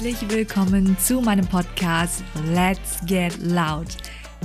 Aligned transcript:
Herzlich 0.00 0.30
willkommen 0.30 0.96
zu 0.96 1.20
meinem 1.20 1.44
Podcast 1.44 2.22
Let's 2.54 3.04
Get 3.06 3.36
Loud, 3.38 3.96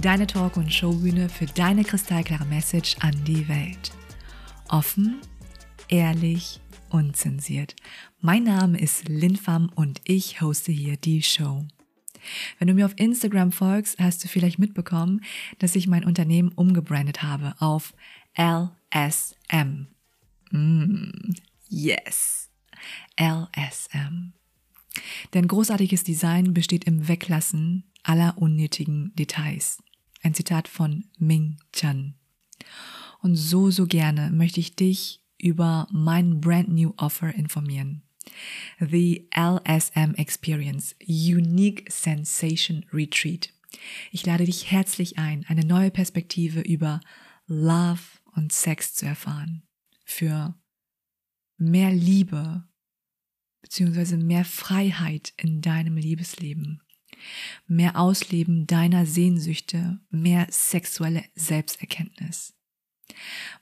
deine 0.02 0.26
Talk- 0.26 0.58
und 0.58 0.74
Showbühne 0.74 1.30
für 1.30 1.46
deine 1.46 1.84
kristallklare 1.84 2.46
Message 2.46 2.96
an 3.02 3.14
die 3.24 3.48
Welt. 3.48 3.92
Offen, 4.70 5.22
ehrlich, 5.90 6.60
unzensiert. 6.90 7.76
Mein 8.20 8.46
Name 8.46 8.80
ist 8.80 9.08
Lin 9.08 9.36
Pham 9.36 9.70
und 9.76 10.02
ich 10.06 10.42
hoste 10.42 10.72
hier 10.72 10.98
die 10.98 11.22
Show. 11.22 11.64
Wenn 12.58 12.68
du 12.68 12.74
mir 12.74 12.88
auf 12.88 12.96
Instagram 12.96 13.52
folgst, 13.52 14.00
hast 14.00 14.24
du 14.24 14.28
vielleicht 14.28 14.58
mitbekommen, 14.58 15.22
dass 15.60 15.76
ich 15.76 15.86
mein 15.86 16.04
Unternehmen 16.04 16.50
umgebrandet 16.50 17.22
habe 17.22 17.54
auf 17.60 17.94
LSM. 18.36 19.86
Mm, 20.50 21.36
yes, 21.70 22.50
LSM. 23.20 24.34
Denn 25.34 25.48
großartiges 25.48 26.04
Design 26.04 26.54
besteht 26.54 26.86
im 26.86 27.08
Weglassen 27.08 27.84
aller 28.04 28.38
unnötigen 28.38 29.14
Details. 29.16 29.82
Ein 30.22 30.34
Zitat 30.34 30.68
von 30.68 31.06
Ming 31.18 31.58
Chan. 31.72 32.16
Und 33.22 33.36
so, 33.36 33.72
so 33.72 33.88
gerne 33.88 34.32
möchte 34.32 34.60
ich 34.60 34.76
dich 34.76 35.24
über 35.38 35.88
mein 35.92 36.42
brand 36.42 36.70
new 36.70 36.94
Offer 36.98 37.34
informieren. 37.34 38.04
The 38.80 39.28
LSM 39.36 40.16
Experience 40.16 40.96
Unique 41.06 41.86
Sensation 41.92 42.86
Retreat. 42.94 43.54
Ich 44.12 44.26
lade 44.26 44.46
dich 44.46 44.72
herzlich 44.72 45.18
ein, 45.18 45.46
eine 45.48 45.66
neue 45.66 45.92
Perspektive 45.92 46.62
über 46.62 47.02
Love 47.48 48.02
und 48.36 48.52
Sex 48.54 48.94
zu 48.94 49.06
erfahren. 49.06 49.64
Für 50.06 50.56
mehr 51.58 51.92
Liebe 51.92 52.64
beziehungsweise 53.64 54.18
mehr 54.18 54.46
Freiheit 54.46 55.34
in 55.38 55.62
deinem 55.62 55.98
Liebesleben, 55.98 56.82
mehr 57.66 57.98
Ausleben 57.98 58.68
deiner 58.68 59.08
Sehnsüchte, 59.08 60.00
mehr 60.12 60.46
sexuelle 60.52 61.24
Selbsterkenntnis. 61.34 62.54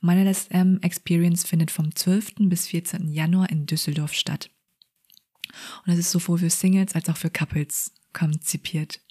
Meine 0.02 0.30
LSM 0.30 0.80
Experience 0.82 1.46
findet 1.46 1.72
vom 1.72 1.96
12. 1.96 2.34
bis 2.50 2.68
14. 2.68 3.10
Januar 3.10 3.50
in 3.50 3.68
Düsseldorf 3.68 4.14
statt. 4.14 4.50
Und 5.86 5.94
es 5.94 6.00
ist 6.00 6.12
sowohl 6.12 6.40
für 6.40 6.50
Singles 6.50 6.96
als 6.96 7.08
auch 7.08 7.18
für 7.18 7.30
Couples 7.30 7.94
konzipiert. 8.14 9.02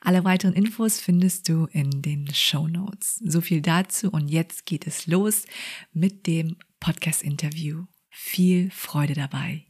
Alle 0.00 0.24
weiteren 0.24 0.54
Infos 0.54 0.98
findest 0.98 1.48
du 1.48 1.66
in 1.66 2.02
den 2.02 2.32
Show 2.34 2.66
Notes. 2.66 3.20
So 3.24 3.40
viel 3.40 3.60
dazu 3.60 4.10
und 4.10 4.28
jetzt 4.28 4.66
geht 4.66 4.86
es 4.86 5.06
los 5.06 5.44
mit 5.92 6.26
dem 6.26 6.56
Podcast-Interview. 6.80 7.84
Viel 8.10 8.70
Freude 8.70 9.14
dabei. 9.14 9.66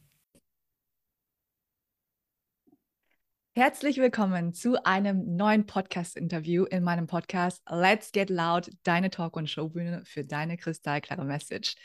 Herzlich 3.55 3.97
willkommen 3.97 4.55
zu 4.55 4.83
einem 4.83 5.35
neuen 5.35 5.67
Podcast-Interview 5.67 6.63
in 6.63 6.83
meinem 6.83 7.05
Podcast 7.05 7.61
Let's 7.69 8.11
Get 8.11 8.31
Loud, 8.31 8.71
deine 8.81 9.11
Talk- 9.11 9.35
und 9.37 9.47
Showbühne 9.47 10.01
für 10.05 10.25
deine 10.25 10.57
kristallklare 10.57 11.23
Message. 11.23 11.75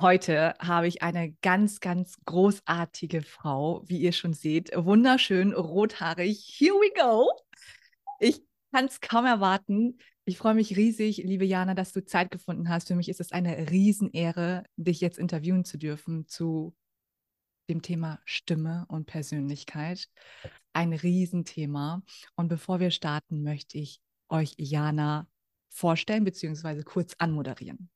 Heute 0.00 0.54
habe 0.58 0.88
ich 0.88 1.00
eine 1.00 1.32
ganz, 1.42 1.78
ganz 1.78 2.16
großartige 2.24 3.22
Frau, 3.22 3.84
wie 3.86 3.98
ihr 3.98 4.10
schon 4.10 4.34
seht, 4.34 4.72
wunderschön 4.74 5.52
rothaarig. 5.52 6.56
Here 6.58 6.74
we 6.74 6.90
go. 7.00 7.30
Ich 8.18 8.42
kann 8.72 8.86
es 8.86 9.00
kaum 9.00 9.26
erwarten. 9.26 9.98
Ich 10.24 10.38
freue 10.38 10.54
mich 10.54 10.76
riesig, 10.76 11.18
liebe 11.18 11.44
Jana, 11.44 11.74
dass 11.74 11.92
du 11.92 12.04
Zeit 12.04 12.32
gefunden 12.32 12.68
hast. 12.68 12.88
Für 12.88 12.96
mich 12.96 13.08
ist 13.08 13.20
es 13.20 13.30
eine 13.30 13.70
Riesenehre, 13.70 14.64
dich 14.76 15.00
jetzt 15.00 15.20
interviewen 15.20 15.64
zu 15.64 15.78
dürfen 15.78 16.26
zu 16.26 16.74
dem 17.68 17.82
Thema 17.82 18.20
Stimme 18.24 18.86
und 18.88 19.06
Persönlichkeit. 19.06 20.08
Ein 20.72 20.92
Riesenthema. 20.92 22.02
Und 22.34 22.48
bevor 22.48 22.80
wir 22.80 22.90
starten, 22.90 23.42
möchte 23.42 23.78
ich 23.78 24.00
euch 24.28 24.54
Jana 24.56 25.28
vorstellen 25.68 26.24
bzw. 26.24 26.82
kurz 26.82 27.14
anmoderieren. 27.18 27.90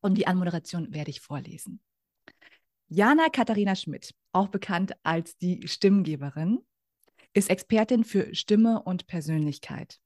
Und 0.00 0.14
die 0.14 0.26
Anmoderation 0.26 0.92
werde 0.94 1.10
ich 1.10 1.20
vorlesen. 1.20 1.80
Jana 2.88 3.28
Katharina 3.28 3.76
Schmidt, 3.76 4.14
auch 4.32 4.48
bekannt 4.48 4.94
als 5.02 5.36
die 5.36 5.68
Stimmgeberin, 5.68 6.60
ist 7.32 7.50
Expertin 7.50 8.04
für 8.04 8.34
Stimme 8.34 8.82
und 8.82 9.06
Persönlichkeit. 9.06 10.00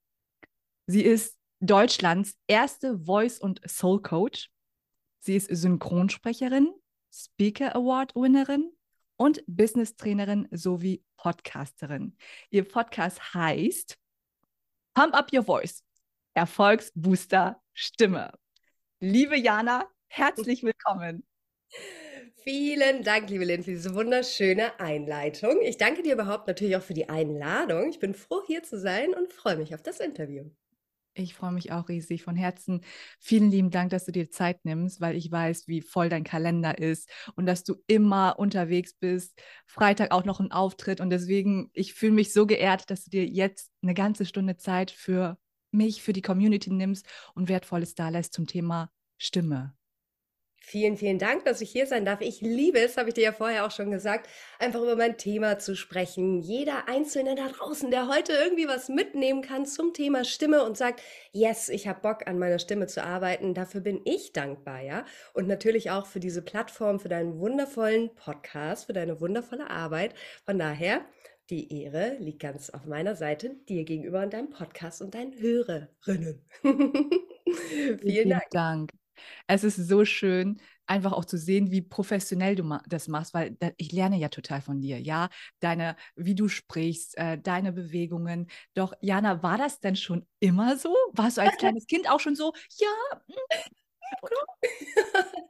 Sie 0.86 1.02
ist 1.02 1.38
Deutschlands 1.60 2.36
erste 2.46 2.98
Voice- 2.98 3.38
und 3.38 3.60
Soul 3.66 4.02
Coach. 4.02 4.50
Sie 5.20 5.36
ist 5.36 5.48
Synchronsprecherin, 5.48 6.74
Speaker 7.10 7.74
Award 7.74 8.14
Winnerin 8.14 8.73
und 9.16 9.42
Business-Trainerin 9.46 10.48
sowie 10.50 11.04
Podcasterin. 11.16 12.16
Ihr 12.50 12.64
Podcast 12.64 13.34
heißt 13.34 13.96
Pump 14.94 15.14
Up 15.14 15.32
Your 15.32 15.44
Voice, 15.44 15.82
Erfolgsbooster 16.34 17.60
Stimme. 17.72 18.32
Liebe 19.00 19.36
Jana, 19.36 19.88
herzlich 20.08 20.62
willkommen. 20.62 21.26
Vielen 22.44 23.02
Dank, 23.02 23.30
liebe 23.30 23.44
Lynn, 23.44 23.62
für 23.62 23.70
diese 23.70 23.94
wunderschöne 23.94 24.78
Einleitung. 24.78 25.60
Ich 25.62 25.78
danke 25.78 26.02
dir 26.02 26.12
überhaupt 26.12 26.46
natürlich 26.46 26.76
auch 26.76 26.82
für 26.82 26.94
die 26.94 27.08
Einladung. 27.08 27.88
Ich 27.88 27.98
bin 27.98 28.14
froh, 28.14 28.42
hier 28.46 28.62
zu 28.62 28.78
sein 28.78 29.14
und 29.14 29.32
freue 29.32 29.56
mich 29.56 29.74
auf 29.74 29.82
das 29.82 30.00
Interview. 30.00 30.50
Ich 31.16 31.34
freue 31.34 31.52
mich 31.52 31.70
auch 31.70 31.88
riesig 31.88 32.24
von 32.24 32.34
Herzen. 32.34 32.80
Vielen 33.20 33.50
lieben 33.50 33.70
Dank, 33.70 33.90
dass 33.90 34.04
du 34.04 34.10
dir 34.10 34.30
Zeit 34.30 34.64
nimmst, 34.64 35.00
weil 35.00 35.14
ich 35.14 35.30
weiß, 35.30 35.68
wie 35.68 35.80
voll 35.80 36.08
dein 36.08 36.24
Kalender 36.24 36.78
ist 36.78 37.08
und 37.36 37.46
dass 37.46 37.62
du 37.62 37.76
immer 37.86 38.36
unterwegs 38.38 38.94
bist. 38.94 39.40
Freitag 39.64 40.10
auch 40.10 40.24
noch 40.24 40.40
ein 40.40 40.50
Auftritt 40.50 41.00
und 41.00 41.10
deswegen, 41.10 41.70
ich 41.72 41.94
fühle 41.94 42.12
mich 42.12 42.32
so 42.32 42.46
geehrt, 42.46 42.90
dass 42.90 43.04
du 43.04 43.10
dir 43.10 43.26
jetzt 43.26 43.70
eine 43.82 43.94
ganze 43.94 44.24
Stunde 44.26 44.56
Zeit 44.56 44.90
für 44.90 45.38
mich, 45.70 46.02
für 46.02 46.12
die 46.12 46.22
Community 46.22 46.72
nimmst 46.72 47.06
und 47.34 47.48
wertvolles 47.48 47.94
da 47.94 48.08
lässt 48.08 48.32
zum 48.34 48.48
Thema 48.48 48.90
Stimme. 49.16 49.74
Vielen, 50.66 50.96
vielen 50.96 51.18
Dank, 51.18 51.44
dass 51.44 51.60
ich 51.60 51.70
hier 51.70 51.86
sein 51.86 52.06
darf. 52.06 52.22
Ich 52.22 52.40
liebe 52.40 52.78
es, 52.78 52.96
habe 52.96 53.10
ich 53.10 53.14
dir 53.14 53.24
ja 53.24 53.32
vorher 53.32 53.66
auch 53.66 53.70
schon 53.70 53.90
gesagt, 53.90 54.30
einfach 54.58 54.80
über 54.80 54.96
mein 54.96 55.18
Thema 55.18 55.58
zu 55.58 55.76
sprechen. 55.76 56.40
Jeder 56.40 56.88
Einzelne 56.88 57.34
da 57.34 57.48
draußen, 57.48 57.90
der 57.90 58.08
heute 58.08 58.32
irgendwie 58.32 58.66
was 58.66 58.88
mitnehmen 58.88 59.42
kann 59.42 59.66
zum 59.66 59.92
Thema 59.92 60.24
Stimme 60.24 60.64
und 60.64 60.78
sagt, 60.78 61.02
yes, 61.32 61.68
ich 61.68 61.86
habe 61.86 62.00
Bock 62.00 62.26
an 62.26 62.38
meiner 62.38 62.58
Stimme 62.58 62.86
zu 62.86 63.04
arbeiten, 63.04 63.52
dafür 63.52 63.82
bin 63.82 64.00
ich 64.04 64.32
dankbar, 64.32 64.80
ja. 64.80 65.04
Und 65.34 65.48
natürlich 65.48 65.90
auch 65.90 66.06
für 66.06 66.18
diese 66.18 66.40
Plattform, 66.40 66.98
für 66.98 67.10
deinen 67.10 67.38
wundervollen 67.38 68.14
Podcast, 68.14 68.86
für 68.86 68.94
deine 68.94 69.20
wundervolle 69.20 69.68
Arbeit. 69.68 70.14
Von 70.46 70.58
daher, 70.58 71.04
die 71.50 71.82
Ehre 71.82 72.16
liegt 72.20 72.40
ganz 72.40 72.70
auf 72.70 72.86
meiner 72.86 73.16
Seite, 73.16 73.56
dir 73.68 73.84
gegenüber 73.84 74.22
und 74.22 74.32
deinem 74.32 74.48
Podcast 74.48 75.02
und 75.02 75.14
deinen 75.14 75.38
Hörerinnen. 75.38 76.42
Vielen, 76.62 77.98
Vielen 78.00 78.30
Dank. 78.30 78.50
Dank. 78.50 79.03
Es 79.46 79.64
ist 79.64 79.76
so 79.76 80.04
schön, 80.04 80.60
einfach 80.86 81.12
auch 81.12 81.24
zu 81.24 81.38
sehen, 81.38 81.70
wie 81.70 81.82
professionell 81.82 82.56
du 82.56 82.78
das 82.86 83.08
machst, 83.08 83.34
weil 83.34 83.56
ich 83.76 83.92
lerne 83.92 84.16
ja 84.16 84.28
total 84.28 84.60
von 84.60 84.80
dir, 84.80 85.00
ja, 85.00 85.28
deine, 85.60 85.96
wie 86.16 86.34
du 86.34 86.48
sprichst, 86.48 87.16
äh, 87.16 87.38
deine 87.38 87.72
Bewegungen. 87.72 88.48
Doch 88.74 88.92
Jana, 89.00 89.42
war 89.42 89.58
das 89.58 89.80
denn 89.80 89.96
schon 89.96 90.26
immer 90.40 90.76
so? 90.76 90.94
Warst 91.12 91.38
du 91.38 91.42
als 91.42 91.56
kleines 91.58 91.86
Kind 91.86 92.08
auch 92.10 92.20
schon 92.20 92.36
so? 92.36 92.52
Ja. 92.78 93.20
Hm. 93.28 93.70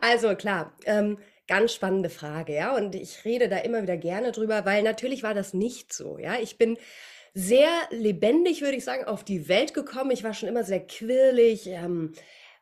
Also 0.00 0.34
klar, 0.36 0.72
ähm, 0.86 1.18
ganz 1.48 1.74
spannende 1.74 2.10
Frage, 2.10 2.54
ja, 2.54 2.74
und 2.76 2.94
ich 2.94 3.24
rede 3.24 3.48
da 3.48 3.58
immer 3.58 3.82
wieder 3.82 3.96
gerne 3.96 4.32
drüber, 4.32 4.64
weil 4.64 4.82
natürlich 4.82 5.22
war 5.22 5.34
das 5.34 5.52
nicht 5.52 5.92
so, 5.92 6.18
ja. 6.18 6.36
Ich 6.40 6.58
bin 6.58 6.78
sehr 7.34 7.68
lebendig, 7.90 8.60
würde 8.60 8.76
ich 8.76 8.84
sagen, 8.84 9.04
auf 9.04 9.24
die 9.24 9.48
Welt 9.48 9.74
gekommen. 9.74 10.10
Ich 10.10 10.22
war 10.22 10.34
schon 10.34 10.48
immer 10.48 10.64
sehr 10.64 10.86
quirlig. 10.86 11.66
Ähm, 11.66 12.12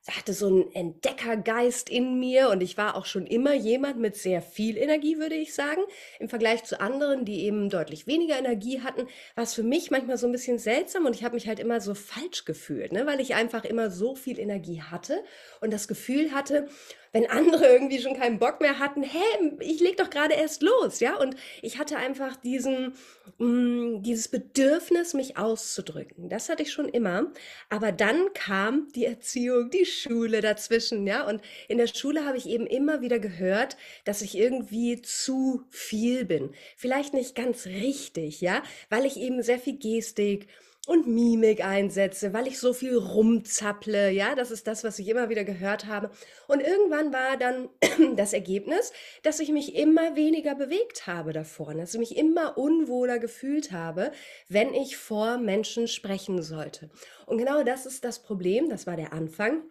hatte 0.09 0.33
so 0.33 0.47
einen 0.47 0.73
Entdeckergeist 0.73 1.91
in 1.91 2.19
mir 2.19 2.49
und 2.49 2.63
ich 2.63 2.79
war 2.79 2.97
auch 2.97 3.05
schon 3.05 3.27
immer 3.27 3.55
jemand 3.55 3.99
mit 3.99 4.17
sehr 4.17 4.41
viel 4.41 4.79
Energie, 4.79 5.19
würde 5.19 5.35
ich 5.35 5.55
sagen, 5.55 5.83
im 6.19 6.29
Vergleich 6.29 6.65
zu 6.65 6.81
anderen, 6.81 7.25
die 7.25 7.45
eben 7.45 7.69
deutlich 7.69 8.07
weniger 8.07 8.39
Energie 8.39 8.81
hatten, 8.81 9.07
war 9.35 9.45
es 9.45 9.55
für 9.55 9.63
mich 9.63 9.91
manchmal 9.91 10.17
so 10.17 10.27
ein 10.27 10.33
bisschen 10.33 10.59
seltsam 10.59 11.05
und 11.05 11.15
ich 11.15 11.23
habe 11.23 11.35
mich 11.35 11.47
halt 11.47 11.59
immer 11.59 11.81
so 11.81 11.95
falsch 11.95 12.47
gefühlt, 12.47 12.93
ne? 12.93 13.07
weil 13.07 13.21
ich 13.21 13.35
einfach 13.35 13.65
immer 13.65 13.91
so 13.91 14.15
viel 14.15 14.39
Energie 14.39 14.81
hatte 14.81 15.23
und 15.61 15.73
das 15.73 15.87
Gefühl 15.87 16.33
hatte, 16.33 16.69
wenn 17.13 17.29
andere 17.29 17.67
irgendwie 17.67 18.01
schon 18.01 18.17
keinen 18.17 18.39
Bock 18.39 18.61
mehr 18.61 18.79
hatten, 18.79 19.03
hä, 19.03 19.19
ich 19.61 19.81
leg 19.81 19.97
doch 19.97 20.11
gerade 20.11 20.35
erst 20.35 20.63
los, 20.63 21.01
ja? 21.01 21.17
Und 21.17 21.35
ich 21.61 21.79
hatte 21.79 21.97
einfach 21.97 22.37
diesen, 22.37 22.95
mh, 23.39 23.47
mm, 23.47 24.03
dieses 24.03 24.29
Bedürfnis, 24.29 25.15
mich 25.15 25.37
auszudrücken. 25.37 26.29
Das 26.29 26.49
hatte 26.49 26.63
ich 26.63 26.73
schon 26.73 26.89
immer. 26.89 27.33
Aber 27.69 27.91
dann 27.93 28.33
kam 28.33 28.89
die 28.95 29.07
Erziehung, 29.07 29.71
die 29.71 29.87
Schule 29.87 30.41
dazwischen, 30.41 31.07
ja? 31.07 31.27
Und 31.27 31.43
in 31.69 31.79
der 31.79 31.89
Schule 31.89 32.25
habe 32.25 32.37
ich 32.37 32.47
eben 32.49 32.67
immer 32.67 33.01
wieder 33.01 33.19
gehört, 33.19 33.77
dass 34.05 34.23
ich 34.23 34.37
irgendwie 34.37 35.03
zu 35.03 35.65
viel 35.69 36.25
bin. 36.25 36.55
Vielleicht 36.77 37.15
nicht 37.15 37.35
ganz 37.35 37.67
richtig, 37.67 38.41
ja? 38.41 38.63
Weil 38.89 39.05
ich 39.05 39.17
eben 39.17 39.43
sehr 39.43 39.59
viel 39.59 39.79
Gestik, 39.79 40.47
und 40.87 41.07
Mimik 41.07 41.65
einsetze, 41.65 42.33
weil 42.33 42.47
ich 42.47 42.59
so 42.59 42.73
viel 42.73 42.97
rumzapple. 42.97 44.11
Ja, 44.11 44.35
das 44.35 44.51
ist 44.51 44.67
das, 44.67 44.83
was 44.83 44.99
ich 44.99 45.09
immer 45.09 45.29
wieder 45.29 45.45
gehört 45.45 45.87
habe. 45.87 46.11
Und 46.49 46.61
irgendwann 46.61 47.13
war 47.13 47.37
dann 47.37 47.69
das 48.17 48.33
Ergebnis, 48.33 48.93
dass 49.23 49.41
ich 49.41 49.51
mich 49.51 49.75
immer 49.75 50.17
weniger 50.17 50.55
bewegt 50.55 51.07
habe 51.07 51.33
davor, 51.33 51.75
dass 51.75 51.95
ich 51.95 52.01
mich 52.01 52.17
immer 52.17 52.57
unwohler 52.57 53.19
gefühlt 53.19 53.73
habe, 53.73 54.13
wenn 54.49 54.73
ich 54.73 54.97
vor 54.97 55.37
Menschen 55.37 55.87
sprechen 55.87 56.43
sollte. 56.43 56.91
Und 57.27 57.39
genau 57.39 57.63
das 57.63 57.85
ist 57.85 58.05
das 58.05 58.23
Problem, 58.23 58.71
das 58.71 58.87
war 58.87 58.97
der 58.97 59.13
Anfang, 59.13 59.63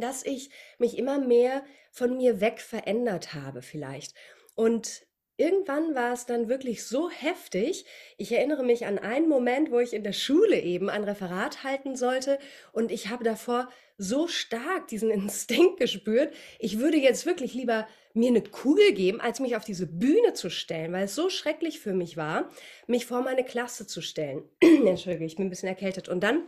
dass 0.00 0.24
ich 0.24 0.50
mich 0.78 0.98
immer 0.98 1.18
mehr 1.18 1.64
von 1.90 2.16
mir 2.16 2.40
weg 2.40 2.60
verändert 2.60 3.32
habe 3.32 3.62
vielleicht. 3.62 4.14
Und 4.54 5.05
Irgendwann 5.38 5.94
war 5.94 6.12
es 6.12 6.24
dann 6.24 6.48
wirklich 6.48 6.84
so 6.84 7.10
heftig. 7.10 7.84
Ich 8.16 8.32
erinnere 8.32 8.64
mich 8.64 8.86
an 8.86 8.98
einen 8.98 9.28
Moment, 9.28 9.70
wo 9.70 9.78
ich 9.78 9.92
in 9.92 10.02
der 10.02 10.12
Schule 10.12 10.60
eben 10.60 10.88
ein 10.88 11.04
Referat 11.04 11.62
halten 11.62 11.94
sollte 11.94 12.38
und 12.72 12.90
ich 12.90 13.08
habe 13.08 13.22
davor 13.22 13.68
so 13.98 14.28
stark 14.28 14.88
diesen 14.88 15.10
Instinkt 15.16 15.78
gespürt, 15.78 16.32
ich 16.58 16.78
würde 16.78 16.96
jetzt 16.96 17.26
wirklich 17.26 17.54
lieber 17.54 17.86
mir 18.14 18.28
eine 18.28 18.42
Kugel 18.42 18.92
geben, 18.92 19.20
als 19.20 19.40
mich 19.40 19.56
auf 19.56 19.64
diese 19.64 19.86
Bühne 19.86 20.32
zu 20.32 20.48
stellen, 20.48 20.92
weil 20.92 21.04
es 21.04 21.14
so 21.14 21.28
schrecklich 21.28 21.80
für 21.80 21.92
mich 21.92 22.16
war, 22.16 22.50
mich 22.86 23.04
vor 23.04 23.20
meine 23.20 23.44
Klasse 23.44 23.86
zu 23.86 24.00
stellen. 24.00 24.42
Entschuldige, 24.60 25.26
ich 25.26 25.36
bin 25.36 25.46
ein 25.46 25.50
bisschen 25.50 25.68
erkältet. 25.68 26.08
Und 26.08 26.20
dann 26.22 26.44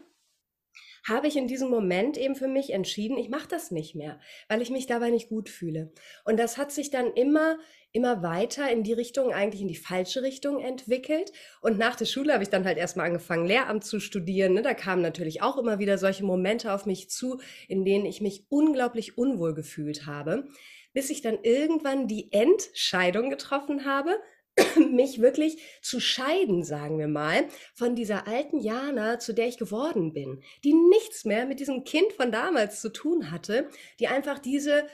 habe 1.07 1.27
ich 1.27 1.37
in 1.37 1.47
diesem 1.47 1.71
Moment 1.71 2.17
eben 2.17 2.35
für 2.35 2.49
mich 2.49 2.71
entschieden, 2.73 3.19
ich 3.19 3.29
mache 3.29 3.49
das 3.49 3.71
nicht 3.71 3.95
mehr, 3.95 4.19
weil 4.49 4.63
ich 4.63 4.71
mich 4.71 4.87
dabei 4.87 5.11
nicht 5.11 5.29
gut 5.29 5.49
fühle. 5.49 5.93
Und 6.25 6.39
das 6.39 6.59
hat 6.59 6.73
sich 6.73 6.91
dann 6.91 7.13
immer, 7.13 7.59
immer 7.93 8.23
weiter 8.23 8.71
in 8.71 8.83
die 8.83 8.93
Richtung, 8.93 9.33
eigentlich 9.33 9.63
in 9.63 9.69
die 9.69 9.77
falsche 9.77 10.23
Richtung 10.23 10.61
entwickelt. 10.61 11.33
Und 11.61 11.79
nach 11.79 11.97
der 11.97 12.07
Schule 12.07 12.33
habe 12.33 12.43
ich 12.43 12.51
dann 12.51 12.65
halt 12.65 12.79
erstmal 12.79 13.07
angefangen, 13.07 13.47
Lehramt 13.47 13.85
zu 13.85 14.01
studieren. 14.01 14.55
Ne? 14.55 14.63
Da 14.63 14.75
kamen 14.75 15.03
natürlich 15.03 15.43
auch 15.43 15.57
immer 15.59 15.79
wieder 15.79 15.99
solche 15.99 16.25
Momente 16.25 16.73
auf 16.73 16.87
mich 16.87 17.11
zu, 17.11 17.41
in 17.69 17.85
denen 17.85 18.07
ich 18.07 18.21
mich 18.21 18.47
unglaublich 18.49 19.19
unwohl 19.19 19.55
gefühlt 19.55 20.07
habe, 20.07 20.49
bis 20.93 21.11
ich 21.11 21.23
dann 21.23 21.39
irgendwann 21.43 22.09
die 22.09 22.33
Entscheidung 22.33 23.31
getroffen 23.31 23.85
habe, 23.85 24.19
mich 24.91 25.21
wirklich 25.21 25.59
zu 25.83 26.01
scheiden, 26.01 26.65
sagen 26.65 26.99
wir 26.99 27.09
mal, 27.09 27.49
von 27.75 27.95
dieser 27.95 28.27
alten 28.27 28.59
Jana, 28.59 29.19
zu 29.19 29.33
der 29.35 29.49
ich 29.49 29.59
geworden 29.59 30.13
bin, 30.13 30.43
die 30.65 30.75
nichts 30.75 31.25
mehr 31.25 31.47
mit 31.47 31.61
diesem 31.61 31.85
Kind 31.85 32.13
von 32.15 32.33
damals 32.33 32.81
zu 32.81 32.93
tun 32.93 33.31
hatte, 33.31 33.69
die 34.01 34.09
einfach 34.09 34.39
diese, 34.39 34.87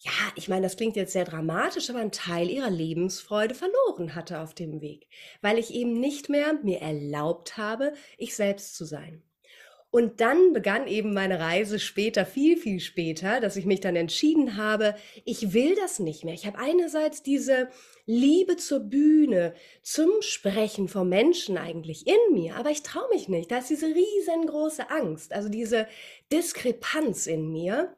ja, 0.00 0.12
ich 0.36 0.48
meine, 0.48 0.62
das 0.62 0.76
klingt 0.76 0.96
jetzt 0.96 1.12
sehr 1.12 1.24
dramatisch, 1.24 1.90
aber 1.90 1.98
einen 2.00 2.12
Teil 2.12 2.48
ihrer 2.50 2.70
Lebensfreude 2.70 3.54
verloren 3.54 4.14
hatte 4.14 4.40
auf 4.40 4.54
dem 4.54 4.80
Weg, 4.80 5.08
weil 5.42 5.58
ich 5.58 5.74
eben 5.74 5.92
nicht 5.92 6.28
mehr 6.28 6.54
mir 6.62 6.80
erlaubt 6.80 7.56
habe, 7.56 7.92
ich 8.16 8.36
selbst 8.36 8.76
zu 8.76 8.84
sein. 8.84 9.27
Und 9.90 10.20
dann 10.20 10.52
begann 10.52 10.86
eben 10.86 11.14
meine 11.14 11.40
Reise 11.40 11.78
später, 11.78 12.26
viel, 12.26 12.58
viel 12.58 12.78
später, 12.78 13.40
dass 13.40 13.56
ich 13.56 13.64
mich 13.64 13.80
dann 13.80 13.96
entschieden 13.96 14.56
habe, 14.56 14.94
ich 15.24 15.54
will 15.54 15.74
das 15.76 15.98
nicht 15.98 16.24
mehr. 16.24 16.34
Ich 16.34 16.46
habe 16.46 16.58
einerseits 16.58 17.22
diese 17.22 17.68
Liebe 18.04 18.56
zur 18.56 18.80
Bühne, 18.80 19.54
zum 19.82 20.10
Sprechen 20.20 20.88
vor 20.88 21.04
Menschen 21.04 21.56
eigentlich 21.56 22.06
in 22.06 22.34
mir, 22.34 22.56
aber 22.56 22.70
ich 22.70 22.82
traue 22.82 23.08
mich 23.12 23.28
nicht. 23.28 23.50
Da 23.50 23.58
ist 23.58 23.70
diese 23.70 23.86
riesengroße 23.86 24.90
Angst, 24.90 25.32
also 25.32 25.48
diese 25.48 25.86
Diskrepanz 26.30 27.26
in 27.26 27.50
mir, 27.50 27.96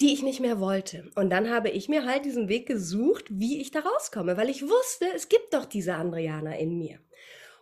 die 0.00 0.14
ich 0.14 0.22
nicht 0.22 0.40
mehr 0.40 0.58
wollte. 0.58 1.10
Und 1.16 1.28
dann 1.30 1.50
habe 1.50 1.68
ich 1.68 1.88
mir 1.88 2.06
halt 2.06 2.24
diesen 2.24 2.48
Weg 2.48 2.66
gesucht, 2.66 3.24
wie 3.28 3.60
ich 3.60 3.70
da 3.70 3.80
rauskomme, 3.80 4.38
weil 4.38 4.48
ich 4.48 4.62
wusste, 4.62 5.06
es 5.14 5.28
gibt 5.28 5.52
doch 5.52 5.66
diese 5.66 5.94
Andriana 5.94 6.56
in 6.56 6.78
mir. 6.78 6.98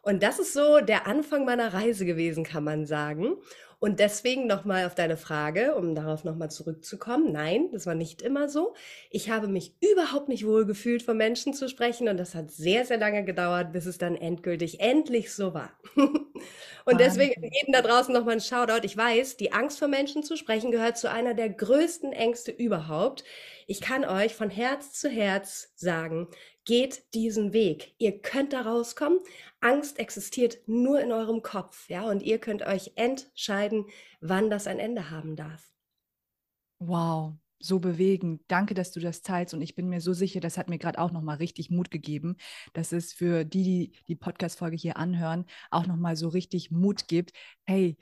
Und 0.04 0.22
das 0.22 0.38
ist 0.38 0.52
so 0.52 0.80
der 0.80 1.06
Anfang 1.06 1.46
meiner 1.46 1.72
Reise 1.72 2.04
gewesen, 2.04 2.44
kann 2.44 2.62
man 2.62 2.84
sagen. 2.84 3.36
Und 3.78 4.00
deswegen 4.00 4.46
nochmal 4.46 4.86
auf 4.86 4.94
deine 4.94 5.16
Frage, 5.16 5.74
um 5.74 5.94
darauf 5.94 6.24
nochmal 6.24 6.50
zurückzukommen. 6.50 7.32
Nein, 7.32 7.70
das 7.72 7.86
war 7.86 7.94
nicht 7.94 8.22
immer 8.22 8.48
so. 8.48 8.74
Ich 9.10 9.30
habe 9.30 9.48
mich 9.48 9.74
überhaupt 9.80 10.28
nicht 10.28 10.46
wohl 10.46 10.66
gefühlt, 10.66 11.02
von 11.02 11.16
Menschen 11.16 11.54
zu 11.54 11.68
sprechen. 11.68 12.08
Und 12.08 12.16
das 12.16 12.34
hat 12.34 12.50
sehr, 12.50 12.84
sehr 12.84 12.98
lange 12.98 13.24
gedauert, 13.24 13.72
bis 13.72 13.86
es 13.86 13.98
dann 13.98 14.16
endgültig 14.16 14.80
endlich 14.80 15.32
so 15.32 15.54
war. 15.54 15.72
und 15.96 17.00
deswegen 17.00 17.42
jedem 17.42 17.72
da 17.72 17.82
draußen 17.82 18.12
nochmal 18.12 18.34
ein 18.34 18.40
Shoutout. 18.40 18.84
Ich 18.84 18.96
weiß, 18.96 19.36
die 19.36 19.52
Angst 19.52 19.78
vor 19.78 19.88
Menschen 19.88 20.22
zu 20.22 20.36
sprechen 20.36 20.70
gehört 20.70 20.98
zu 20.98 21.10
einer 21.10 21.34
der 21.34 21.50
größten 21.50 22.12
Ängste 22.12 22.50
überhaupt. 22.50 23.24
Ich 23.66 23.80
kann 23.80 24.04
euch 24.04 24.34
von 24.34 24.50
Herz 24.50 24.92
zu 24.92 25.08
Herz 25.08 25.72
sagen, 25.74 26.28
geht 26.64 27.14
diesen 27.14 27.52
Weg. 27.52 27.94
Ihr 27.98 28.20
könnt 28.20 28.52
da 28.52 28.62
rauskommen. 28.62 29.20
Angst 29.60 29.98
existiert 29.98 30.58
nur 30.66 31.00
in 31.00 31.12
eurem 31.12 31.42
Kopf, 31.42 31.88
ja, 31.88 32.08
und 32.08 32.22
ihr 32.22 32.38
könnt 32.38 32.62
euch 32.62 32.92
entscheiden, 32.96 33.86
wann 34.20 34.50
das 34.50 34.66
ein 34.66 34.78
Ende 34.78 35.10
haben 35.10 35.36
darf. 35.36 35.72
Wow, 36.78 37.34
so 37.58 37.78
bewegend. 37.78 38.42
Danke, 38.48 38.74
dass 38.74 38.92
du 38.92 39.00
das 39.00 39.22
teilst. 39.22 39.54
Und 39.54 39.62
ich 39.62 39.74
bin 39.74 39.88
mir 39.88 40.00
so 40.00 40.12
sicher, 40.12 40.40
das 40.40 40.58
hat 40.58 40.68
mir 40.68 40.78
gerade 40.78 40.98
auch 40.98 41.12
nochmal 41.12 41.36
richtig 41.36 41.70
Mut 41.70 41.90
gegeben, 41.90 42.36
dass 42.74 42.92
es 42.92 43.12
für 43.12 43.44
die, 43.44 43.62
die 43.62 43.92
die 44.08 44.16
Podcast-Folge 44.16 44.76
hier 44.76 44.96
anhören, 44.98 45.46
auch 45.70 45.86
nochmal 45.86 46.16
so 46.16 46.28
richtig 46.28 46.70
Mut 46.70 47.08
gibt. 47.08 47.32
Hey, 47.64 47.96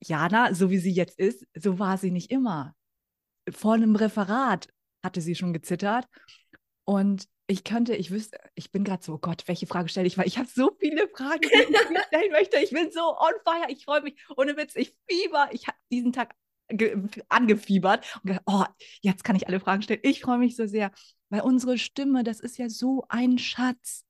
Jana, 0.00 0.54
so 0.54 0.70
wie 0.70 0.78
sie 0.78 0.92
jetzt 0.92 1.18
ist, 1.18 1.46
so 1.54 1.78
war 1.78 1.98
sie 1.98 2.10
nicht 2.10 2.30
immer. 2.30 2.74
Vor 3.48 3.74
einem 3.74 3.94
Referat 3.94 4.68
hatte 5.06 5.20
sie 5.20 5.34
schon 5.34 5.52
gezittert. 5.52 6.06
Und 6.84 7.26
ich 7.48 7.64
könnte, 7.64 7.94
ich 7.94 8.10
wüsste, 8.10 8.38
ich 8.54 8.72
bin 8.72 8.84
gerade 8.84 9.02
so, 9.02 9.14
oh 9.14 9.18
Gott, 9.18 9.44
welche 9.46 9.66
Frage 9.66 9.88
stelle 9.88 10.06
ich? 10.06 10.18
Weil 10.18 10.26
ich 10.26 10.38
habe 10.38 10.48
so 10.52 10.76
viele 10.78 11.08
Fragen, 11.08 11.40
die 11.42 11.48
ich 11.54 12.02
stellen 12.06 12.32
möchte. 12.32 12.58
Ich 12.58 12.70
bin 12.70 12.90
so 12.90 13.00
on 13.00 13.32
fire, 13.44 13.70
ich 13.70 13.84
freue 13.84 14.02
mich. 14.02 14.16
Ohne 14.36 14.56
Witz, 14.56 14.74
ich 14.76 14.94
fieber. 15.08 15.48
Ich 15.52 15.66
habe 15.68 15.78
diesen 15.90 16.12
Tag 16.12 16.34
angefiebert 17.28 18.04
und 18.16 18.28
gedacht, 18.28 18.42
oh, 18.46 18.64
jetzt 19.00 19.22
kann 19.22 19.36
ich 19.36 19.46
alle 19.46 19.60
Fragen 19.60 19.82
stellen. 19.82 20.00
Ich 20.02 20.20
freue 20.20 20.38
mich 20.38 20.56
so 20.56 20.66
sehr, 20.66 20.90
weil 21.28 21.42
unsere 21.42 21.78
Stimme, 21.78 22.24
das 22.24 22.40
ist 22.40 22.58
ja 22.58 22.68
so 22.68 23.04
ein 23.08 23.38
Schatz. 23.38 24.04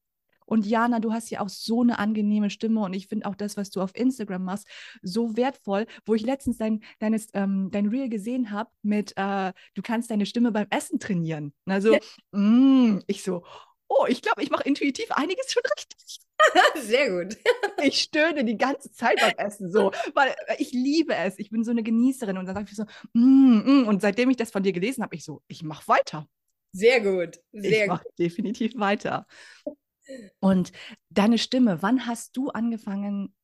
Und 0.46 0.66
Jana, 0.66 1.00
du 1.00 1.12
hast 1.12 1.30
ja 1.30 1.40
auch 1.40 1.48
so 1.48 1.82
eine 1.82 1.98
angenehme 1.98 2.50
Stimme 2.50 2.80
und 2.80 2.94
ich 2.94 3.08
finde 3.08 3.26
auch 3.26 3.34
das, 3.34 3.56
was 3.56 3.70
du 3.70 3.80
auf 3.80 3.94
Instagram 3.94 4.44
machst, 4.44 4.66
so 5.02 5.36
wertvoll, 5.36 5.86
wo 6.04 6.14
ich 6.14 6.22
letztens 6.22 6.58
dein, 6.58 6.82
deines, 6.98 7.28
ähm, 7.34 7.68
dein 7.70 7.88
Reel 7.88 8.08
gesehen 8.08 8.50
habe 8.50 8.70
mit, 8.82 9.12
äh, 9.16 9.52
du 9.74 9.82
kannst 9.82 10.10
deine 10.10 10.26
Stimme 10.26 10.52
beim 10.52 10.66
Essen 10.70 10.98
trainieren. 10.98 11.52
Also, 11.66 11.92
ja. 11.92 12.00
mm, 12.32 13.02
ich 13.06 13.22
so, 13.22 13.44
oh, 13.88 14.06
ich 14.08 14.22
glaube, 14.22 14.42
ich 14.42 14.50
mache 14.50 14.64
intuitiv 14.64 15.10
einiges 15.10 15.52
schon 15.52 15.62
richtig. 15.76 16.20
Sehr 16.86 17.10
gut. 17.10 17.36
ich 17.82 18.00
stöhne 18.00 18.44
die 18.44 18.58
ganze 18.58 18.92
Zeit 18.92 19.18
beim 19.20 19.46
Essen 19.46 19.70
so, 19.70 19.92
weil 20.14 20.34
ich 20.58 20.72
liebe 20.72 21.14
es. 21.14 21.38
Ich 21.38 21.50
bin 21.50 21.64
so 21.64 21.70
eine 21.70 21.82
Genießerin 21.82 22.38
und 22.38 22.46
dann 22.46 22.54
sage 22.54 22.68
ich 22.70 22.76
so, 22.76 22.84
mm, 23.14 23.82
mm. 23.82 23.88
und 23.88 24.00
seitdem 24.00 24.30
ich 24.30 24.36
das 24.36 24.50
von 24.50 24.62
dir 24.62 24.72
gelesen 24.72 25.02
habe, 25.02 25.14
ich 25.14 25.24
so, 25.24 25.42
ich 25.48 25.62
mache 25.62 25.88
weiter. 25.88 26.28
Sehr 26.72 27.00
gut. 27.00 27.40
Sehr 27.52 27.84
ich 27.84 27.88
mache 27.88 28.04
definitiv 28.18 28.76
weiter. 28.76 29.26
Und 30.40 30.72
deine 31.10 31.38
Stimme, 31.38 31.82
wann 31.82 32.06
hast 32.06 32.36
du 32.36 32.50
angefangen, 32.50 33.34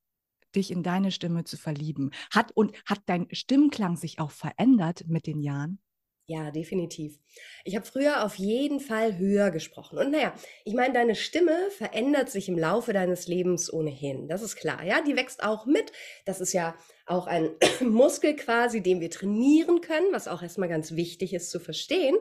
dich 0.54 0.70
in 0.70 0.82
deine 0.82 1.10
Stimme 1.10 1.44
zu 1.44 1.56
verlieben? 1.56 2.10
Hat 2.30 2.52
und 2.54 2.72
hat 2.86 3.00
dein 3.06 3.28
Stimmklang 3.32 3.96
sich 3.96 4.20
auch 4.20 4.30
verändert 4.30 5.04
mit 5.06 5.26
den 5.26 5.40
Jahren? 5.40 5.80
Ja, 6.28 6.50
definitiv. 6.52 7.18
Ich 7.64 7.74
habe 7.74 7.84
früher 7.84 8.24
auf 8.24 8.36
jeden 8.36 8.78
Fall 8.78 9.18
höher 9.18 9.50
gesprochen. 9.50 9.98
Und 9.98 10.12
naja, 10.12 10.32
ich 10.64 10.72
meine, 10.72 10.94
deine 10.94 11.16
Stimme 11.16 11.68
verändert 11.76 12.30
sich 12.30 12.48
im 12.48 12.56
Laufe 12.56 12.92
deines 12.92 13.26
Lebens 13.26 13.72
ohnehin. 13.72 14.28
Das 14.28 14.40
ist 14.40 14.54
klar, 14.56 14.84
ja. 14.84 15.02
Die 15.02 15.16
wächst 15.16 15.42
auch 15.42 15.66
mit. 15.66 15.90
Das 16.24 16.40
ist 16.40 16.52
ja 16.52 16.76
auch 17.06 17.26
ein 17.26 17.50
Muskel 17.80 18.36
quasi, 18.36 18.82
den 18.82 19.00
wir 19.00 19.10
trainieren 19.10 19.80
können, 19.80 20.06
was 20.12 20.28
auch 20.28 20.42
erstmal 20.42 20.68
ganz 20.68 20.92
wichtig 20.92 21.34
ist 21.34 21.50
zu 21.50 21.58
verstehen. 21.58 22.16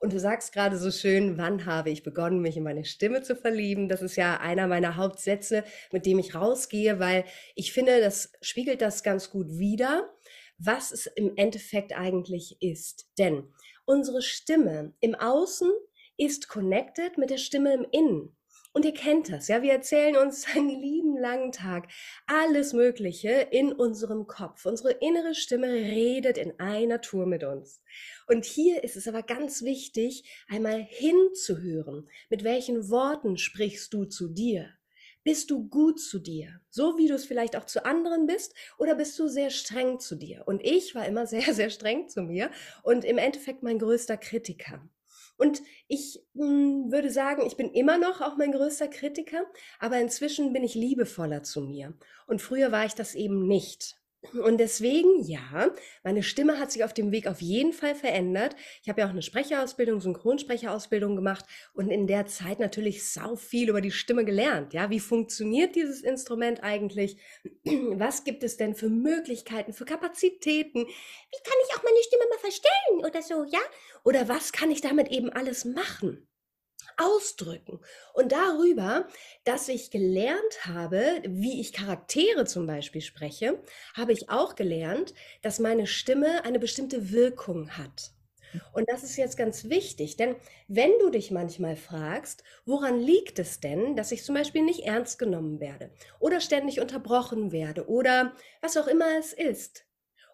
Und 0.00 0.14
du 0.14 0.18
sagst 0.18 0.54
gerade 0.54 0.78
so 0.78 0.90
schön, 0.90 1.36
wann 1.36 1.66
habe 1.66 1.90
ich 1.90 2.02
begonnen, 2.02 2.40
mich 2.40 2.56
in 2.56 2.62
meine 2.62 2.86
Stimme 2.86 3.20
zu 3.20 3.36
verlieben? 3.36 3.90
Das 3.90 4.00
ist 4.00 4.16
ja 4.16 4.40
einer 4.40 4.66
meiner 4.66 4.96
Hauptsätze, 4.96 5.62
mit 5.92 6.06
dem 6.06 6.18
ich 6.18 6.34
rausgehe, 6.34 6.98
weil 6.98 7.24
ich 7.54 7.74
finde, 7.74 8.00
das 8.00 8.32
spiegelt 8.40 8.80
das 8.80 9.02
ganz 9.02 9.30
gut 9.30 9.58
wider, 9.58 10.08
was 10.56 10.90
es 10.90 11.06
im 11.06 11.36
Endeffekt 11.36 11.92
eigentlich 11.92 12.56
ist. 12.62 13.10
Denn 13.18 13.52
unsere 13.84 14.22
Stimme 14.22 14.94
im 15.00 15.14
Außen 15.14 15.70
ist 16.16 16.48
connected 16.48 17.18
mit 17.18 17.28
der 17.28 17.38
Stimme 17.38 17.74
im 17.74 17.86
Innen. 17.92 18.34
Und 18.72 18.86
ihr 18.86 18.94
kennt 18.94 19.30
das, 19.30 19.48
ja, 19.48 19.60
wir 19.60 19.72
erzählen 19.72 20.16
uns 20.16 20.46
einen 20.54 20.70
lieben 20.70 21.09
langen 21.20 21.52
Tag 21.52 21.88
alles 22.26 22.72
Mögliche 22.72 23.48
in 23.50 23.72
unserem 23.72 24.26
Kopf. 24.26 24.66
Unsere 24.66 24.92
innere 24.92 25.34
Stimme 25.34 25.68
redet 25.68 26.38
in 26.38 26.58
einer 26.58 27.00
Tour 27.00 27.26
mit 27.26 27.44
uns. 27.44 27.82
Und 28.26 28.44
hier 28.44 28.82
ist 28.82 28.96
es 28.96 29.06
aber 29.06 29.22
ganz 29.22 29.62
wichtig, 29.62 30.24
einmal 30.48 30.82
hinzuhören. 30.82 32.08
Mit 32.28 32.44
welchen 32.44 32.90
Worten 32.90 33.36
sprichst 33.36 33.92
du 33.92 34.04
zu 34.04 34.28
dir? 34.28 34.70
Bist 35.22 35.50
du 35.50 35.68
gut 35.68 36.00
zu 36.00 36.18
dir? 36.18 36.60
So 36.70 36.96
wie 36.96 37.06
du 37.06 37.14
es 37.14 37.26
vielleicht 37.26 37.54
auch 37.54 37.66
zu 37.66 37.84
anderen 37.84 38.26
bist? 38.26 38.54
Oder 38.78 38.94
bist 38.94 39.18
du 39.18 39.28
sehr 39.28 39.50
streng 39.50 40.00
zu 40.00 40.16
dir? 40.16 40.44
Und 40.46 40.64
ich 40.64 40.94
war 40.94 41.06
immer 41.06 41.26
sehr, 41.28 41.52
sehr 41.54 41.70
streng 41.70 42.08
zu 42.08 42.22
mir 42.22 42.50
und 42.82 43.04
im 43.04 43.18
Endeffekt 43.18 43.62
mein 43.62 43.78
größter 43.78 44.16
Kritiker. 44.16 44.88
Und 45.40 45.62
ich 45.88 46.22
mh, 46.34 46.44
hm, 46.44 46.92
würde 46.92 47.10
sagen, 47.10 47.46
ich 47.46 47.56
bin 47.56 47.70
immer 47.72 47.96
noch 47.96 48.20
auch 48.20 48.36
mein 48.36 48.52
größter 48.52 48.88
Kritiker, 48.88 49.46
aber 49.78 49.98
inzwischen 49.98 50.52
bin 50.52 50.62
ich 50.62 50.74
liebevoller 50.74 51.42
zu 51.42 51.62
mir. 51.62 51.94
Und 52.26 52.42
früher 52.42 52.70
war 52.72 52.84
ich 52.84 52.94
das 52.94 53.14
eben 53.14 53.48
nicht. 53.48 53.99
Und 54.34 54.58
deswegen, 54.58 55.22
ja, 55.24 55.70
meine 56.04 56.22
Stimme 56.22 56.58
hat 56.58 56.70
sich 56.70 56.84
auf 56.84 56.92
dem 56.92 57.10
Weg 57.10 57.26
auf 57.26 57.40
jeden 57.40 57.72
Fall 57.72 57.94
verändert. 57.94 58.54
Ich 58.82 58.88
habe 58.90 59.00
ja 59.00 59.06
auch 59.06 59.10
eine 59.10 59.22
Sprecherausbildung, 59.22 60.00
Synchronsprecherausbildung 60.02 61.16
gemacht 61.16 61.46
und 61.72 61.90
in 61.90 62.06
der 62.06 62.26
Zeit 62.26 62.60
natürlich 62.60 63.10
sau 63.10 63.36
viel 63.36 63.70
über 63.70 63.80
die 63.80 63.90
Stimme 63.90 64.26
gelernt. 64.26 64.74
Ja, 64.74 64.90
wie 64.90 65.00
funktioniert 65.00 65.74
dieses 65.74 66.02
Instrument 66.02 66.62
eigentlich? 66.62 67.16
Was 67.64 68.24
gibt 68.24 68.42
es 68.44 68.58
denn 68.58 68.74
für 68.74 68.90
Möglichkeiten, 68.90 69.72
für 69.72 69.86
Kapazitäten? 69.86 70.80
Wie 70.80 71.42
kann 71.42 71.58
ich 71.66 71.76
auch 71.76 71.82
meine 71.82 72.02
Stimme 72.02 72.24
mal 72.28 72.38
verstellen 72.38 73.04
oder 73.06 73.22
so, 73.22 73.44
ja? 73.44 73.60
Oder 74.04 74.28
was 74.28 74.52
kann 74.52 74.70
ich 74.70 74.80
damit 74.80 75.08
eben 75.08 75.30
alles 75.30 75.64
machen? 75.64 76.29
Ausdrücken. 76.96 77.80
Und 78.14 78.32
darüber, 78.32 79.08
dass 79.44 79.68
ich 79.68 79.90
gelernt 79.90 80.66
habe, 80.66 81.22
wie 81.26 81.60
ich 81.60 81.72
Charaktere 81.72 82.44
zum 82.46 82.66
Beispiel 82.66 83.00
spreche, 83.00 83.62
habe 83.94 84.12
ich 84.12 84.30
auch 84.30 84.54
gelernt, 84.54 85.14
dass 85.42 85.58
meine 85.58 85.86
Stimme 85.86 86.44
eine 86.44 86.58
bestimmte 86.58 87.10
Wirkung 87.12 87.70
hat. 87.76 88.12
Und 88.72 88.88
das 88.90 89.04
ist 89.04 89.16
jetzt 89.16 89.36
ganz 89.36 89.68
wichtig, 89.68 90.16
denn 90.16 90.36
wenn 90.68 90.90
du 90.98 91.10
dich 91.10 91.30
manchmal 91.30 91.76
fragst, 91.76 92.42
woran 92.64 92.98
liegt 93.00 93.38
es 93.38 93.60
denn, 93.60 93.94
dass 93.96 94.12
ich 94.12 94.24
zum 94.24 94.34
Beispiel 94.34 94.62
nicht 94.62 94.80
ernst 94.86 95.18
genommen 95.18 95.60
werde 95.60 95.92
oder 96.18 96.40
ständig 96.40 96.80
unterbrochen 96.80 97.52
werde 97.52 97.88
oder 97.88 98.34
was 98.60 98.76
auch 98.76 98.88
immer 98.88 99.18
es 99.18 99.32
ist, 99.32 99.84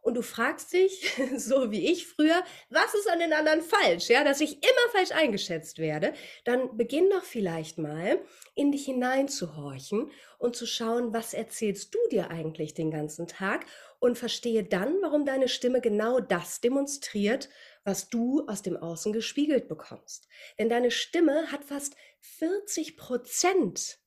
und 0.06 0.14
du 0.14 0.22
fragst 0.22 0.72
dich, 0.72 1.12
so 1.36 1.72
wie 1.72 1.90
ich 1.90 2.06
früher, 2.06 2.44
was 2.70 2.94
ist 2.94 3.10
an 3.10 3.18
den 3.18 3.32
anderen 3.32 3.60
falsch, 3.60 4.08
ja, 4.08 4.22
dass 4.22 4.40
ich 4.40 4.52
immer 4.62 4.92
falsch 4.92 5.10
eingeschätzt 5.10 5.78
werde, 5.78 6.14
dann 6.44 6.76
beginn 6.76 7.10
doch 7.10 7.24
vielleicht 7.24 7.76
mal 7.76 8.20
in 8.54 8.70
dich 8.70 8.84
hineinzuhorchen 8.84 10.12
und 10.38 10.54
zu 10.54 10.64
schauen, 10.64 11.12
was 11.12 11.34
erzählst 11.34 11.92
du 11.92 11.98
dir 12.12 12.30
eigentlich 12.30 12.72
den 12.72 12.92
ganzen 12.92 13.26
Tag 13.26 13.66
und 13.98 14.16
verstehe 14.16 14.62
dann, 14.62 14.94
warum 15.02 15.26
deine 15.26 15.48
Stimme 15.48 15.80
genau 15.80 16.20
das 16.20 16.60
demonstriert, 16.60 17.48
was 17.82 18.08
du 18.08 18.46
aus 18.46 18.62
dem 18.62 18.76
Außen 18.76 19.12
gespiegelt 19.12 19.66
bekommst. 19.66 20.28
Denn 20.56 20.68
deine 20.68 20.92
Stimme 20.92 21.50
hat 21.50 21.64
fast 21.64 21.96
40 22.20 22.96
Prozent 22.96 23.98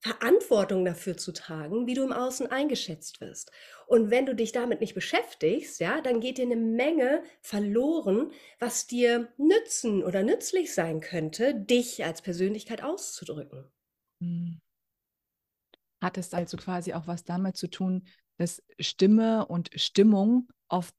Verantwortung 0.00 0.84
dafür 0.84 1.16
zu 1.16 1.32
tragen, 1.32 1.86
wie 1.86 1.94
du 1.94 2.04
im 2.04 2.12
Außen 2.12 2.46
eingeschätzt 2.46 3.20
wirst. 3.20 3.50
Und 3.86 4.10
wenn 4.10 4.26
du 4.26 4.34
dich 4.34 4.52
damit 4.52 4.80
nicht 4.80 4.94
beschäftigst, 4.94 5.80
ja, 5.80 6.00
dann 6.00 6.20
geht 6.20 6.38
dir 6.38 6.44
eine 6.44 6.56
Menge 6.56 7.22
verloren, 7.40 8.30
was 8.60 8.86
dir 8.86 9.32
nützen 9.38 10.04
oder 10.04 10.22
nützlich 10.22 10.72
sein 10.72 11.00
könnte, 11.00 11.54
dich 11.54 12.04
als 12.04 12.22
Persönlichkeit 12.22 12.82
auszudrücken. 12.82 13.70
Hm. 14.22 14.60
Hat 16.00 16.16
es 16.16 16.32
also 16.32 16.56
quasi 16.56 16.92
auch 16.92 17.08
was 17.08 17.24
damit 17.24 17.56
zu 17.56 17.68
tun, 17.68 18.06
dass 18.36 18.62
Stimme 18.78 19.46
und 19.46 19.70
Stimmung 19.74 20.48
oft 20.68 20.94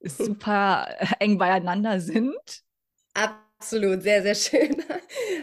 super 0.00 0.88
eng 1.20 1.36
beieinander 1.36 2.00
sind? 2.00 2.64
Ab 3.12 3.45
Absolut, 3.58 4.02
sehr, 4.02 4.22
sehr 4.22 4.34
schön. 4.34 4.82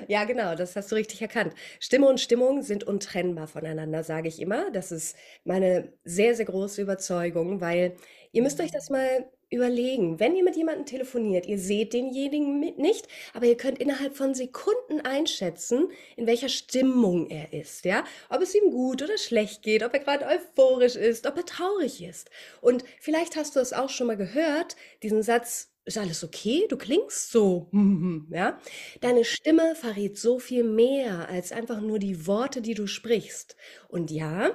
Ja, 0.08 0.26
genau, 0.26 0.54
das 0.56 0.76
hast 0.76 0.92
du 0.92 0.96
richtig 0.96 1.22
erkannt. 1.22 1.54
Stimme 1.80 2.08
und 2.10 2.20
Stimmung 2.20 2.62
sind 2.62 2.84
untrennbar 2.84 3.48
voneinander, 3.48 4.04
sage 4.04 4.28
ich 4.28 4.42
immer. 4.42 4.70
Das 4.72 4.92
ist 4.92 5.16
meine 5.46 5.94
sehr, 6.04 6.36
sehr 6.36 6.46
große 6.46 6.82
Überzeugung, 6.82 7.62
weil 7.62 7.96
ihr 8.34 8.44
müsst 8.44 8.60
euch 8.60 8.72
das 8.72 8.90
mal 8.90 9.26
überlegen. 9.50 10.20
Wenn 10.20 10.36
ihr 10.36 10.44
mit 10.44 10.56
jemandem 10.58 10.86
telefoniert, 10.86 11.46
ihr 11.46 11.58
seht 11.58 11.94
denjenigen 11.94 12.60
mit 12.60 12.78
nicht, 12.80 13.08
aber 13.34 13.46
ihr 13.46 13.56
könnt 13.58 13.80
innerhalb 13.80 14.16
von 14.18 14.34
Sekunden 14.36 15.00
einschätzen, 15.02 15.90
in 16.18 16.28
welcher 16.28 16.50
Stimmung 16.50 17.30
er 17.30 17.54
ist, 17.54 17.86
ja? 17.86 18.04
Ob 18.30 18.42
es 18.42 18.54
ihm 18.56 18.72
gut 18.72 19.02
oder 19.02 19.18
schlecht 19.18 19.62
geht, 19.64 19.84
ob 19.84 19.94
er 19.94 20.00
gerade 20.00 20.26
euphorisch 20.26 20.96
ist, 20.96 21.26
ob 21.28 21.38
er 21.38 21.46
traurig 21.46 22.04
ist. 22.04 22.30
Und 22.62 22.84
vielleicht 23.00 23.36
hast 23.38 23.56
du 23.56 23.60
es 23.62 23.74
auch 23.74 23.90
schon 23.90 24.08
mal 24.08 24.18
gehört, 24.18 24.76
diesen 25.02 25.24
Satz, 25.24 25.73
ist 25.86 25.98
alles 25.98 26.24
okay? 26.24 26.66
Du 26.70 26.78
klingst 26.78 27.32
so, 27.32 27.70
ja? 28.30 28.60
Deine 29.02 29.26
Stimme 29.26 29.76
verrät 29.76 30.18
so 30.18 30.40
viel 30.40 30.64
mehr 30.64 31.30
als 31.30 31.52
einfach 31.52 31.82
nur 31.82 32.00
die 32.00 32.26
Worte, 32.28 32.62
die 32.62 32.74
du 32.74 32.88
sprichst. 32.88 33.56
Und 33.88 34.12
ja, 34.12 34.52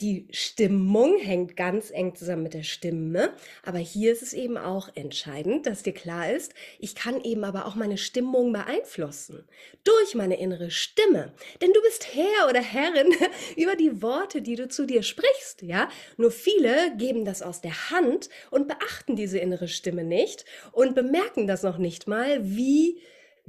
die 0.00 0.26
Stimmung 0.30 1.18
hängt 1.18 1.56
ganz 1.56 1.90
eng 1.90 2.14
zusammen 2.14 2.44
mit 2.44 2.54
der 2.54 2.62
Stimme, 2.62 3.32
aber 3.62 3.78
hier 3.78 4.12
ist 4.12 4.22
es 4.22 4.32
eben 4.32 4.56
auch 4.56 4.88
entscheidend, 4.94 5.66
dass 5.66 5.82
dir 5.82 5.92
klar 5.92 6.32
ist, 6.32 6.54
ich 6.78 6.94
kann 6.94 7.22
eben 7.22 7.44
aber 7.44 7.66
auch 7.66 7.74
meine 7.74 7.98
Stimmung 7.98 8.52
beeinflussen. 8.52 9.44
Durch 9.84 10.14
meine 10.14 10.38
innere 10.38 10.70
Stimme, 10.70 11.32
denn 11.60 11.72
du 11.72 11.82
bist 11.82 12.14
Herr 12.14 12.48
oder 12.48 12.62
Herrin 12.62 13.12
über 13.56 13.76
die 13.76 14.02
Worte, 14.02 14.42
die 14.42 14.56
du 14.56 14.68
zu 14.68 14.86
dir 14.86 15.02
sprichst, 15.02 15.62
ja? 15.62 15.88
Nur 16.16 16.30
viele 16.30 16.96
geben 16.96 17.24
das 17.24 17.42
aus 17.42 17.60
der 17.60 17.90
Hand 17.90 18.30
und 18.50 18.68
beachten 18.68 19.16
diese 19.16 19.38
innere 19.38 19.68
Stimme 19.68 20.04
nicht 20.04 20.44
und 20.72 20.94
bemerken 20.94 21.46
das 21.46 21.62
noch 21.62 21.78
nicht 21.78 22.08
mal, 22.08 22.38
wie 22.42 23.00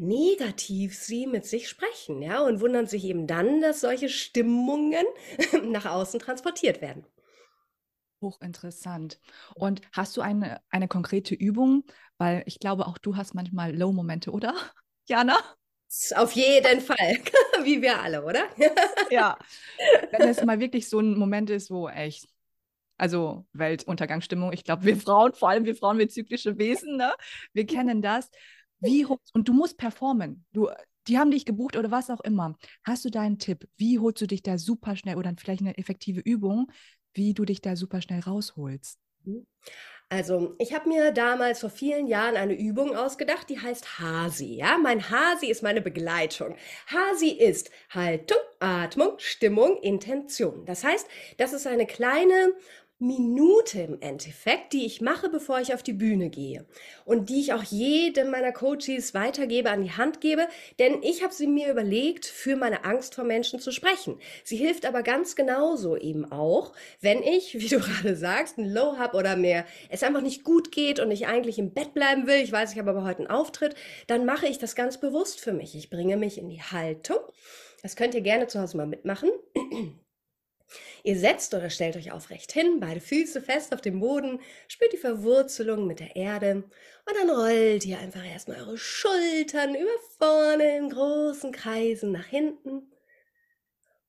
negativ 0.01 0.97
sie 0.97 1.27
mit 1.27 1.45
sich 1.45 1.69
sprechen, 1.69 2.21
ja, 2.21 2.41
und 2.41 2.59
wundern 2.59 2.87
sich 2.87 3.05
eben 3.05 3.27
dann, 3.27 3.61
dass 3.61 3.81
solche 3.81 4.09
Stimmungen 4.09 5.05
nach 5.63 5.85
außen 5.85 6.19
transportiert 6.19 6.81
werden. 6.81 7.05
Hochinteressant. 8.21 9.19
Und 9.55 9.81
hast 9.91 10.15
du 10.17 10.21
eine, 10.21 10.61
eine 10.69 10.87
konkrete 10.87 11.33
Übung? 11.35 11.83
Weil 12.17 12.43
ich 12.45 12.59
glaube, 12.59 12.85
auch 12.87 12.97
du 12.97 13.15
hast 13.15 13.33
manchmal 13.33 13.75
Low-Momente, 13.75 14.31
oder, 14.31 14.53
Jana? 15.07 15.37
Auf 16.15 16.31
jeden 16.33 16.81
Fall, 16.81 17.17
wie 17.63 17.81
wir 17.81 18.01
alle, 18.01 18.23
oder? 18.23 18.45
ja. 19.09 19.37
Wenn 20.11 20.29
es 20.29 20.43
mal 20.43 20.59
wirklich 20.59 20.87
so 20.87 20.99
ein 20.99 21.17
Moment 21.17 21.49
ist, 21.49 21.69
wo 21.69 21.89
echt, 21.89 22.27
also 22.97 23.45
Weltuntergangsstimmung, 23.53 24.53
ich 24.53 24.63
glaube, 24.63 24.85
wir 24.85 24.95
Frauen, 24.95 25.33
vor 25.33 25.49
allem 25.49 25.65
wir 25.65 25.75
Frauen, 25.75 25.97
wir 25.97 26.07
zyklische 26.07 26.57
Wesen, 26.57 26.95
ne? 26.97 27.13
wir 27.53 27.65
kennen 27.65 28.01
das. 28.01 28.29
Wie 28.81 29.05
holst, 29.05 29.33
und 29.33 29.47
du 29.47 29.53
musst 29.53 29.77
performen. 29.77 30.45
Du, 30.53 30.69
die 31.07 31.17
haben 31.17 31.31
dich 31.31 31.45
gebucht 31.45 31.77
oder 31.77 31.91
was 31.91 32.09
auch 32.09 32.21
immer. 32.21 32.55
Hast 32.83 33.05
du 33.05 33.09
da 33.09 33.21
einen 33.21 33.39
Tipp? 33.39 33.67
Wie 33.77 33.99
holst 33.99 34.21
du 34.21 34.27
dich 34.27 34.43
da 34.43 34.57
super 34.57 34.95
schnell 34.95 35.15
oder 35.15 35.33
vielleicht 35.37 35.61
eine 35.61 35.77
effektive 35.77 36.19
Übung, 36.19 36.71
wie 37.13 37.33
du 37.33 37.45
dich 37.45 37.61
da 37.61 37.75
super 37.75 38.01
schnell 38.01 38.19
rausholst? 38.19 38.99
Mhm. 39.23 39.45
Also, 40.09 40.55
ich 40.59 40.73
habe 40.73 40.89
mir 40.89 41.13
damals 41.13 41.61
vor 41.61 41.69
vielen 41.69 42.05
Jahren 42.05 42.35
eine 42.35 42.53
Übung 42.53 42.97
ausgedacht, 42.97 43.49
die 43.49 43.59
heißt 43.59 43.97
Hasi. 43.97 44.55
Ja, 44.55 44.77
mein 44.77 45.09
Hasi 45.09 45.45
ist 45.47 45.63
meine 45.63 45.79
Begleitung. 45.79 46.57
Hasi 46.87 47.29
ist 47.29 47.71
Haltung, 47.89 48.39
Atmung, 48.59 49.13
Stimmung, 49.19 49.77
Intention. 49.81 50.65
Das 50.65 50.83
heißt, 50.83 51.07
das 51.37 51.53
ist 51.53 51.65
eine 51.65 51.85
kleine 51.85 52.53
Minute 53.01 53.81
im 53.81 53.99
Endeffekt, 53.99 54.73
die 54.73 54.85
ich 54.85 55.01
mache, 55.01 55.27
bevor 55.27 55.59
ich 55.59 55.73
auf 55.73 55.81
die 55.81 55.91
Bühne 55.91 56.29
gehe 56.29 56.65
und 57.03 57.29
die 57.29 57.39
ich 57.39 57.51
auch 57.51 57.63
jedem 57.63 58.29
meiner 58.29 58.51
Coaches 58.51 59.15
weitergebe, 59.15 59.71
an 59.71 59.81
die 59.81 59.91
Hand 59.91 60.21
gebe, 60.21 60.47
denn 60.77 61.01
ich 61.01 61.23
habe 61.23 61.33
sie 61.33 61.47
mir 61.47 61.71
überlegt, 61.71 62.27
für 62.27 62.55
meine 62.55 62.85
Angst 62.85 63.15
vor 63.15 63.23
Menschen 63.23 63.59
zu 63.59 63.71
sprechen. 63.71 64.19
Sie 64.43 64.55
hilft 64.55 64.85
aber 64.85 65.01
ganz 65.01 65.35
genauso 65.35 65.97
eben 65.97 66.31
auch, 66.31 66.73
wenn 66.99 67.23
ich, 67.23 67.55
wie 67.59 67.69
du 67.69 67.79
gerade 67.79 68.15
sagst, 68.15 68.59
ein 68.59 68.71
Low 68.71 68.97
habe 68.97 69.17
oder 69.17 69.35
mehr, 69.35 69.65
es 69.89 70.03
einfach 70.03 70.21
nicht 70.21 70.43
gut 70.43 70.71
geht 70.71 70.99
und 70.99 71.09
ich 71.09 71.25
eigentlich 71.25 71.57
im 71.57 71.73
Bett 71.73 71.95
bleiben 71.95 72.27
will, 72.27 72.43
ich 72.43 72.51
weiß, 72.51 72.71
ich 72.73 72.77
habe 72.79 72.91
aber 72.91 73.03
heute 73.03 73.19
einen 73.19 73.31
Auftritt, 73.31 73.73
dann 74.05 74.25
mache 74.25 74.45
ich 74.45 74.59
das 74.59 74.75
ganz 74.75 74.99
bewusst 74.99 75.39
für 75.39 75.53
mich. 75.53 75.75
Ich 75.75 75.89
bringe 75.89 76.17
mich 76.17 76.37
in 76.37 76.49
die 76.49 76.61
Haltung. 76.61 77.17
Das 77.81 77.95
könnt 77.95 78.13
ihr 78.13 78.21
gerne 78.21 78.45
zu 78.45 78.61
Hause 78.61 78.77
mal 78.77 78.85
mitmachen. 78.85 79.31
Ihr 81.03 81.17
setzt 81.17 81.53
oder 81.53 81.69
stellt 81.69 81.95
euch 81.95 82.11
aufrecht 82.11 82.51
hin, 82.51 82.79
beide 82.79 82.99
Füße 82.99 83.41
fest 83.41 83.73
auf 83.73 83.81
dem 83.81 83.99
Boden, 83.99 84.39
spürt 84.67 84.93
die 84.93 84.97
Verwurzelung 84.97 85.87
mit 85.87 85.99
der 85.99 86.15
Erde 86.15 86.63
und 87.05 87.17
dann 87.19 87.29
rollt 87.29 87.85
ihr 87.85 87.99
einfach 87.99 88.25
erstmal 88.25 88.61
eure 88.61 88.77
Schultern 88.77 89.75
über 89.75 89.89
vorne 90.17 90.77
in 90.77 90.89
großen 90.89 91.51
Kreisen 91.51 92.11
nach 92.11 92.27
hinten 92.27 92.91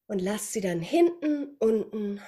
und 0.06 0.20
lasst 0.20 0.52
sie 0.52 0.60
dann 0.60 0.80
hinten, 0.80 1.56
unten 1.58 2.20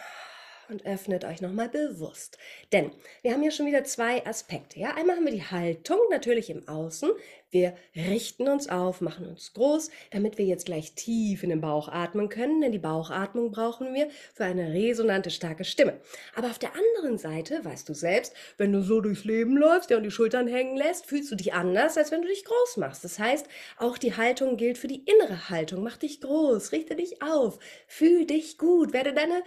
und 0.68 0.86
öffnet 0.86 1.24
euch 1.24 1.40
nochmal 1.40 1.68
bewusst. 1.68 2.38
Denn 2.72 2.90
wir 3.22 3.32
haben 3.32 3.42
hier 3.42 3.50
schon 3.50 3.66
wieder 3.66 3.84
zwei 3.84 4.24
Aspekte. 4.26 4.78
Ja? 4.78 4.94
Einmal 4.94 5.16
haben 5.16 5.24
wir 5.24 5.32
die 5.32 5.42
Haltung 5.42 5.98
natürlich 6.10 6.50
im 6.50 6.66
Außen. 6.68 7.10
Wir 7.54 7.76
richten 7.94 8.48
uns 8.48 8.68
auf, 8.68 9.00
machen 9.00 9.28
uns 9.28 9.52
groß, 9.52 9.88
damit 10.10 10.38
wir 10.38 10.44
jetzt 10.44 10.66
gleich 10.66 10.94
tief 10.94 11.44
in 11.44 11.50
den 11.50 11.60
Bauch 11.60 11.86
atmen 11.88 12.28
können, 12.28 12.60
denn 12.60 12.72
die 12.72 12.80
Bauchatmung 12.80 13.52
brauchen 13.52 13.94
wir 13.94 14.08
für 14.32 14.44
eine 14.44 14.72
resonante, 14.72 15.30
starke 15.30 15.64
Stimme. 15.64 16.00
Aber 16.34 16.48
auf 16.48 16.58
der 16.58 16.72
anderen 16.74 17.16
Seite, 17.16 17.64
weißt 17.64 17.88
du 17.88 17.94
selbst, 17.94 18.34
wenn 18.58 18.72
du 18.72 18.82
so 18.82 19.00
durchs 19.00 19.24
Leben 19.24 19.56
läufst 19.56 19.90
ja, 19.90 19.96
und 19.96 20.02
die 20.02 20.10
Schultern 20.10 20.48
hängen 20.48 20.76
lässt, 20.76 21.06
fühlst 21.06 21.30
du 21.30 21.36
dich 21.36 21.52
anders, 21.52 21.96
als 21.96 22.10
wenn 22.10 22.22
du 22.22 22.28
dich 22.28 22.44
groß 22.44 22.78
machst. 22.78 23.04
Das 23.04 23.20
heißt, 23.20 23.46
auch 23.78 23.98
die 23.98 24.16
Haltung 24.16 24.56
gilt 24.56 24.76
für 24.76 24.88
die 24.88 25.04
innere 25.04 25.48
Haltung. 25.48 25.84
Mach 25.84 25.96
dich 25.96 26.20
groß, 26.20 26.72
richte 26.72 26.96
dich 26.96 27.22
auf, 27.22 27.60
fühl 27.86 28.26
dich 28.26 28.58
gut, 28.58 28.92
werde 28.92 29.12
deine 29.12 29.44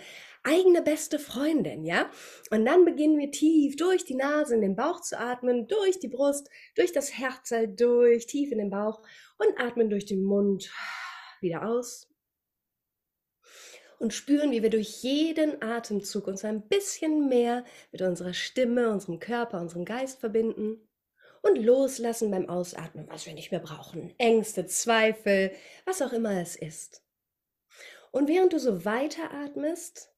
eigene 0.47 0.81
beste 0.81 1.19
Freundin, 1.19 1.83
ja? 1.83 2.09
Und 2.49 2.65
dann 2.65 2.85
beginnen 2.85 3.19
wir 3.19 3.31
tief 3.31 3.75
durch 3.75 4.05
die 4.05 4.15
Nase 4.15 4.55
in 4.55 4.61
den 4.61 4.75
Bauch 4.75 5.01
zu 5.01 5.19
atmen, 5.19 5.67
durch 5.67 5.99
die 5.99 6.07
Brust, 6.07 6.49
durch 6.75 6.93
das 6.93 7.13
Herz 7.17 7.49
durch 7.49 7.75
durch, 7.75 8.27
tief 8.27 8.51
in 8.51 8.57
den 8.57 8.69
Bauch 8.69 9.01
und 9.37 9.59
atmen 9.59 9.89
durch 9.89 10.05
den 10.05 10.23
Mund 10.23 10.71
wieder 11.41 11.67
aus. 11.67 12.09
Und 13.99 14.13
spüren, 14.13 14.51
wie 14.51 14.61
wir 14.61 14.69
durch 14.69 15.03
jeden 15.03 15.61
Atemzug 15.61 16.27
uns 16.27 16.45
ein 16.45 16.67
bisschen 16.67 17.27
mehr 17.29 17.65
mit 17.91 18.01
unserer 18.01 18.33
Stimme, 18.33 18.89
unserem 18.91 19.19
Körper, 19.19 19.59
unserem 19.59 19.85
Geist 19.85 20.19
verbinden. 20.19 20.87
Und 21.41 21.57
loslassen 21.57 22.31
beim 22.31 22.49
Ausatmen, 22.49 23.07
was 23.09 23.25
wir 23.25 23.33
nicht 23.33 23.51
mehr 23.51 23.59
brauchen. 23.59 24.13
Ängste, 24.17 24.65
Zweifel, 24.65 25.51
was 25.85 26.01
auch 26.01 26.11
immer 26.11 26.41
es 26.41 26.55
ist. 26.55 27.03
Und 28.11 28.27
während 28.27 28.53
du 28.53 28.59
so 28.59 28.85
weiteratmest, 28.85 30.11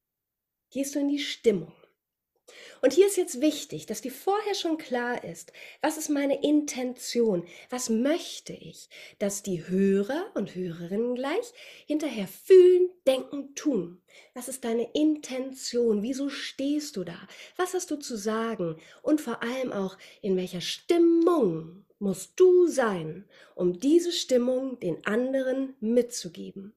gehst 0.72 0.96
du 0.96 1.00
in 1.00 1.10
die 1.10 1.20
Stimmung. 1.20 1.72
Und 2.82 2.94
hier 2.94 3.08
ist 3.08 3.18
jetzt 3.18 3.42
wichtig, 3.42 3.86
dass 3.86 4.02
dir 4.02 4.12
vorher 4.12 4.56
schon 4.56 4.78
klar 4.78 5.24
ist, 5.24 5.52
was 5.82 5.98
ist 5.98 6.10
meine 6.10 6.42
Intention, 6.44 7.46
was 7.70 7.90
möchte 7.90 8.54
ich, 8.54 8.90
dass 9.20 9.44
die 9.44 9.68
Hörer 9.68 10.32
und 10.34 10.56
Hörerinnen 10.56 11.16
gleich 11.16 11.54
hinterher 11.86 12.28
fühlen, 12.28 12.90
denken, 13.06 13.54
tun. 13.56 14.02
Was 14.34 14.48
ist 14.48 14.64
deine 14.64 14.90
Intention? 14.94 16.02
Wieso 16.02 16.30
stehst 16.30 16.96
du 16.96 17.04
da? 17.04 17.18
Was 17.58 17.74
hast 17.74 17.92
du 17.92 17.98
zu 17.98 18.18
sagen? 18.18 18.80
Und 19.02 19.22
vor 19.22 19.44
allem 19.44 19.72
auch, 19.72 19.98
in 20.22 20.38
welcher 20.38 20.62
Stimmung 20.62 21.86
musst 22.00 22.40
du 22.40 22.68
sein, 22.68 23.26
um 23.56 23.80
diese 23.80 24.12
Stimmung 24.12 24.80
den 24.80 25.06
anderen 25.06 25.76
mitzugeben. 25.82 26.74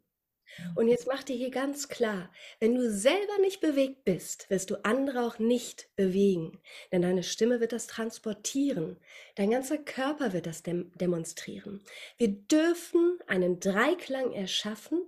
Und 0.75 0.89
jetzt 0.89 1.07
mach 1.07 1.23
dir 1.23 1.37
hier 1.37 1.51
ganz 1.51 1.89
klar, 1.89 2.31
wenn 2.61 2.75
du 2.75 2.91
selber 2.91 3.39
nicht 3.41 3.61
bewegt 3.61 4.05
bist, 4.05 4.49
wirst 4.51 4.71
du 4.71 4.85
andere 4.85 5.27
auch 5.27 5.39
nicht 5.39 5.89
bewegen. 5.97 6.61
Denn 6.91 7.03
deine 7.03 7.23
Stimme 7.23 7.61
wird 7.61 7.73
das 7.73 7.87
transportieren. 7.87 8.97
Dein 9.35 9.51
ganzer 9.51 9.79
Körper 9.79 10.33
wird 10.33 10.47
das 10.47 10.63
dem 10.63 10.93
demonstrieren. 10.99 11.83
Wir 12.17 12.29
dürfen 12.29 13.19
einen 13.27 13.61
Dreiklang 13.61 14.33
erschaffen 14.33 15.03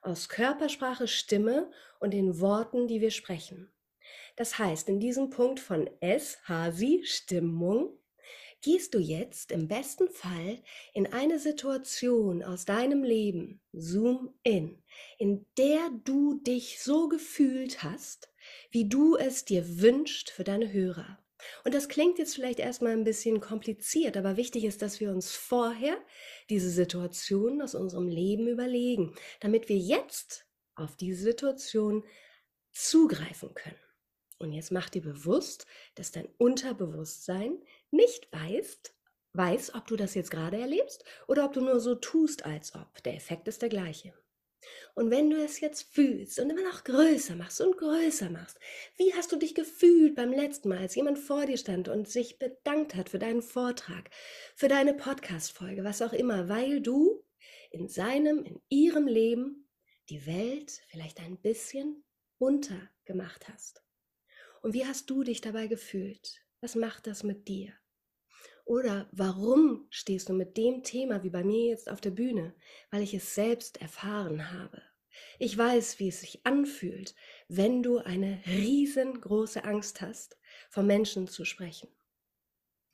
aus 0.00 0.28
Körpersprache, 0.28 1.08
Stimme 1.08 1.70
und 2.00 2.12
den 2.12 2.40
Worten, 2.40 2.86
die 2.86 3.00
wir 3.00 3.10
sprechen. 3.10 3.70
Das 4.36 4.58
heißt, 4.58 4.88
in 4.88 5.00
diesem 5.00 5.30
Punkt 5.30 5.60
von 5.60 5.90
S, 6.00 6.38
Hasi, 6.44 7.02
Stimmung, 7.04 7.98
gehst 8.62 8.94
du 8.94 8.98
jetzt 8.98 9.52
im 9.52 9.68
besten 9.68 10.08
Fall 10.08 10.62
in 10.92 11.06
eine 11.06 11.38
Situation 11.38 12.42
aus 12.42 12.64
deinem 12.64 13.02
Leben, 13.02 13.60
zoom 13.72 14.34
in, 14.42 14.82
in 15.18 15.46
der 15.56 15.90
du 16.04 16.40
dich 16.40 16.82
so 16.82 17.08
gefühlt 17.08 17.82
hast, 17.82 18.30
wie 18.70 18.88
du 18.88 19.16
es 19.16 19.44
dir 19.44 19.80
wünscht 19.80 20.30
für 20.30 20.44
deine 20.44 20.72
Hörer. 20.72 21.18
Und 21.64 21.74
das 21.74 21.88
klingt 21.88 22.18
jetzt 22.18 22.34
vielleicht 22.34 22.58
erstmal 22.58 22.92
ein 22.92 23.04
bisschen 23.04 23.40
kompliziert, 23.40 24.16
aber 24.16 24.36
wichtig 24.36 24.64
ist, 24.64 24.82
dass 24.82 24.98
wir 25.00 25.10
uns 25.10 25.30
vorher 25.30 25.96
diese 26.50 26.70
Situation 26.70 27.62
aus 27.62 27.74
unserem 27.74 28.08
Leben 28.08 28.48
überlegen, 28.48 29.14
damit 29.40 29.68
wir 29.68 29.76
jetzt 29.76 30.46
auf 30.74 30.96
diese 30.96 31.22
Situation 31.22 32.04
zugreifen 32.72 33.54
können. 33.54 33.87
Und 34.38 34.52
jetzt 34.52 34.70
mach 34.70 34.88
dir 34.88 35.02
bewusst, 35.02 35.66
dass 35.94 36.12
dein 36.12 36.28
Unterbewusstsein 36.38 37.58
nicht 37.90 38.32
weißt, 38.32 38.94
weiß, 39.32 39.74
ob 39.74 39.86
du 39.86 39.96
das 39.96 40.14
jetzt 40.14 40.30
gerade 40.30 40.58
erlebst 40.58 41.04
oder 41.26 41.44
ob 41.44 41.52
du 41.52 41.60
nur 41.60 41.80
so 41.80 41.94
tust, 41.94 42.44
als 42.46 42.74
ob. 42.74 43.02
Der 43.02 43.14
Effekt 43.14 43.48
ist 43.48 43.62
der 43.62 43.68
gleiche. 43.68 44.14
Und 44.94 45.10
wenn 45.10 45.30
du 45.30 45.36
es 45.36 45.60
jetzt 45.60 45.94
fühlst 45.94 46.38
und 46.40 46.50
immer 46.50 46.62
noch 46.62 46.84
größer 46.84 47.36
machst 47.36 47.60
und 47.60 47.76
größer 47.76 48.30
machst, 48.30 48.58
wie 48.96 49.14
hast 49.14 49.30
du 49.30 49.36
dich 49.36 49.54
gefühlt 49.54 50.14
beim 50.14 50.32
letzten 50.32 50.68
Mal, 50.68 50.78
als 50.78 50.94
jemand 50.94 51.18
vor 51.18 51.46
dir 51.46 51.56
stand 51.56 51.88
und 51.88 52.08
sich 52.08 52.38
bedankt 52.38 52.94
hat 52.94 53.08
für 53.08 53.18
deinen 53.18 53.42
Vortrag, 53.42 54.10
für 54.56 54.68
deine 54.68 54.94
Podcast-Folge, 54.94 55.84
was 55.84 56.02
auch 56.02 56.12
immer, 56.12 56.48
weil 56.48 56.80
du 56.80 57.24
in 57.70 57.88
seinem, 57.88 58.44
in 58.44 58.60
ihrem 58.68 59.06
Leben 59.06 59.68
die 60.08 60.26
Welt 60.26 60.80
vielleicht 60.88 61.20
ein 61.20 61.40
bisschen 61.40 62.04
bunter 62.38 62.90
gemacht 63.04 63.48
hast? 63.48 63.82
Und 64.62 64.74
wie 64.74 64.86
hast 64.86 65.10
du 65.10 65.22
dich 65.22 65.40
dabei 65.40 65.66
gefühlt? 65.66 66.42
Was 66.60 66.74
macht 66.74 67.06
das 67.06 67.22
mit 67.22 67.48
dir? 67.48 67.72
Oder 68.64 69.08
warum 69.12 69.86
stehst 69.90 70.28
du 70.28 70.34
mit 70.34 70.56
dem 70.56 70.82
Thema 70.82 71.22
wie 71.22 71.30
bei 71.30 71.42
mir 71.42 71.68
jetzt 71.68 71.88
auf 71.88 72.00
der 72.00 72.10
Bühne? 72.10 72.54
Weil 72.90 73.02
ich 73.02 73.14
es 73.14 73.34
selbst 73.34 73.80
erfahren 73.80 74.52
habe. 74.52 74.82
Ich 75.38 75.56
weiß, 75.56 75.98
wie 75.98 76.08
es 76.08 76.20
sich 76.20 76.44
anfühlt, 76.44 77.14
wenn 77.48 77.82
du 77.82 77.98
eine 77.98 78.42
riesengroße 78.46 79.64
Angst 79.64 80.00
hast, 80.00 80.36
vor 80.68 80.82
Menschen 80.82 81.28
zu 81.28 81.44
sprechen. 81.44 81.88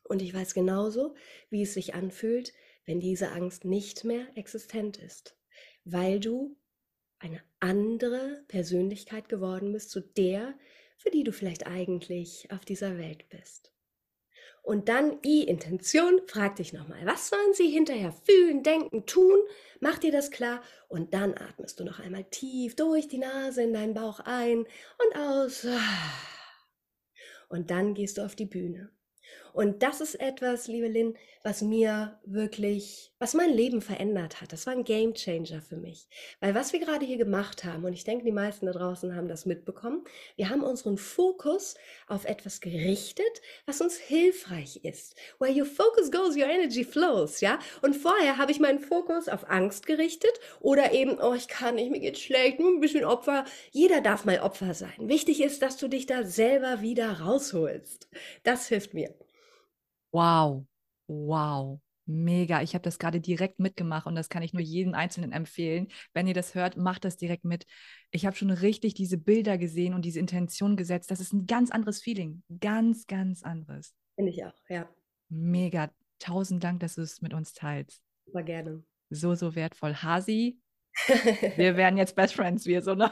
Und 0.04 0.22
ich 0.22 0.32
weiß 0.32 0.54
genauso, 0.54 1.16
wie 1.50 1.62
es 1.62 1.74
sich 1.74 1.94
anfühlt, 1.94 2.52
wenn 2.84 3.00
diese 3.00 3.32
Angst 3.32 3.64
nicht 3.64 4.04
mehr 4.04 4.26
existent 4.36 4.98
ist, 4.98 5.36
weil 5.84 6.20
du 6.20 6.56
eine 7.18 7.42
andere 7.58 8.44
Persönlichkeit 8.48 9.28
geworden 9.28 9.72
bist 9.72 9.90
zu 9.90 10.00
der, 10.00 10.58
für 10.96 11.11
die 11.11 11.24
du 11.24 11.33
vielleicht 11.33 11.66
eigentlich 11.66 12.48
auf 12.50 12.64
dieser 12.64 12.98
Welt 12.98 13.28
bist. 13.28 13.74
Und 14.62 14.88
dann 14.88 15.20
die 15.20 15.42
Intention, 15.42 16.22
frag 16.26 16.57
dich 16.57 16.72
nochmal, 16.72 17.04
was 17.04 17.28
sollen 17.28 17.52
sie 17.52 17.68
hinterher 17.68 18.12
fühlen, 18.12 18.62
denken, 18.62 19.04
tun? 19.04 19.38
Mach 19.80 19.98
dir 19.98 20.11
das 20.11 20.30
klar 20.30 20.62
und 20.88 21.12
dann 21.12 21.37
atmest 21.37 21.78
du 21.80 21.85
noch 21.85 22.00
einmal 22.00 22.24
tief 22.24 22.74
durch 22.74 23.07
die 23.07 23.18
Nase 23.18 23.62
in 23.62 23.74
deinen 23.74 23.92
Bauch 23.92 24.20
ein 24.20 24.61
und 24.61 25.16
aus. 25.16 25.66
Und 27.50 27.70
dann 27.70 27.92
gehst 27.92 28.16
du 28.16 28.22
auf 28.22 28.35
die 28.35 28.46
Bühne. 28.46 28.90
Und 29.54 29.84
das 29.84 30.00
ist 30.00 30.16
etwas, 30.16 30.66
liebe 30.66 30.88
Lynn, 30.88 31.16
was 31.44 31.62
mir 31.62 32.18
wirklich, 32.24 33.12
was 33.20 33.34
mein 33.34 33.50
Leben 33.50 33.82
verändert 33.82 34.40
hat. 34.40 34.52
Das 34.52 34.66
war 34.66 34.72
ein 34.72 34.82
Game 34.82 35.14
Changer 35.14 35.62
für 35.62 35.76
mich. 35.76 36.08
Weil 36.40 36.56
was 36.56 36.72
wir 36.72 36.80
gerade 36.80 37.06
hier 37.06 37.18
gemacht 37.18 37.62
haben, 37.62 37.84
und 37.84 37.92
ich 37.92 38.02
denke, 38.02 38.24
die 38.24 38.32
meisten 38.32 38.66
da 38.66 38.72
draußen 38.72 39.14
haben 39.14 39.28
das 39.28 39.46
mitbekommen, 39.46 40.02
wir 40.34 40.50
haben 40.50 40.64
unseren 40.64 40.98
Fokus 40.98 41.76
auf 42.08 42.24
etwas 42.24 42.60
gerichtet, 42.60 43.42
was 43.64 43.80
uns 43.80 43.96
hilfreich 43.96 44.80
ist. 44.82 45.14
Where 45.38 45.52
your 45.56 45.66
focus 45.66 46.10
goes, 46.10 46.36
your 46.36 46.48
energy 46.48 46.82
flows, 46.82 47.40
ja? 47.40 47.60
Und 47.80 47.94
vorher 47.94 48.38
habe 48.38 48.50
ich 48.50 48.58
meinen 48.58 48.80
Fokus 48.80 49.28
auf 49.28 49.48
Angst 49.48 49.86
gerichtet 49.86 50.32
oder 50.58 50.92
eben, 50.92 51.20
oh, 51.20 51.34
ich 51.34 51.46
kann 51.46 51.76
nicht, 51.76 51.92
mir 51.92 52.00
geht's 52.00 52.20
schlecht, 52.20 52.58
nur 52.58 52.70
ein 52.70 52.80
bisschen 52.80 53.04
Opfer. 53.04 53.44
Jeder 53.70 54.00
darf 54.00 54.24
mal 54.24 54.40
Opfer 54.40 54.74
sein. 54.74 54.96
Wichtig 54.98 55.40
ist, 55.40 55.62
dass 55.62 55.76
du 55.76 55.86
dich 55.86 56.06
da 56.06 56.24
selber 56.24 56.80
wieder 56.80 57.20
rausholst. 57.20 58.08
Das 58.42 58.66
hilft 58.66 58.94
mir. 58.94 59.14
Wow, 60.14 60.64
wow, 61.09 61.81
mega. 62.07 62.62
Ich 62.62 62.74
habe 62.74 62.85
das 62.85 63.00
gerade 63.00 63.20
direkt 63.20 63.59
mitgemacht 63.59 64.07
und 64.07 64.14
das 64.14 64.29
kann 64.29 64.44
ich 64.44 64.53
nur 64.53 64.62
jedem 64.62 64.94
Einzelnen 64.94 65.33
empfehlen. 65.33 65.88
Wenn 66.12 66.29
ihr 66.29 66.35
das 66.35 66.55
hört, 66.55 66.77
macht 66.77 67.05
das 67.05 67.16
direkt 67.16 67.44
mit. 67.44 67.66
Ich 68.12 68.24
habe 68.24 68.37
schon 68.37 68.53
richtig 68.53 68.94
diese 68.94 69.18
Bilder 69.18 69.59
gesehen 69.59 69.92
und 69.92 70.05
diese 70.05 70.20
Intention 70.20 70.77
gesetzt. 70.77 71.11
Das 71.11 71.18
ist 71.18 71.33
ein 71.33 71.48
ganz 71.48 71.72
anderes 71.72 72.00
Feeling. 72.00 72.44
Ganz, 72.61 73.09
ganz 73.09 73.42
anderes. 73.42 73.92
Finde 74.14 74.31
ich 74.31 74.44
auch, 74.44 74.55
ja. 74.68 74.88
Mega. 75.31 75.90
Tausend 76.20 76.62
Dank, 76.62 76.79
dass 76.79 76.94
du 76.94 77.03
es 77.03 77.20
mit 77.20 77.35
uns 77.35 77.53
teilst. 77.53 78.00
Super 78.24 78.44
gerne. 78.44 78.85
So, 79.11 79.35
so 79.35 79.57
wertvoll. 79.57 79.96
Hasi, 79.96 80.61
wir 81.57 81.77
werden 81.77 81.96
jetzt 81.96 82.14
Best 82.14 82.37
Friends, 82.37 82.66
wir 82.66 82.83
so, 82.83 82.94
ne? 82.94 83.11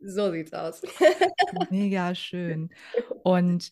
So 0.00 0.32
sieht's 0.32 0.52
aus. 0.52 0.82
Mega 1.70 2.12
schön. 2.16 2.70
Und 3.22 3.70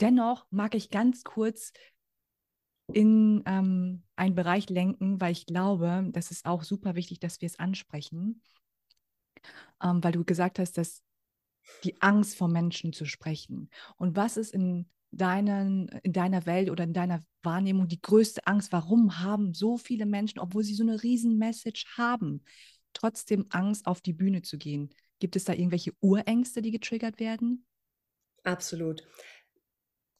Dennoch 0.00 0.46
mag 0.50 0.74
ich 0.74 0.90
ganz 0.90 1.24
kurz 1.24 1.72
in 2.92 3.42
ähm, 3.46 4.02
einen 4.16 4.34
Bereich 4.34 4.68
lenken, 4.68 5.20
weil 5.20 5.32
ich 5.32 5.46
glaube, 5.46 6.08
das 6.12 6.30
ist 6.30 6.46
auch 6.46 6.62
super 6.62 6.94
wichtig, 6.94 7.20
dass 7.20 7.40
wir 7.40 7.46
es 7.46 7.58
ansprechen, 7.58 8.42
ähm, 9.82 10.02
weil 10.04 10.12
du 10.12 10.24
gesagt 10.24 10.58
hast, 10.58 10.76
dass 10.76 11.02
die 11.82 12.00
Angst 12.02 12.36
vor 12.36 12.48
Menschen 12.48 12.92
zu 12.92 13.06
sprechen. 13.06 13.70
Und 13.96 14.16
was 14.16 14.36
ist 14.36 14.52
in, 14.52 14.86
deinen, 15.10 15.88
in 16.02 16.12
deiner 16.12 16.46
Welt 16.46 16.70
oder 16.70 16.84
in 16.84 16.92
deiner 16.92 17.20
Wahrnehmung 17.42 17.88
die 17.88 18.00
größte 18.00 18.46
Angst? 18.46 18.72
Warum 18.72 19.20
haben 19.20 19.54
so 19.54 19.78
viele 19.78 20.06
Menschen, 20.06 20.38
obwohl 20.38 20.62
sie 20.62 20.74
so 20.74 20.82
eine 20.82 21.02
riesen 21.02 21.38
Message 21.38 21.86
haben, 21.96 22.44
trotzdem 22.92 23.46
Angst, 23.50 23.86
auf 23.86 24.00
die 24.00 24.12
Bühne 24.12 24.42
zu 24.42 24.58
gehen? 24.58 24.90
Gibt 25.20 25.36
es 25.36 25.44
da 25.44 25.52
irgendwelche 25.52 25.92
Urängste, 26.00 26.60
die 26.60 26.70
getriggert 26.70 27.18
werden? 27.18 27.64
Absolut. 28.42 29.02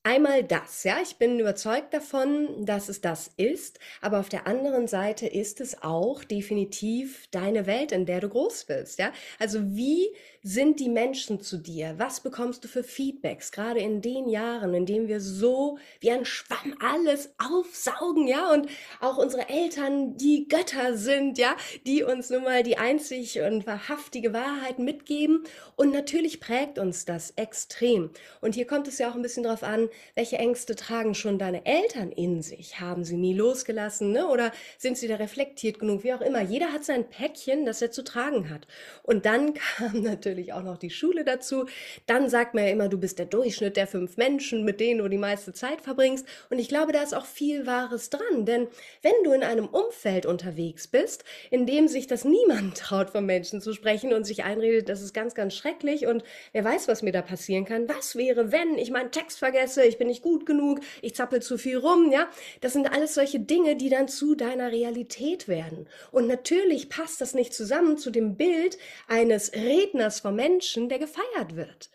Einmal 0.07 0.45
das, 0.45 0.85
ja, 0.85 0.99
ich 1.03 1.17
bin 1.17 1.41
überzeugt 1.41 1.95
davon, 1.95 2.67
dass 2.67 2.91
es 2.91 3.01
das 3.01 3.31
ist, 3.39 3.79
aber 4.03 4.21
auf 4.21 4.29
der 4.29 4.47
anderen 4.47 4.87
Seite 4.87 5.27
ist 5.27 5.63
es 5.63 5.83
auch 5.83 6.25
definitiv 6.25 7.27
deine 7.31 7.65
Welt, 7.65 7.91
in 7.91 8.05
der 8.05 8.21
du 8.21 8.29
groß 8.29 8.65
bist, 8.67 8.99
ja. 8.99 9.15
Also 9.39 9.61
wie 9.75 10.11
sind 10.43 10.79
die 10.79 10.91
Menschen 10.91 11.41
zu 11.41 11.57
dir? 11.57 11.95
Was 11.97 12.21
bekommst 12.21 12.63
du 12.63 12.69
für 12.69 12.85
Feedbacks, 12.85 13.51
gerade 13.51 13.81
in 13.81 14.03
den 14.03 14.29
Jahren, 14.29 14.75
in 14.75 14.85
denen 14.85 15.09
wir 15.09 15.23
so 15.23 15.79
wie 16.01 16.11
ein 16.11 16.27
Schwamm 16.27 16.77
alles 16.81 17.33
aufsaugen, 17.39 18.29
ja, 18.29 18.53
und 18.53 18.69
auch 19.01 19.17
unsere 19.17 19.49
Eltern 19.49 20.19
die 20.19 20.49
Götter 20.49 20.99
sind, 20.99 21.39
ja, 21.39 21.57
die 21.87 22.03
uns 22.03 22.29
nun 22.29 22.45
mal 22.45 22.63
die 22.63 22.77
einzig 22.77 23.41
und 23.41 23.67
wahrhaftige 23.67 24.35
Wahrheit 24.35 24.79
mitgeben 24.79 25.45
und 25.77 25.93
natürlich 25.95 26.41
prägt 26.41 26.79
uns 26.79 27.07
das 27.07 27.31
extrem. 27.37 28.11
Und 28.43 28.55
hier 28.55 28.67
kommt 28.67 28.87
es 28.87 28.99
ja 28.99 29.11
auch 29.11 29.15
ein 29.15 29.23
bisschen 29.23 29.45
drauf 29.45 29.63
an, 29.63 29.89
welche 30.15 30.37
Ängste 30.37 30.77
tragen 30.77 31.15
schon 31.15 31.39
deine 31.39 31.67
Eltern 31.67 32.13
in 32.13 32.43
sich? 32.43 32.81
Haben 32.81 33.05
sie 33.05 33.17
nie 33.17 33.35
losgelassen, 33.35 34.13
ne? 34.13 34.29
Oder 34.29 34.53
sind 34.79 34.99
sie 34.99 35.09
da 35.09 35.17
reflektiert 35.17 35.79
genug? 35.79 36.05
Wie 36.05 36.13
auch 36.13 36.21
immer. 36.21 36.41
Jeder 36.43 36.73
hat 36.73 36.85
sein 36.85 37.09
Päckchen, 37.09 37.65
das 37.65 37.83
er 37.83 37.91
zu 37.91 38.05
tragen 38.05 38.51
hat. 38.51 38.67
Und 39.03 39.27
dann 39.27 39.55
kam 39.77 40.03
natürlich 40.03 40.53
auch 40.53 40.63
noch 40.63 40.79
die 40.79 40.91
Schule 40.91 41.25
dazu. 41.25 41.67
Dann 42.07 42.29
sagt 42.29 42.55
man 42.55 42.65
ja 42.65 42.71
immer, 42.71 42.89
du 42.89 42.99
bist 42.99 43.19
der 43.19 43.27
Durchschnitt 43.27 43.77
der 43.77 43.87
fünf 43.87 44.17
Menschen, 44.17 44.65
mit 44.65 44.81
denen 44.81 44.99
du 44.99 45.09
die 45.09 45.19
meiste 45.19 45.53
Zeit 45.53 45.81
verbringst. 45.81 46.27
Und 46.51 46.59
ich 46.59 46.69
glaube, 46.69 46.93
da 46.93 47.03
ist 47.03 47.15
auch 47.15 47.27
viel 47.27 47.67
Wahres 47.67 48.11
dran. 48.11 48.47
Denn 48.47 48.69
wenn 49.03 49.13
du 49.25 49.33
in 49.33 49.43
einem 49.43 49.67
Umfeld 49.67 50.27
unterwegs 50.27 50.89
bist, 50.89 51.25
in 51.51 51.67
dem 51.67 51.89
sich 51.89 52.07
das 52.07 52.25
niemand 52.25 52.77
traut, 52.79 53.11
von 53.11 53.27
Menschen 53.27 53.61
zu 53.61 53.73
sprechen 53.73 54.13
und 54.13 54.25
sich 54.25 54.45
einredet, 54.45 54.89
das 54.89 55.03
ist 55.03 55.15
ganz, 55.15 55.35
ganz 55.35 55.55
schrecklich 55.55 56.07
und 56.07 56.25
wer 56.53 56.65
weiß, 56.65 56.89
was 56.89 57.03
mir 57.03 57.13
da 57.13 57.23
passieren 57.23 57.65
kann. 57.65 57.89
Was 57.89 58.17
wäre, 58.17 58.53
wenn 58.53 58.79
ich 58.79 58.91
meinen 58.91 59.11
Text 59.11 59.39
vergesse, 59.39 59.84
ich 59.87 59.99
bin 59.99 60.09
nicht 60.09 60.23
gut 60.23 60.47
genug, 60.47 60.81
ich 61.03 61.15
zappel 61.15 61.43
zu 61.43 61.59
viel 61.59 61.79
rum, 61.79 62.11
ja? 62.11 62.29
Das 62.61 62.73
sind 62.73 62.93
alles 62.93 63.15
solche 63.15 63.41
Dinge, 63.41 63.77
die 63.77 63.89
dann 63.89 64.09
zu 64.09 64.35
deiner 64.35 64.73
Realität 64.73 65.49
werden. 65.49 65.87
Und 66.11 66.27
natürlich 66.27 66.89
passt 66.89 67.21
das 67.21 67.35
nicht 67.35 67.55
zusammen 67.55 67.99
zu 67.99 68.11
dem 68.11 68.37
Bild 68.37 68.79
eines 69.09 69.53
Redners 69.53 70.21
von 70.21 70.35
Menschen, 70.35 70.89
der 70.89 70.99
gefeiert 70.99 71.57
wird. 71.57 71.91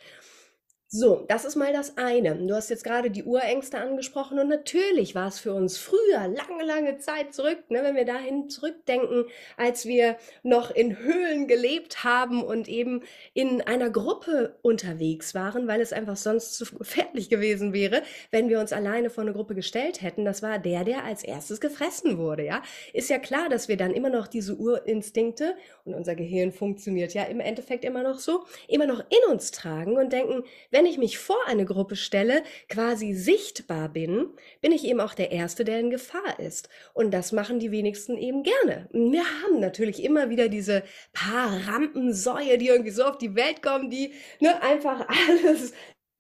So, 0.92 1.24
das 1.28 1.46
ist 1.46 1.56
mal 1.56 1.72
das 1.72 1.98
eine. 1.98 2.36
Du 2.36 2.56
hast 2.56 2.72
jetzt 2.72 2.84
gerade 2.84 3.12
die 3.12 3.24
Urängste 3.24 3.78
angesprochen 3.78 4.40
und 4.40 4.48
natürlich 4.50 5.14
war 5.14 5.28
es 5.28 5.38
für 5.38 5.54
uns 5.54 5.78
früher, 5.78 6.28
lange, 6.28 6.64
lange 6.66 6.98
Zeit 6.98 7.32
zurück, 7.32 7.60
ne, 7.70 7.84
wenn 7.84 7.96
wir 7.96 8.06
dahin 8.06 8.50
zurückdenken, 8.50 9.26
als 9.56 9.86
wir 9.86 10.18
noch 10.42 10.72
in 10.72 10.98
Höhlen 10.98 11.48
gelebt 11.48 12.04
haben 12.04 12.42
und 12.42 12.68
eben 12.68 13.04
in 13.36 13.62
einer 13.62 13.92
Gruppe 13.92 14.58
unterwegs 14.64 15.36
waren, 15.36 15.68
weil 15.68 15.80
es 15.80 15.94
einfach 15.94 16.18
sonst 16.18 16.58
zu 16.58 16.66
gefährlich 16.76 17.30
gewesen 17.30 17.72
wäre, 17.72 18.02
wenn 18.32 18.50
wir 18.50 18.60
uns 18.60 18.74
alleine 18.74 19.12
vor 19.12 19.22
eine 19.22 19.34
Gruppe 19.34 19.54
gestellt 19.54 20.02
hätten. 20.02 20.26
Das 20.26 20.42
war 20.42 20.58
der, 20.58 20.86
der 20.86 21.04
als 21.04 21.24
erstes 21.24 21.62
gefressen 21.62 22.18
wurde, 22.18 22.46
ja. 22.46 22.64
Ist 22.94 23.12
ja 23.12 23.20
klar, 23.20 23.48
dass 23.48 23.68
wir 23.68 23.78
dann 23.78 23.94
immer 23.94 24.10
noch 24.10 24.26
diese 24.26 24.56
Urinstinkte 24.56 25.56
und 25.86 25.94
unser 25.94 26.16
Gehirn 26.16 26.52
funktioniert 26.52 27.14
ja 27.14 27.26
im 27.26 27.42
Endeffekt 27.42 27.86
immer 27.86 28.02
noch 28.02 28.18
so, 28.18 28.46
immer 28.68 28.88
noch 28.88 29.02
in 29.02 29.32
uns 29.32 29.52
tragen 29.52 29.96
und 29.96 30.12
denken, 30.12 30.44
wenn 30.72 30.79
ich 30.86 30.98
mich 30.98 31.18
vor 31.18 31.40
eine 31.48 31.66
Gruppe 31.66 31.96
stelle, 31.96 32.44
quasi 32.68 33.14
sichtbar 33.14 33.90
bin, 33.90 34.30
bin 34.62 34.72
ich 34.72 34.86
eben 34.86 35.00
auch 35.00 35.14
der 35.14 35.32
Erste, 35.32 35.66
der 35.66 35.80
in 35.80 35.90
Gefahr 35.90 36.40
ist. 36.40 36.70
Und 36.94 37.12
das 37.12 37.32
machen 37.32 37.60
die 37.60 37.72
wenigsten 37.72 38.18
eben 38.18 38.44
gerne. 38.44 38.88
Wir 38.92 39.24
haben 39.24 39.60
natürlich 39.60 40.04
immer 40.04 40.30
wieder 40.30 40.50
diese 40.50 40.84
paar 41.14 41.68
Rampensäue, 41.68 42.58
die 42.58 42.68
irgendwie 42.68 42.92
so 42.92 43.04
auf 43.04 43.18
die 43.18 43.36
Welt 43.36 43.62
kommen, 43.62 43.90
die 43.90 44.14
ne, 44.40 44.62
einfach 44.62 45.08
alles 45.30 45.74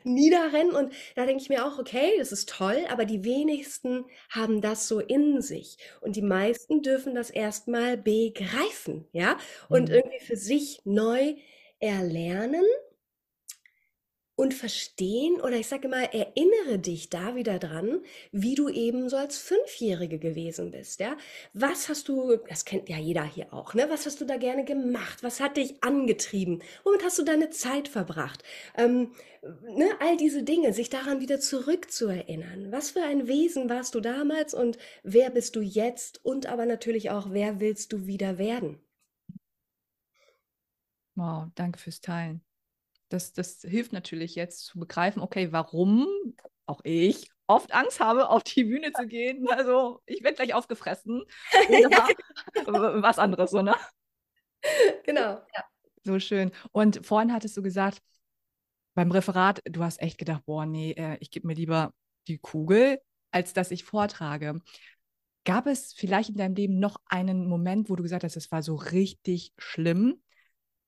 niederrennen. 0.03 0.75
Und 0.75 0.93
da 1.15 1.25
denke 1.25 1.41
ich 1.41 1.49
mir 1.49 1.65
auch, 1.65 1.79
okay, 1.79 2.13
das 2.17 2.31
ist 2.31 2.49
toll, 2.49 2.85
aber 2.89 3.05
die 3.05 3.23
wenigsten 3.23 4.05
haben 4.29 4.61
das 4.61 4.87
so 4.87 4.99
in 4.99 5.41
sich. 5.41 5.77
Und 6.01 6.15
die 6.15 6.21
meisten 6.21 6.81
dürfen 6.81 7.15
das 7.15 7.29
erstmal 7.29 7.97
begreifen, 7.97 9.07
ja, 9.11 9.37
und 9.67 9.89
mhm. 9.89 9.95
irgendwie 9.95 10.19
für 10.19 10.37
sich 10.37 10.81
neu 10.85 11.35
erlernen 11.79 12.65
und 14.39 14.53
verstehen 14.53 15.41
oder 15.41 15.57
ich 15.57 15.67
sage 15.67 15.89
mal, 15.89 16.03
erinnere 16.13 16.79
dich 16.79 17.09
da 17.09 17.35
wieder 17.35 17.59
dran, 17.59 17.99
wie 18.31 18.55
du 18.55 18.69
eben 18.69 19.09
so 19.09 19.17
als 19.17 19.37
Fünfjährige 19.37 20.17
gewesen 20.17 20.71
bist, 20.71 21.01
ja. 21.01 21.17
Was 21.51 21.89
hast 21.89 22.07
du, 22.07 22.37
das 22.47 22.63
kennt 22.63 22.87
ja 22.87 22.97
jeder 22.97 23.25
hier 23.25 23.53
auch, 23.53 23.73
ne? 23.73 23.87
Was 23.89 24.05
hast 24.05 24.21
du 24.21 24.25
da 24.25 24.37
gerne 24.37 24.63
gemacht? 24.63 25.23
Was 25.23 25.41
hat 25.41 25.57
dich 25.57 25.83
angetrieben? 25.83 26.63
Womit 26.85 27.03
hast 27.03 27.19
du 27.19 27.23
deine 27.23 27.49
Zeit 27.49 27.89
verbracht? 27.89 28.45
Ähm, 28.77 29.11
ne? 29.75 29.89
All 29.99 30.15
diese 30.15 30.43
Dinge, 30.43 30.71
sich 30.71 30.89
daran 30.89 31.19
wieder 31.19 31.41
zurückzuerinnern. 31.41 32.71
Was 32.71 32.91
für 32.91 33.03
ein 33.03 33.27
Wesen 33.27 33.69
warst 33.69 33.93
du 33.93 33.99
damals 33.99 34.53
und 34.53 34.77
wer 35.03 35.31
bist 35.31 35.57
du 35.57 35.61
jetzt? 35.61 36.23
Und 36.23 36.45
aber 36.45 36.65
natürlich 36.65 37.09
auch, 37.09 37.31
wer 37.31 37.59
willst 37.59 37.91
du 37.91 38.07
wieder 38.07 38.37
werden? 38.37 38.79
Wow, 41.15 41.47
danke 41.55 41.77
fürs 41.77 41.99
Teilen. 41.99 42.41
Das, 43.09 43.33
das 43.33 43.61
hilft 43.61 43.91
natürlich 43.93 44.35
jetzt 44.35 44.65
zu 44.65 44.79
begreifen, 44.79 45.21
okay, 45.21 45.51
warum 45.51 46.07
auch 46.65 46.81
ich 46.83 47.29
oft 47.47 47.73
Angst 47.73 47.99
habe, 47.99 48.29
auf 48.29 48.43
die 48.43 48.63
Bühne 48.63 48.91
zu 48.93 49.07
gehen. 49.07 49.47
Also 49.49 50.01
ich 50.05 50.23
werde 50.23 50.35
gleich 50.35 50.53
aufgefressen. 50.53 51.23
Oder 52.67 53.01
was 53.01 53.19
anderes, 53.19 53.51
so, 53.51 53.61
ne? 53.61 53.75
Genau. 55.03 55.41
Ja. 55.55 55.63
So 56.03 56.19
schön. 56.19 56.51
Und 56.71 57.05
vorhin 57.05 57.33
hattest 57.33 57.57
du 57.57 57.63
gesagt, 57.63 58.01
beim 58.93 59.11
Referat, 59.11 59.61
du 59.65 59.83
hast 59.83 60.01
echt 60.01 60.17
gedacht, 60.17 60.45
boah, 60.45 60.65
nee, 60.65 60.91
äh, 60.91 61.17
ich 61.19 61.31
gebe 61.31 61.47
mir 61.47 61.55
lieber 61.55 61.93
die 62.27 62.37
Kugel, 62.37 63.01
als 63.31 63.53
dass 63.53 63.71
ich 63.71 63.83
vortrage. 63.83 64.61
Gab 65.45 65.67
es 65.67 65.93
vielleicht 65.93 66.29
in 66.29 66.37
deinem 66.37 66.55
Leben 66.55 66.79
noch 66.79 66.97
einen 67.07 67.47
Moment, 67.47 67.89
wo 67.89 67.95
du 67.95 68.03
gesagt 68.03 68.23
hast, 68.23 68.35
es 68.35 68.51
war 68.51 68.61
so 68.61 68.75
richtig 68.75 69.53
schlimm? 69.57 70.21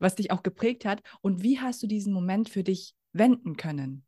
Was 0.02 0.16
dich 0.16 0.32
auch 0.32 0.44
geprägt 0.44 0.86
hat. 0.86 1.02
Und 1.22 1.44
wie 1.44 1.60
hast 1.60 1.82
du 1.84 1.88
diesen 1.88 2.14
Moment 2.14 2.50
für 2.50 2.64
dich 2.64 2.94
wenden 3.14 3.56
können? 3.58 4.04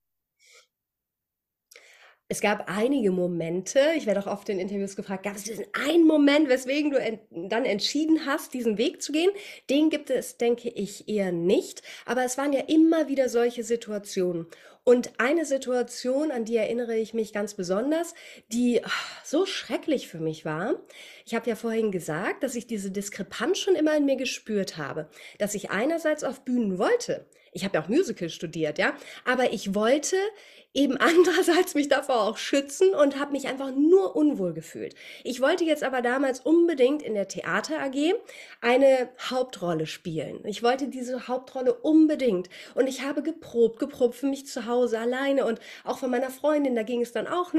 Es 2.29 2.41
gab 2.41 2.67
einige 2.67 3.11
Momente, 3.11 3.79
ich 3.95 4.07
werde 4.07 4.21
auch 4.21 4.27
oft 4.27 4.49
in 4.49 4.57
Interviews 4.57 4.95
gefragt, 4.95 5.23
gab 5.23 5.35
es 5.35 5.43
diesen 5.43 5.65
einen 5.73 6.07
Moment, 6.07 6.49
weswegen 6.49 6.89
du 6.89 6.97
ent 6.97 7.19
dann 7.29 7.63
entschieden 7.65 8.25
hast, 8.25 8.53
diesen 8.55 8.77
Weg 8.79 9.03
zu 9.03 9.11
gehen? 9.11 9.29
Den 9.69 9.91
gibt 9.91 10.09
es, 10.09 10.37
denke 10.37 10.69
ich, 10.69 11.07
eher 11.07 11.31
nicht. 11.31 11.83
Aber 12.05 12.23
es 12.23 12.37
waren 12.37 12.53
ja 12.53 12.61
immer 12.61 13.07
wieder 13.07 13.29
solche 13.29 13.63
Situationen. 13.63 14.47
Und 14.85 15.17
eine 15.17 15.45
Situation, 15.45 16.31
an 16.31 16.43
die 16.43 16.57
erinnere 16.57 16.97
ich 16.97 17.13
mich 17.13 17.31
ganz 17.31 17.53
besonders, 17.53 18.13
die 18.49 18.83
ach, 18.83 19.23
so 19.23 19.45
schrecklich 19.45 20.09
für 20.09 20.19
mich 20.19 20.43
war. 20.43 20.75
Ich 21.25 21.33
habe 21.35 21.49
ja 21.49 21.55
vorhin 21.55 21.91
gesagt, 21.91 22.43
dass 22.43 22.55
ich 22.55 22.67
diese 22.67 22.91
Diskrepanz 22.91 23.59
schon 23.59 23.75
immer 23.75 23.95
in 23.95 24.05
mir 24.05 24.17
gespürt 24.17 24.77
habe, 24.77 25.07
dass 25.37 25.55
ich 25.55 25.71
einerseits 25.71 26.25
auf 26.25 26.43
Bühnen 26.43 26.77
wollte. 26.79 27.25
Ich 27.53 27.63
habe 27.63 27.75
ja 27.75 27.83
auch 27.83 27.87
Musical 27.87 28.29
studiert, 28.29 28.77
ja, 28.77 28.93
aber 29.25 29.53
ich 29.53 29.73
wollte 29.73 30.17
eben 30.73 30.97
andererseits 30.99 31.75
mich 31.75 31.87
davor 31.89 32.21
auch 32.23 32.37
schützen 32.37 32.93
und 32.93 33.19
habe 33.19 33.31
mich 33.31 33.47
einfach 33.47 33.71
nur 33.71 34.15
unwohl 34.15 34.53
gefühlt. 34.53 34.95
Ich 35.23 35.41
wollte 35.41 35.63
jetzt 35.63 35.83
aber 35.83 36.01
damals 36.01 36.39
unbedingt 36.39 37.01
in 37.01 37.13
der 37.13 37.27
Theater 37.27 37.79
AG 37.81 38.13
eine 38.61 39.09
Hauptrolle 39.29 39.87
spielen. 39.87 40.41
Ich 40.45 40.63
wollte 40.63 40.87
diese 40.87 41.27
Hauptrolle 41.27 41.73
unbedingt 41.73 42.49
und 42.75 42.87
ich 42.87 43.01
habe 43.03 43.21
geprobt, 43.23 43.79
geprobt 43.79 44.15
für 44.15 44.27
mich 44.27 44.47
zu 44.47 44.65
Hause 44.65 44.99
alleine 44.99 45.45
und 45.45 45.59
auch 45.83 45.97
von 45.99 46.11
meiner 46.11 46.29
Freundin, 46.29 46.75
da 46.75 46.83
ging 46.83 47.01
es 47.01 47.11
dann 47.11 47.27
auch 47.27 47.53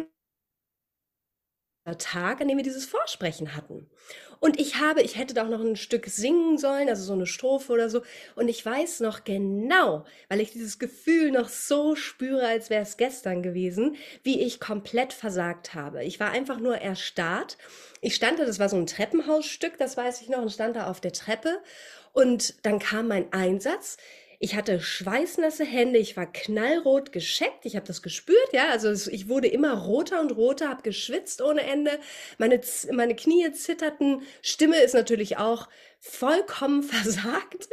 Tag, 1.99 2.41
an 2.41 2.49
dem 2.49 2.57
wir 2.57 2.65
dieses 2.65 2.87
Vorsprechen 2.87 3.55
hatten. 3.55 3.87
Und 4.41 4.61
ich 4.61 4.81
habe, 4.81 5.03
ich 5.03 5.17
hätte 5.17 5.35
da 5.35 5.45
auch 5.45 5.51
noch 5.51 5.61
ein 5.61 5.77
Stück 5.77 6.07
singen 6.07 6.59
sollen, 6.59 6.89
also 6.89 7.03
so 7.03 7.13
eine 7.13 7.27
Strophe 7.27 7.73
oder 7.73 7.89
so. 7.89 8.03
Und 8.35 8.49
ich 8.49 8.65
weiß 8.65 9.01
noch 9.01 9.25
genau, 9.25 10.05
weil 10.29 10.41
ich 10.41 10.53
dieses 10.53 10.79
Gefühl 10.79 11.31
noch 11.31 11.49
so 11.49 11.95
spüre, 11.95 12.47
als 12.47 12.69
wäre 12.69 12.83
es 12.83 12.97
gestern 12.97 13.43
gewesen, 13.43 13.97
wie 14.23 14.41
ich 14.41 14.61
komplett 14.61 15.13
versagt 15.13 15.75
habe. 15.75 16.05
Ich 16.05 16.21
war 16.21 16.31
einfach 16.31 16.59
nur 16.59 16.77
erstarrt. 16.77 17.57
Ich 18.01 18.15
stand 18.15 18.39
da, 18.39 18.45
das 18.45 18.59
war 18.59 18.69
so 18.69 18.77
ein 18.77 18.87
Treppenhausstück, 18.87 19.79
das 19.79 19.97
weiß 19.97 20.21
ich 20.23 20.29
noch, 20.29 20.43
und 20.43 20.53
stand 20.53 20.77
da 20.77 20.91
auf 20.91 21.01
der 21.01 21.13
Treppe. 21.13 21.61
Und 22.13 22.55
dann 22.65 22.79
kam 22.79 23.09
mein 23.09 23.33
Einsatz. 23.33 23.97
Ich 24.45 24.55
hatte 24.55 24.79
schweißnasse 24.79 25.65
Hände, 25.65 25.99
ich 25.99 26.19
war 26.19 26.31
knallrot 26.31 27.13
gescheckt, 27.13 27.65
ich 27.65 27.77
habe 27.77 27.87
das 27.87 28.03
gespürt, 28.03 28.53
ja, 28.53 28.69
also 28.69 29.11
ich 29.11 29.27
wurde 29.31 29.49
immer 29.49 29.73
roter 29.73 30.21
und 30.21 30.33
roter, 30.33 30.69
habe 30.69 30.83
geschwitzt 30.83 31.41
ohne 31.41 31.63
Ende, 31.63 31.99
meine, 32.37 32.61
meine 32.93 33.17
Knie 33.17 33.51
zitterten, 33.53 34.21
Stimme 34.43 34.77
ist 34.83 34.93
natürlich 34.93 35.39
auch 35.39 35.67
vollkommen 36.07 36.83
versagt. 36.83 37.69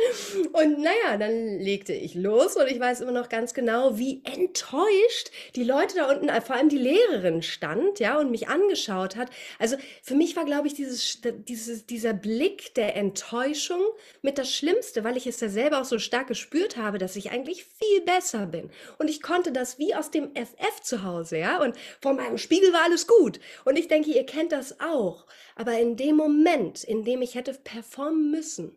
Und 0.53 0.79
naja, 0.79 1.17
dann 1.19 1.59
legte 1.59 1.93
ich 1.93 2.15
los 2.15 2.55
und 2.55 2.67
ich 2.67 2.79
weiß 2.79 3.01
immer 3.01 3.11
noch 3.11 3.27
ganz 3.27 3.53
genau, 3.53 3.97
wie 3.97 4.21
enttäuscht 4.23 5.31
die 5.55 5.65
Leute 5.65 5.97
da 5.97 6.09
unten, 6.09 6.29
vor 6.41 6.55
allem 6.55 6.69
die 6.69 6.77
Lehrerin 6.77 7.41
stand, 7.41 7.99
ja, 7.99 8.17
und 8.17 8.31
mich 8.31 8.47
angeschaut 8.47 9.17
hat. 9.17 9.29
Also 9.59 9.75
für 10.01 10.15
mich 10.15 10.35
war, 10.37 10.45
glaube 10.45 10.67
ich, 10.67 10.73
dieses, 10.73 11.19
dieses, 11.47 11.85
dieser 11.85 12.13
Blick 12.13 12.73
der 12.75 12.95
Enttäuschung 12.95 13.81
mit 14.21 14.37
das 14.37 14.55
Schlimmste, 14.55 15.03
weil 15.03 15.17
ich 15.17 15.27
es 15.27 15.41
ja 15.41 15.49
selber 15.49 15.81
auch 15.81 15.85
so 15.85 15.99
stark 15.99 16.27
gespürt 16.27 16.77
habe, 16.77 16.99
dass 16.99 17.17
ich 17.17 17.31
eigentlich 17.31 17.65
viel 17.65 18.01
besser 18.01 18.45
bin. 18.45 18.69
Und 18.97 19.09
ich 19.09 19.21
konnte 19.21 19.51
das 19.51 19.77
wie 19.77 19.93
aus 19.93 20.09
dem 20.09 20.31
FF 20.35 20.81
zu 20.81 21.03
Hause, 21.03 21.37
ja, 21.37 21.61
und 21.61 21.75
vor 21.99 22.13
meinem 22.13 22.37
Spiegel 22.37 22.71
war 22.71 22.83
alles 22.83 23.07
gut. 23.07 23.41
Und 23.65 23.77
ich 23.77 23.89
denke, 23.89 24.11
ihr 24.11 24.25
kennt 24.25 24.53
das 24.53 24.79
auch. 24.79 25.25
Aber 25.55 25.77
in 25.79 25.97
dem 25.97 26.15
Moment, 26.15 26.83
in 26.83 27.03
dem 27.03 27.21
ich 27.21 27.35
hätte 27.35 27.53
performen 27.53 28.31
müssen, 28.31 28.75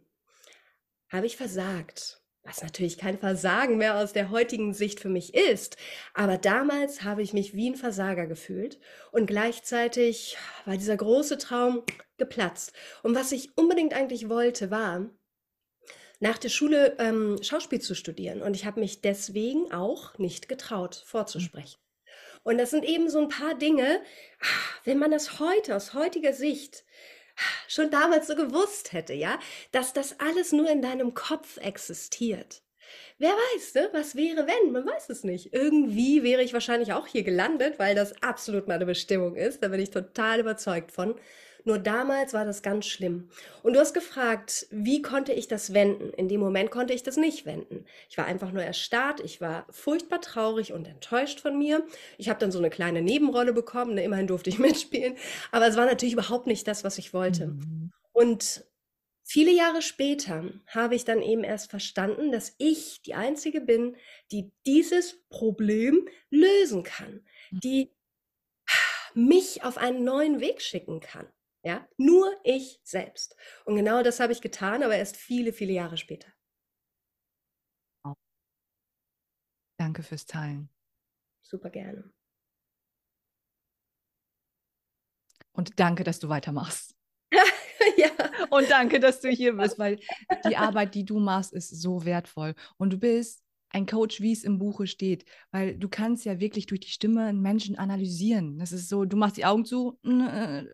habe 1.08 1.26
ich 1.26 1.36
versagt. 1.36 2.20
Was 2.42 2.62
natürlich 2.62 2.98
kein 2.98 3.18
Versagen 3.18 3.78
mehr 3.78 3.96
aus 3.96 4.12
der 4.12 4.28
heutigen 4.28 4.74
Sicht 4.74 5.00
für 5.00 5.08
mich 5.08 5.32
ist. 5.32 5.78
Aber 6.12 6.36
damals 6.36 7.02
habe 7.02 7.22
ich 7.22 7.32
mich 7.32 7.54
wie 7.54 7.70
ein 7.70 7.76
Versager 7.76 8.26
gefühlt 8.26 8.78
und 9.12 9.26
gleichzeitig 9.26 10.36
war 10.66 10.76
dieser 10.76 10.96
große 10.96 11.38
Traum 11.38 11.84
geplatzt. 12.18 12.74
Und 13.02 13.14
was 13.14 13.32
ich 13.32 13.56
unbedingt 13.56 13.94
eigentlich 13.94 14.28
wollte, 14.28 14.70
war, 14.70 15.08
nach 16.20 16.38
der 16.38 16.50
Schule 16.50 16.96
ähm, 16.98 17.42
Schauspiel 17.42 17.80
zu 17.80 17.94
studieren. 17.94 18.42
Und 18.42 18.54
ich 18.54 18.66
habe 18.66 18.80
mich 18.80 19.00
deswegen 19.00 19.72
auch 19.72 20.16
nicht 20.18 20.48
getraut, 20.48 21.02
vorzusprechen. 21.06 21.78
Und 22.44 22.58
das 22.58 22.70
sind 22.70 22.84
eben 22.84 23.10
so 23.10 23.18
ein 23.20 23.28
paar 23.28 23.54
Dinge, 23.54 24.00
ah, 24.40 24.80
wenn 24.84 24.98
man 24.98 25.10
das 25.10 25.40
heute 25.40 25.74
aus 25.74 25.94
heutiger 25.94 26.32
Sicht 26.32 26.84
ah, 27.36 27.40
schon 27.68 27.90
damals 27.90 28.28
so 28.28 28.36
gewusst 28.36 28.92
hätte, 28.92 29.14
ja, 29.14 29.40
dass 29.72 29.92
das 29.92 30.20
alles 30.20 30.52
nur 30.52 30.70
in 30.70 30.82
deinem 30.82 31.14
Kopf 31.14 31.56
existiert. 31.56 32.62
Wer 33.18 33.30
weiß, 33.30 33.74
ne? 33.74 33.88
Was 33.92 34.14
wäre, 34.14 34.46
wenn? 34.46 34.72
Man 34.72 34.86
weiß 34.86 35.08
es 35.08 35.24
nicht. 35.24 35.54
Irgendwie 35.54 36.22
wäre 36.22 36.42
ich 36.42 36.52
wahrscheinlich 36.52 36.92
auch 36.92 37.06
hier 37.06 37.22
gelandet, 37.22 37.78
weil 37.78 37.94
das 37.94 38.22
absolut 38.22 38.68
meine 38.68 38.86
Bestimmung 38.86 39.36
ist. 39.36 39.62
Da 39.62 39.68
bin 39.68 39.80
ich 39.80 39.90
total 39.90 40.40
überzeugt 40.40 40.92
von. 40.92 41.14
Nur 41.66 41.78
damals 41.78 42.34
war 42.34 42.44
das 42.44 42.62
ganz 42.62 42.86
schlimm. 42.86 43.30
Und 43.62 43.72
du 43.72 43.80
hast 43.80 43.94
gefragt, 43.94 44.66
wie 44.70 45.00
konnte 45.00 45.32
ich 45.32 45.48
das 45.48 45.72
wenden? 45.72 46.10
In 46.10 46.28
dem 46.28 46.40
Moment 46.40 46.70
konnte 46.70 46.92
ich 46.92 47.02
das 47.02 47.16
nicht 47.16 47.46
wenden. 47.46 47.86
Ich 48.10 48.18
war 48.18 48.26
einfach 48.26 48.52
nur 48.52 48.62
erstarrt, 48.62 49.20
ich 49.20 49.40
war 49.40 49.66
furchtbar 49.70 50.20
traurig 50.20 50.74
und 50.74 50.86
enttäuscht 50.86 51.40
von 51.40 51.58
mir. 51.58 51.86
Ich 52.18 52.28
habe 52.28 52.38
dann 52.38 52.52
so 52.52 52.58
eine 52.58 52.68
kleine 52.68 53.00
Nebenrolle 53.00 53.54
bekommen, 53.54 53.94
ne? 53.94 54.04
immerhin 54.04 54.26
durfte 54.26 54.50
ich 54.50 54.58
mitspielen, 54.60 55.16
aber 55.52 55.66
es 55.66 55.76
war 55.76 55.86
natürlich 55.86 56.12
überhaupt 56.12 56.46
nicht 56.46 56.68
das, 56.68 56.84
was 56.84 56.98
ich 56.98 57.14
wollte. 57.14 57.46
Mhm. 57.46 57.92
Und 58.12 58.64
viele 59.22 59.50
Jahre 59.50 59.80
später 59.80 60.44
habe 60.66 60.94
ich 60.94 61.06
dann 61.06 61.22
eben 61.22 61.44
erst 61.44 61.70
verstanden, 61.70 62.30
dass 62.30 62.54
ich 62.58 63.00
die 63.02 63.14
Einzige 63.14 63.62
bin, 63.62 63.96
die 64.30 64.52
dieses 64.66 65.24
Problem 65.30 66.06
lösen 66.28 66.82
kann, 66.82 67.24
mhm. 67.50 67.60
die 67.60 67.90
mich 69.14 69.62
auf 69.62 69.78
einen 69.78 70.04
neuen 70.04 70.40
Weg 70.40 70.60
schicken 70.60 71.00
kann. 71.00 71.26
Ja, 71.64 71.88
nur 71.96 72.30
ich 72.44 72.78
selbst. 72.84 73.36
Und 73.64 73.76
genau 73.76 74.02
das 74.02 74.20
habe 74.20 74.32
ich 74.32 74.42
getan, 74.42 74.82
aber 74.82 74.96
erst 74.96 75.16
viele, 75.16 75.52
viele 75.52 75.72
Jahre 75.72 75.96
später. 75.96 76.28
Danke 79.78 80.02
fürs 80.02 80.26
Teilen. 80.26 80.68
Super 81.42 81.70
gerne. 81.70 82.12
Und 85.52 85.78
danke, 85.80 86.04
dass 86.04 86.18
du 86.20 86.28
weitermachst. 86.28 86.94
ja. 87.96 88.10
Und 88.50 88.70
danke, 88.70 89.00
dass 89.00 89.20
du 89.20 89.28
hier 89.28 89.56
bist, 89.56 89.78
weil 89.78 89.98
die 90.46 90.56
Arbeit, 90.56 90.94
die 90.94 91.04
du 91.04 91.18
machst, 91.18 91.52
ist 91.52 91.70
so 91.70 92.04
wertvoll. 92.04 92.54
Und 92.76 92.92
du 92.92 92.98
bist 92.98 93.42
ein 93.70 93.86
Coach, 93.86 94.20
wie 94.20 94.32
es 94.32 94.44
im 94.44 94.58
Buche 94.58 94.86
steht, 94.86 95.24
weil 95.50 95.76
du 95.76 95.88
kannst 95.88 96.24
ja 96.24 96.38
wirklich 96.38 96.66
durch 96.66 96.80
die 96.80 96.90
Stimme 96.90 97.24
einen 97.24 97.40
Menschen 97.40 97.76
analysieren. 97.76 98.58
Das 98.58 98.72
ist 98.72 98.88
so, 98.88 99.04
du 99.04 99.16
machst 99.16 99.36
die 99.36 99.44
Augen 99.44 99.64
zu, 99.64 99.98
äh, 100.04 100.64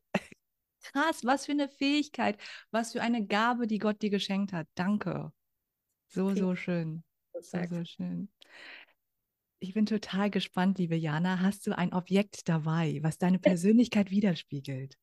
krass, 0.82 1.24
was 1.24 1.46
für 1.46 1.52
eine 1.52 1.68
Fähigkeit, 1.68 2.38
was 2.70 2.92
für 2.92 3.02
eine 3.02 3.26
Gabe, 3.26 3.66
die 3.66 3.78
Gott 3.78 4.02
dir 4.02 4.10
geschenkt 4.10 4.52
hat. 4.52 4.66
Danke. 4.74 5.32
So, 6.08 6.34
so 6.34 6.56
schön. 6.56 7.04
So, 7.40 7.58
so 7.68 7.84
schön. 7.84 8.28
Ich 9.60 9.74
bin 9.74 9.86
total 9.86 10.30
gespannt, 10.30 10.78
liebe 10.78 10.96
Jana. 10.96 11.40
Hast 11.40 11.66
du 11.66 11.76
ein 11.76 11.92
Objekt 11.92 12.48
dabei, 12.48 12.98
was 13.02 13.18
deine 13.18 13.38
Persönlichkeit 13.38 14.10
widerspiegelt? 14.10 14.96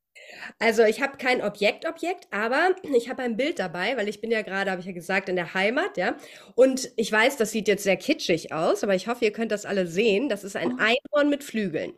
Also 0.60 0.84
ich 0.84 1.02
habe 1.02 1.18
kein 1.18 1.42
Objekt-Objekt, 1.44 2.28
aber 2.32 2.76
ich 2.96 3.10
habe 3.10 3.22
ein 3.22 3.38
Bild 3.38 3.60
dabei, 3.60 3.96
weil 3.98 4.08
ich 4.08 4.20
bin 4.20 4.32
ja 4.32 4.42
gerade, 4.42 4.72
habe 4.72 4.82
ich 4.82 4.88
ja 4.88 4.94
gesagt, 4.94 5.30
in 5.30 5.36
der 5.36 5.54
Heimat, 5.54 5.98
ja. 5.98 6.18
Und 6.56 6.92
ich 6.96 7.12
weiß, 7.12 7.38
das 7.38 7.52
sieht 7.52 7.68
jetzt 7.68 7.84
sehr 7.84 7.98
kitschig 7.98 8.52
aus, 8.52 8.84
aber 8.84 8.96
ich 8.96 9.08
hoffe, 9.08 9.26
ihr 9.26 9.32
könnt 9.32 9.52
das 9.52 9.66
alle 9.66 9.88
sehen. 9.88 10.30
Das 10.30 10.44
ist 10.44 10.56
ein 10.56 10.74
oh. 10.74 10.78
Einhorn 10.80 11.30
mit 11.30 11.44
Flügeln. 11.44 11.94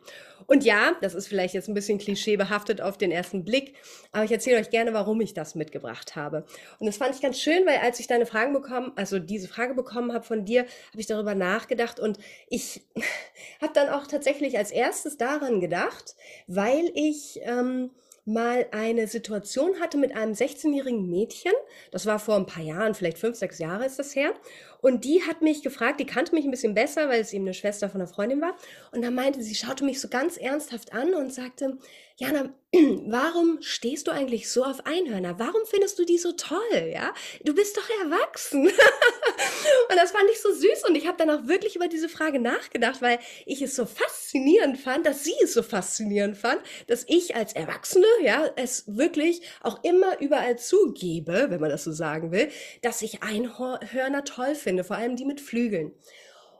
Und 0.50 0.64
ja, 0.64 0.96
das 1.00 1.14
ist 1.14 1.28
vielleicht 1.28 1.54
jetzt 1.54 1.68
ein 1.68 1.74
bisschen 1.74 1.98
klischeebehaftet 1.98 2.80
auf 2.80 2.98
den 2.98 3.12
ersten 3.12 3.44
Blick, 3.44 3.76
aber 4.10 4.24
ich 4.24 4.32
erzähle 4.32 4.58
euch 4.58 4.68
gerne, 4.68 4.92
warum 4.92 5.20
ich 5.20 5.32
das 5.32 5.54
mitgebracht 5.54 6.16
habe. 6.16 6.44
Und 6.80 6.86
das 6.86 6.96
fand 6.96 7.14
ich 7.14 7.22
ganz 7.22 7.38
schön, 7.38 7.64
weil 7.66 7.76
als 7.76 8.00
ich 8.00 8.08
deine 8.08 8.26
Fragen 8.26 8.52
bekommen, 8.52 8.90
also 8.96 9.20
diese 9.20 9.46
Frage 9.46 9.74
bekommen 9.74 10.12
habe 10.12 10.24
von 10.24 10.44
dir, 10.44 10.62
habe 10.62 11.00
ich 11.00 11.06
darüber 11.06 11.36
nachgedacht 11.36 12.00
und 12.00 12.18
ich 12.48 12.82
habe 13.62 13.72
dann 13.74 13.90
auch 13.90 14.08
tatsächlich 14.08 14.58
als 14.58 14.72
erstes 14.72 15.16
daran 15.16 15.60
gedacht, 15.60 16.16
weil 16.48 16.90
ich 16.96 17.38
ähm, 17.44 17.90
mal 18.24 18.66
eine 18.72 19.06
Situation 19.06 19.78
hatte 19.80 19.98
mit 19.98 20.16
einem 20.16 20.32
16-jährigen 20.32 21.08
Mädchen. 21.08 21.52
Das 21.92 22.06
war 22.06 22.18
vor 22.18 22.34
ein 22.34 22.46
paar 22.46 22.64
Jahren, 22.64 22.96
vielleicht 22.96 23.18
fünf, 23.18 23.36
sechs 23.36 23.60
Jahre 23.60 23.86
ist 23.86 24.00
das 24.00 24.16
her. 24.16 24.34
Und 24.80 25.04
die 25.04 25.22
hat 25.22 25.42
mich 25.42 25.62
gefragt, 25.62 26.00
die 26.00 26.06
kannte 26.06 26.34
mich 26.34 26.44
ein 26.44 26.50
bisschen 26.50 26.74
besser, 26.74 27.08
weil 27.08 27.20
es 27.20 27.32
eben 27.32 27.44
eine 27.44 27.54
Schwester 27.54 27.88
von 27.88 28.00
einer 28.00 28.10
Freundin 28.10 28.40
war. 28.40 28.56
Und 28.92 29.02
dann 29.02 29.14
meinte 29.14 29.42
sie, 29.42 29.54
schaute 29.54 29.84
mich 29.84 30.00
so 30.00 30.08
ganz 30.08 30.36
ernsthaft 30.36 30.92
an 30.92 31.14
und 31.14 31.32
sagte, 31.32 31.78
Jana, 32.20 32.52
warum 33.06 33.62
stehst 33.62 34.06
du 34.06 34.10
eigentlich 34.10 34.50
so 34.50 34.62
auf 34.62 34.84
Einhörner? 34.84 35.38
Warum 35.38 35.62
findest 35.64 35.98
du 35.98 36.04
die 36.04 36.18
so 36.18 36.32
toll? 36.32 36.58
Ja, 36.92 37.14
du 37.42 37.54
bist 37.54 37.78
doch 37.78 37.88
erwachsen. 38.04 38.66
und 39.90 39.96
das 39.96 40.12
fand 40.12 40.30
ich 40.30 40.38
so 40.40 40.52
süß 40.52 40.84
und 40.86 40.94
ich 40.96 41.06
habe 41.06 41.16
dann 41.16 41.30
auch 41.30 41.48
wirklich 41.48 41.76
über 41.76 41.88
diese 41.88 42.10
Frage 42.10 42.38
nachgedacht, 42.38 43.00
weil 43.00 43.18
ich 43.46 43.62
es 43.62 43.74
so 43.74 43.86
faszinierend 43.86 44.76
fand, 44.76 45.06
dass 45.06 45.24
sie 45.24 45.34
es 45.42 45.54
so 45.54 45.62
faszinierend 45.62 46.36
fand, 46.36 46.60
dass 46.88 47.06
ich 47.08 47.34
als 47.34 47.54
Erwachsene, 47.54 48.06
ja, 48.22 48.50
es 48.54 48.84
wirklich 48.86 49.40
auch 49.62 49.82
immer 49.82 50.20
überall 50.20 50.58
zugebe, 50.58 51.46
wenn 51.48 51.60
man 51.60 51.70
das 51.70 51.84
so 51.84 51.92
sagen 51.92 52.32
will, 52.32 52.50
dass 52.82 53.00
ich 53.00 53.22
Einhörner 53.22 54.24
toll 54.24 54.54
finde, 54.54 54.69
vor 54.84 54.96
allem 54.96 55.16
die 55.16 55.24
mit 55.24 55.40
Flügeln. 55.40 55.92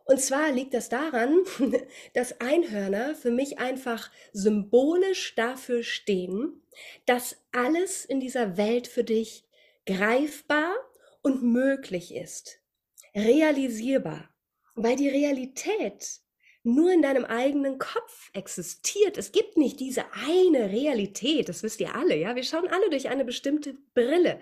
Und 0.04 0.20
zwar 0.20 0.50
liegt 0.50 0.74
das 0.74 0.88
daran, 0.88 1.44
dass 2.14 2.40
Einhörner 2.40 3.14
für 3.14 3.30
mich 3.30 3.58
einfach 3.58 4.10
symbolisch 4.32 5.34
dafür 5.36 5.82
stehen, 5.82 6.62
dass 7.06 7.36
alles 7.52 8.04
in 8.04 8.20
dieser 8.20 8.56
Welt 8.56 8.88
für 8.88 9.04
dich 9.04 9.44
greifbar 9.86 10.74
und 11.22 11.42
möglich 11.42 12.14
ist, 12.14 12.60
realisierbar, 13.14 14.30
weil 14.74 14.96
die 14.96 15.08
Realität 15.08 16.20
nur 16.62 16.92
in 16.92 17.02
deinem 17.02 17.24
eigenen 17.24 17.78
Kopf 17.78 18.30
existiert. 18.34 19.16
Es 19.16 19.32
gibt 19.32 19.56
nicht 19.56 19.80
diese 19.80 20.04
eine 20.26 20.70
Realität, 20.70 21.48
das 21.48 21.62
wisst 21.62 21.80
ihr 21.80 21.94
alle, 21.94 22.16
ja? 22.16 22.36
Wir 22.36 22.42
schauen 22.42 22.68
alle 22.68 22.90
durch 22.90 23.08
eine 23.08 23.24
bestimmte 23.24 23.74
Brille. 23.94 24.40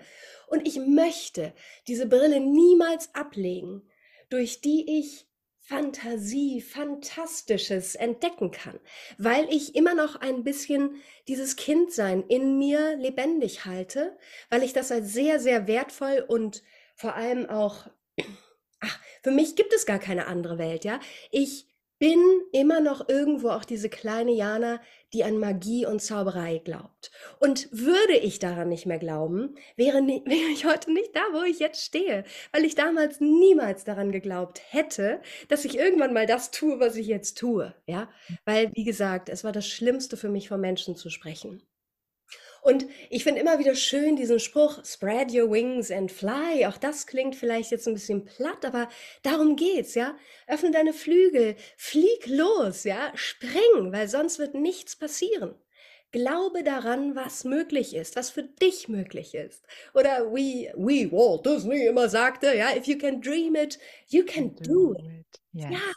Und 0.49 0.67
ich 0.67 0.79
möchte 0.79 1.53
diese 1.87 2.07
Brille 2.07 2.39
niemals 2.39 3.13
ablegen, 3.13 3.87
durch 4.29 4.61
die 4.61 4.99
ich 4.99 5.27
Fantasie, 5.69 6.61
Fantastisches 6.61 7.93
entdecken 7.93 8.49
kann, 8.49 8.79
weil 9.19 9.47
ich 9.53 9.75
immer 9.75 9.93
noch 9.93 10.15
ein 10.15 10.43
bisschen 10.43 10.95
dieses 11.27 11.57
Kindsein 11.57 12.23
in 12.27 12.57
mir 12.57 12.95
lebendig 12.97 13.65
halte, 13.65 14.17
weil 14.49 14.63
ich 14.63 14.73
das 14.73 14.91
als 14.91 15.13
sehr, 15.13 15.39
sehr 15.39 15.67
wertvoll 15.67 16.25
und 16.27 16.63
vor 16.95 17.13
allem 17.13 17.47
auch, 17.47 17.85
ach, 18.79 18.99
für 19.21 19.29
mich 19.29 19.55
gibt 19.55 19.71
es 19.71 19.85
gar 19.85 19.99
keine 19.99 20.25
andere 20.25 20.57
Welt, 20.57 20.85
ja. 20.85 20.99
Ich 21.29 21.68
bin 21.99 22.21
immer 22.53 22.79
noch 22.79 23.07
irgendwo 23.09 23.49
auch 23.49 23.65
diese 23.65 23.89
kleine 23.89 24.31
Jana, 24.31 24.81
die 25.13 25.23
an 25.23 25.37
Magie 25.37 25.85
und 25.85 26.01
Zauberei 26.01 26.59
glaubt. 26.59 27.11
Und 27.39 27.67
würde 27.71 28.15
ich 28.15 28.39
daran 28.39 28.69
nicht 28.69 28.85
mehr 28.85 28.99
glauben, 28.99 29.55
wäre, 29.75 29.97
wäre 30.07 30.51
ich 30.53 30.65
heute 30.65 30.91
nicht 30.93 31.15
da, 31.15 31.21
wo 31.33 31.43
ich 31.43 31.59
jetzt 31.59 31.83
stehe, 31.83 32.23
weil 32.51 32.65
ich 32.65 32.75
damals 32.75 33.19
niemals 33.19 33.83
daran 33.83 34.11
geglaubt 34.11 34.61
hätte, 34.69 35.21
dass 35.49 35.65
ich 35.65 35.77
irgendwann 35.77 36.13
mal 36.13 36.25
das 36.25 36.51
tue, 36.51 36.79
was 36.79 36.95
ich 36.95 37.07
jetzt 37.07 37.37
tue. 37.37 37.75
Ja, 37.85 38.09
weil, 38.45 38.71
wie 38.73 38.85
gesagt, 38.85 39.29
es 39.29 39.43
war 39.43 39.51
das 39.51 39.67
Schlimmste 39.67 40.17
für 40.17 40.29
mich, 40.29 40.47
von 40.47 40.61
Menschen 40.61 40.95
zu 40.95 41.09
sprechen. 41.09 41.61
Und 42.61 42.85
ich 43.09 43.23
finde 43.23 43.41
immer 43.41 43.59
wieder 43.59 43.75
schön 43.75 44.15
diesen 44.15 44.39
Spruch, 44.39 44.83
spread 44.85 45.33
your 45.33 45.51
wings 45.51 45.91
and 45.91 46.11
fly. 46.11 46.65
Auch 46.67 46.77
das 46.77 47.07
klingt 47.07 47.35
vielleicht 47.35 47.71
jetzt 47.71 47.87
ein 47.87 47.93
bisschen 47.93 48.25
platt, 48.25 48.65
aber 48.65 48.89
darum 49.23 49.55
geht's, 49.55 49.95
ja. 49.95 50.17
Öffne 50.47 50.71
deine 50.71 50.93
Flügel, 50.93 51.55
flieg 51.77 52.27
los, 52.27 52.83
ja. 52.83 53.11
Spring, 53.15 53.91
weil 53.91 54.07
sonst 54.07 54.39
wird 54.39 54.55
nichts 54.55 54.95
passieren. 54.95 55.55
Glaube 56.11 56.63
daran, 56.63 57.15
was 57.15 57.43
möglich 57.43 57.95
ist, 57.95 58.15
was 58.15 58.31
für 58.31 58.43
dich 58.43 58.87
möglich 58.87 59.35
ist. 59.35 59.63
Oder 59.93 60.33
wie, 60.33 60.71
wie 60.75 61.11
Walt 61.11 61.45
Disney 61.45 61.85
immer 61.85 62.09
sagte, 62.09 62.55
ja, 62.55 62.75
if 62.75 62.85
you 62.85 62.97
can 62.97 63.21
dream 63.21 63.55
it, 63.55 63.77
you 64.07 64.25
can 64.25 64.55
do, 64.55 64.95
it. 64.95 65.39
Yes. 65.53 65.67
Ja. 65.71 65.93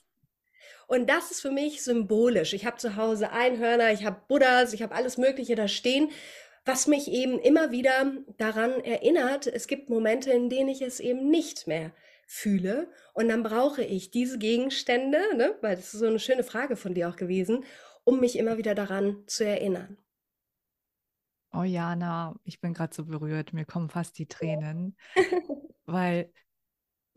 Und 0.86 1.08
das 1.08 1.30
ist 1.30 1.40
für 1.40 1.50
mich 1.50 1.82
symbolisch. 1.82 2.52
Ich 2.52 2.66
habe 2.66 2.76
zu 2.76 2.96
Hause 2.96 3.30
Einhörner, 3.30 3.92
ich 3.92 4.04
habe 4.04 4.20
Buddhas, 4.28 4.74
ich 4.74 4.82
habe 4.82 4.94
alles 4.94 5.16
Mögliche 5.16 5.54
da 5.54 5.66
stehen 5.66 6.10
was 6.64 6.86
mich 6.86 7.08
eben 7.08 7.38
immer 7.38 7.70
wieder 7.70 8.12
daran 8.38 8.72
erinnert, 8.80 9.46
es 9.46 9.66
gibt 9.66 9.90
Momente, 9.90 10.30
in 10.30 10.48
denen 10.48 10.68
ich 10.68 10.82
es 10.82 11.00
eben 11.00 11.28
nicht 11.28 11.66
mehr 11.66 11.92
fühle. 12.26 12.90
Und 13.14 13.28
dann 13.28 13.42
brauche 13.42 13.82
ich 13.82 14.10
diese 14.10 14.38
Gegenstände, 14.38 15.20
ne, 15.36 15.56
weil 15.60 15.76
das 15.76 15.92
ist 15.92 16.00
so 16.00 16.06
eine 16.06 16.20
schöne 16.20 16.44
Frage 16.44 16.76
von 16.76 16.94
dir 16.94 17.08
auch 17.08 17.16
gewesen, 17.16 17.64
um 18.04 18.20
mich 18.20 18.38
immer 18.38 18.58
wieder 18.58 18.74
daran 18.74 19.24
zu 19.26 19.44
erinnern. 19.44 19.98
Oh 21.52 21.64
Jana, 21.64 22.34
ich 22.44 22.60
bin 22.60 22.72
gerade 22.72 22.94
so 22.94 23.04
berührt, 23.04 23.52
mir 23.52 23.66
kommen 23.66 23.90
fast 23.90 24.18
die 24.18 24.26
Tränen, 24.26 24.96
weil 25.84 26.32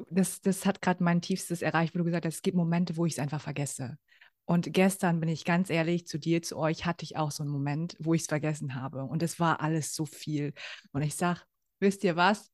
das, 0.09 0.41
das 0.41 0.65
hat 0.65 0.81
gerade 0.81 1.03
mein 1.03 1.21
Tiefstes 1.21 1.61
erreicht, 1.61 1.93
wo 1.95 1.99
du 1.99 2.03
gesagt 2.03 2.25
hast, 2.25 2.35
es 2.35 2.41
gibt 2.41 2.57
Momente, 2.57 2.97
wo 2.97 3.05
ich 3.05 3.13
es 3.13 3.19
einfach 3.19 3.39
vergesse. 3.39 3.97
Und 4.45 4.73
gestern 4.73 5.19
bin 5.19 5.29
ich 5.29 5.43
ganz 5.43 5.69
ehrlich 5.69 6.05
zu 6.07 6.19
dir, 6.19 6.41
zu 6.41 6.57
euch, 6.57 6.85
hatte 6.85 7.03
ich 7.03 7.17
auch 7.17 7.31
so 7.31 7.43
einen 7.43 7.51
Moment, 7.51 7.95
wo 7.99 8.13
ich 8.13 8.21
es 8.21 8.27
vergessen 8.27 8.75
habe. 8.75 9.03
Und 9.03 9.23
es 9.23 9.39
war 9.39 9.61
alles 9.61 9.95
so 9.95 10.05
viel. 10.05 10.53
Und 10.91 11.01
ich 11.01 11.15
sage, 11.15 11.41
wisst 11.79 12.03
ihr 12.03 12.15
was? 12.15 12.51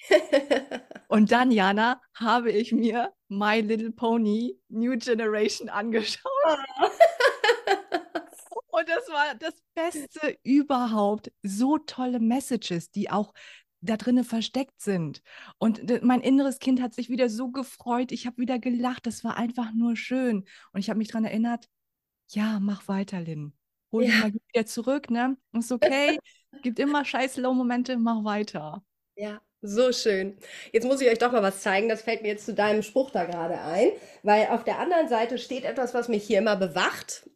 Und 1.08 1.30
dann, 1.30 1.50
Jana, 1.50 2.00
habe 2.14 2.50
ich 2.50 2.72
mir 2.72 3.12
My 3.28 3.60
Little 3.60 3.92
Pony 3.92 4.58
New 4.68 4.96
Generation 4.98 5.68
angeschaut. 5.68 6.22
Oh. 6.46 6.56
Und 8.68 8.88
das 8.88 9.08
war 9.08 9.34
das 9.34 9.54
Beste 9.74 10.38
überhaupt. 10.42 11.32
So 11.42 11.78
tolle 11.78 12.20
Messages, 12.20 12.90
die 12.90 13.10
auch 13.10 13.32
da 13.86 13.96
drinnen 13.96 14.24
versteckt 14.24 14.80
sind. 14.80 15.22
Und 15.58 16.02
mein 16.02 16.20
inneres 16.20 16.58
Kind 16.58 16.80
hat 16.80 16.94
sich 16.94 17.08
wieder 17.08 17.28
so 17.28 17.50
gefreut. 17.50 18.12
Ich 18.12 18.26
habe 18.26 18.38
wieder 18.38 18.58
gelacht. 18.58 19.06
Das 19.06 19.24
war 19.24 19.36
einfach 19.36 19.72
nur 19.72 19.96
schön. 19.96 20.44
Und 20.72 20.80
ich 20.80 20.90
habe 20.90 20.98
mich 20.98 21.08
daran 21.08 21.24
erinnert, 21.24 21.68
ja, 22.28 22.58
mach 22.60 22.88
weiter, 22.88 23.20
Lynn. 23.20 23.52
Hol 23.92 24.04
ja. 24.04 24.10
dich 24.10 24.20
mal 24.20 24.32
wieder 24.32 24.66
zurück, 24.66 25.10
ne? 25.10 25.36
Ist 25.52 25.72
okay. 25.72 26.18
Gibt 26.62 26.78
immer 26.78 27.04
scheiß 27.04 27.36
Low-Momente, 27.36 27.96
mach 27.96 28.24
weiter. 28.24 28.82
Ja, 29.14 29.40
so 29.62 29.92
schön. 29.92 30.36
Jetzt 30.72 30.84
muss 30.84 31.00
ich 31.00 31.08
euch 31.08 31.18
doch 31.18 31.32
mal 31.32 31.42
was 31.42 31.62
zeigen. 31.62 31.88
Das 31.88 32.02
fällt 32.02 32.22
mir 32.22 32.28
jetzt 32.28 32.46
zu 32.46 32.54
deinem 32.54 32.82
Spruch 32.82 33.10
da 33.10 33.24
gerade 33.24 33.60
ein, 33.60 33.90
weil 34.22 34.48
auf 34.48 34.64
der 34.64 34.78
anderen 34.78 35.08
Seite 35.08 35.38
steht 35.38 35.64
etwas, 35.64 35.94
was 35.94 36.08
mich 36.08 36.24
hier 36.24 36.38
immer 36.38 36.56
bewacht. 36.56 37.28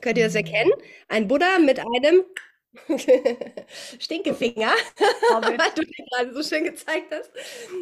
Könnt 0.00 0.18
ihr 0.18 0.24
das 0.24 0.34
mhm. 0.34 0.40
erkennen? 0.40 0.72
Ein 1.08 1.28
Buddha 1.28 1.58
mit 1.58 1.78
einem 1.78 2.24
Stinkefinger, 3.98 4.72
weil 5.42 5.58
du 5.74 5.82
dir 5.82 6.04
gerade 6.10 6.34
so 6.34 6.42
schön 6.42 6.64
gezeigt 6.64 7.12
hast. 7.12 7.30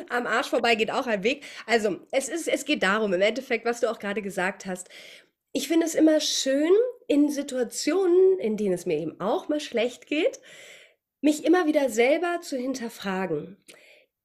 Am 0.09 0.27
Arsch 0.27 0.49
vorbei 0.49 0.75
geht 0.75 0.91
auch 0.91 1.07
ein 1.07 1.23
Weg. 1.23 1.45
Also, 1.67 2.01
es 2.11 2.29
ist, 2.29 2.49
es 2.49 2.65
geht 2.65 2.83
darum, 2.83 3.13
im 3.13 3.21
Endeffekt, 3.21 3.65
was 3.65 3.81
du 3.81 3.91
auch 3.91 3.99
gerade 3.99 4.23
gesagt 4.23 4.67
hast. 4.67 4.89
Ich 5.53 5.69
finde 5.69 5.87
es 5.87 5.95
immer 5.95 6.21
schön, 6.21 6.73
in 7.07 7.31
Situationen, 7.31 8.39
in 8.39 8.57
denen 8.57 8.75
es 8.75 8.87
mir 8.87 8.99
eben 8.99 9.19
auch 9.21 9.49
mal 9.49 9.61
schlecht 9.61 10.07
geht, 10.07 10.41
mich 11.21 11.45
immer 11.45 11.67
wieder 11.67 11.91
selber 11.91 12.41
zu 12.43 12.57
hinterfragen. 12.57 13.57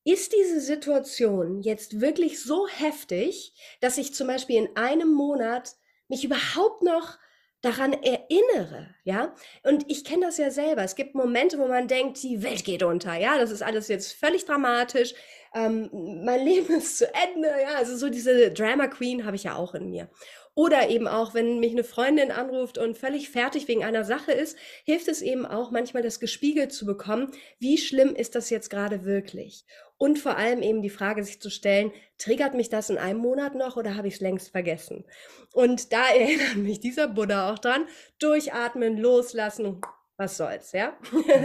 Ist 0.06 0.34
diese 0.34 0.60
Situation 0.60 1.62
jetzt 1.62 2.02
wirklich 2.02 2.44
so 2.44 2.68
heftig, 2.68 3.54
dass 3.80 3.98
ich 3.98 4.14
zum 4.14 4.28
Beispiel 4.28 4.58
in 4.58 4.76
einem 4.76 5.14
Monat 5.14 5.76
mich 6.10 6.26
überhaupt 6.26 6.84
noch 6.84 7.18
daran 7.64 7.94
erinnere, 7.94 8.94
ja? 9.06 9.34
Und 9.64 9.90
ich 9.90 10.04
kenne 10.04 10.26
das 10.26 10.38
ja 10.38 10.52
selber. 10.52 10.84
Es 10.84 10.96
gibt 10.96 11.16
Momente, 11.16 11.58
wo 11.58 11.68
man 11.68 11.88
denkt, 11.88 12.22
die 12.22 12.44
Welt 12.44 12.66
geht 12.66 12.84
unter, 12.84 13.16
ja? 13.16 13.38
Das 13.40 13.52
ist 13.52 13.64
alles 13.64 13.88
jetzt 13.88 14.14
völlig 14.14 14.46
dramatisch. 14.46 15.14
Ähm, 15.56 15.90
mein 16.26 16.42
Leben 16.46 16.76
ist 16.76 16.98
zu 16.98 17.06
Ende, 17.14 17.48
ja? 17.48 17.76
Also 17.78 17.96
so 17.96 18.10
diese 18.10 18.52
Drama 18.52 18.88
Queen 18.88 19.26
habe 19.26 19.38
ich 19.38 19.46
ja 19.46 19.56
auch 19.56 19.74
in 19.74 19.90
mir. 19.90 20.10
Oder 20.56 20.90
eben 20.90 21.08
auch, 21.08 21.34
wenn 21.34 21.60
mich 21.60 21.72
eine 21.72 21.86
Freundin 21.86 22.32
anruft 22.32 22.78
und 22.78 22.98
völlig 22.98 23.30
fertig 23.30 23.68
wegen 23.68 23.84
einer 23.84 24.04
Sache 24.04 24.34
ist, 24.34 24.58
hilft 24.84 25.08
es 25.08 25.22
eben 25.22 25.46
auch 25.46 25.72
manchmal, 25.72 26.04
das 26.04 26.20
gespiegelt 26.20 26.74
zu 26.74 26.86
bekommen, 26.86 27.32
wie 27.60 27.78
schlimm 27.78 28.14
ist 28.14 28.36
das 28.36 28.50
jetzt 28.52 28.70
gerade 28.70 29.06
wirklich? 29.06 29.66
Und 30.04 30.20
vor 30.20 30.36
allem 30.36 30.62
eben 30.62 30.82
die 30.82 30.90
Frage 30.90 31.24
sich 31.24 31.40
zu 31.40 31.50
stellen, 31.50 31.94
triggert 32.18 32.56
mich 32.56 32.68
das 32.68 32.90
in 32.90 32.98
einem 32.98 33.20
Monat 33.20 33.56
noch 33.56 33.78
oder 33.78 33.96
habe 33.96 34.10
ich 34.10 34.16
es 34.16 34.20
längst 34.20 34.52
vergessen? 34.52 35.06
Und 35.54 35.94
da 35.94 36.06
erinnert 36.14 36.58
mich 36.58 36.82
dieser 36.82 37.08
Buddha 37.08 37.54
auch 37.54 37.58
dran, 37.58 37.86
durchatmen, 38.20 38.98
loslassen, 38.98 39.80
was 40.18 40.36
soll's, 40.36 40.74
ja? 40.74 40.98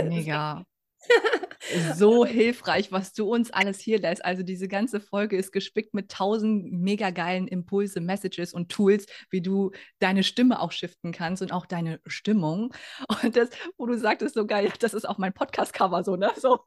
Mega 0.02 0.64
so 1.94 2.26
hilfreich, 2.26 2.90
was 2.90 3.12
du 3.12 3.32
uns 3.32 3.52
alles 3.52 3.78
hier 3.78 4.00
lässt. 4.00 4.24
Also 4.24 4.42
diese 4.42 4.66
ganze 4.66 4.98
Folge 4.98 5.36
ist 5.36 5.52
gespickt 5.52 5.94
mit 5.94 6.10
tausend 6.10 6.72
mega 6.72 7.10
geilen 7.10 7.46
Impulse, 7.46 8.00
Messages 8.00 8.52
und 8.52 8.72
Tools, 8.72 9.06
wie 9.30 9.40
du 9.40 9.70
deine 10.00 10.24
Stimme 10.24 10.60
auch 10.60 10.72
shiften 10.72 11.12
kannst 11.12 11.42
und 11.42 11.52
auch 11.52 11.64
deine 11.64 12.00
Stimmung. 12.06 12.74
Und 13.22 13.36
das, 13.36 13.50
wo 13.76 13.86
du 13.86 13.96
sagtest, 13.96 14.34
so 14.34 14.46
geil, 14.46 14.72
das 14.80 14.94
ist 14.94 15.08
auch 15.08 15.18
mein 15.18 15.32
Podcast-Cover 15.32 16.02
so, 16.02 16.16
ne? 16.16 16.32
So. 16.36 16.58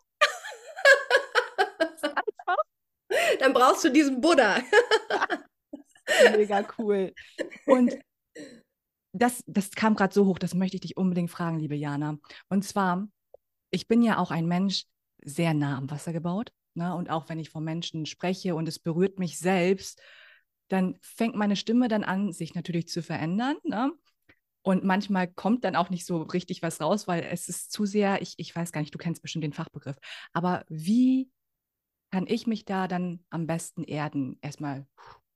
Dann 3.39 3.53
brauchst 3.53 3.83
du 3.83 3.89
diesen 3.89 4.21
Buddha. 4.21 4.61
mega 6.35 6.65
cool. 6.77 7.13
Und 7.65 7.97
das, 9.13 9.43
das 9.45 9.71
kam 9.71 9.95
gerade 9.95 10.13
so 10.13 10.25
hoch, 10.25 10.39
das 10.39 10.53
möchte 10.53 10.77
ich 10.77 10.81
dich 10.81 10.97
unbedingt 10.97 11.31
fragen, 11.31 11.59
liebe 11.59 11.75
Jana. 11.75 12.17
Und 12.49 12.63
zwar, 12.63 13.07
ich 13.71 13.87
bin 13.87 14.01
ja 14.01 14.17
auch 14.17 14.31
ein 14.31 14.47
Mensch 14.47 14.85
sehr 15.23 15.53
nah 15.53 15.77
am 15.77 15.89
Wasser 15.89 16.13
gebaut. 16.13 16.51
Ne? 16.73 16.95
Und 16.95 17.09
auch 17.09 17.29
wenn 17.29 17.39
ich 17.39 17.49
von 17.49 17.63
Menschen 17.63 18.05
spreche 18.05 18.55
und 18.55 18.67
es 18.67 18.79
berührt 18.79 19.19
mich 19.19 19.37
selbst, 19.37 20.01
dann 20.69 20.97
fängt 21.01 21.35
meine 21.35 21.57
Stimme 21.57 21.89
dann 21.89 22.03
an, 22.03 22.31
sich 22.31 22.55
natürlich 22.55 22.87
zu 22.87 23.03
verändern. 23.03 23.57
Ne? 23.63 23.91
Und 24.61 24.83
manchmal 24.83 25.27
kommt 25.27 25.65
dann 25.65 25.75
auch 25.75 25.89
nicht 25.89 26.05
so 26.05 26.21
richtig 26.21 26.61
was 26.61 26.79
raus, 26.79 27.07
weil 27.07 27.23
es 27.29 27.49
ist 27.49 27.71
zu 27.71 27.85
sehr, 27.85 28.21
ich, 28.21 28.35
ich 28.37 28.55
weiß 28.55 28.71
gar 28.71 28.79
nicht, 28.79 28.93
du 28.93 28.97
kennst 28.97 29.21
bestimmt 29.21 29.43
den 29.43 29.53
Fachbegriff. 29.53 29.97
Aber 30.31 30.63
wie 30.69 31.29
kann 32.11 32.27
ich 32.27 32.45
mich 32.45 32.65
da 32.65 32.87
dann 32.87 33.23
am 33.29 33.47
besten 33.47 33.83
erden? 33.83 34.37
Erstmal 34.41 34.85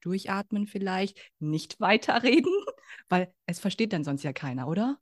durchatmen 0.02 0.68
vielleicht, 0.68 1.20
nicht 1.40 1.80
weiterreden, 1.80 2.54
weil 3.10 3.34
es 3.46 3.60
versteht 3.60 3.94
dann 3.94 4.04
sonst 4.04 4.24
ja 4.24 4.34
keiner, 4.34 4.68
oder? 4.68 5.00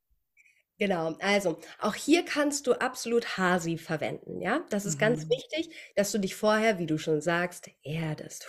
Genau, 0.79 1.15
also 1.19 1.59
auch 1.79 1.93
hier 1.93 2.25
kannst 2.25 2.65
du 2.65 2.73
absolut 2.73 3.37
Hasi 3.37 3.77
verwenden, 3.77 4.41
ja? 4.41 4.65
Das 4.69 4.85
ist 4.85 4.97
ganz 4.97 5.25
mhm. 5.25 5.29
wichtig, 5.29 5.69
dass 5.95 6.11
du 6.11 6.17
dich 6.17 6.35
vorher, 6.35 6.79
wie 6.79 6.87
du 6.87 6.97
schon 6.97 7.21
sagst, 7.21 7.69
erdest, 7.83 8.47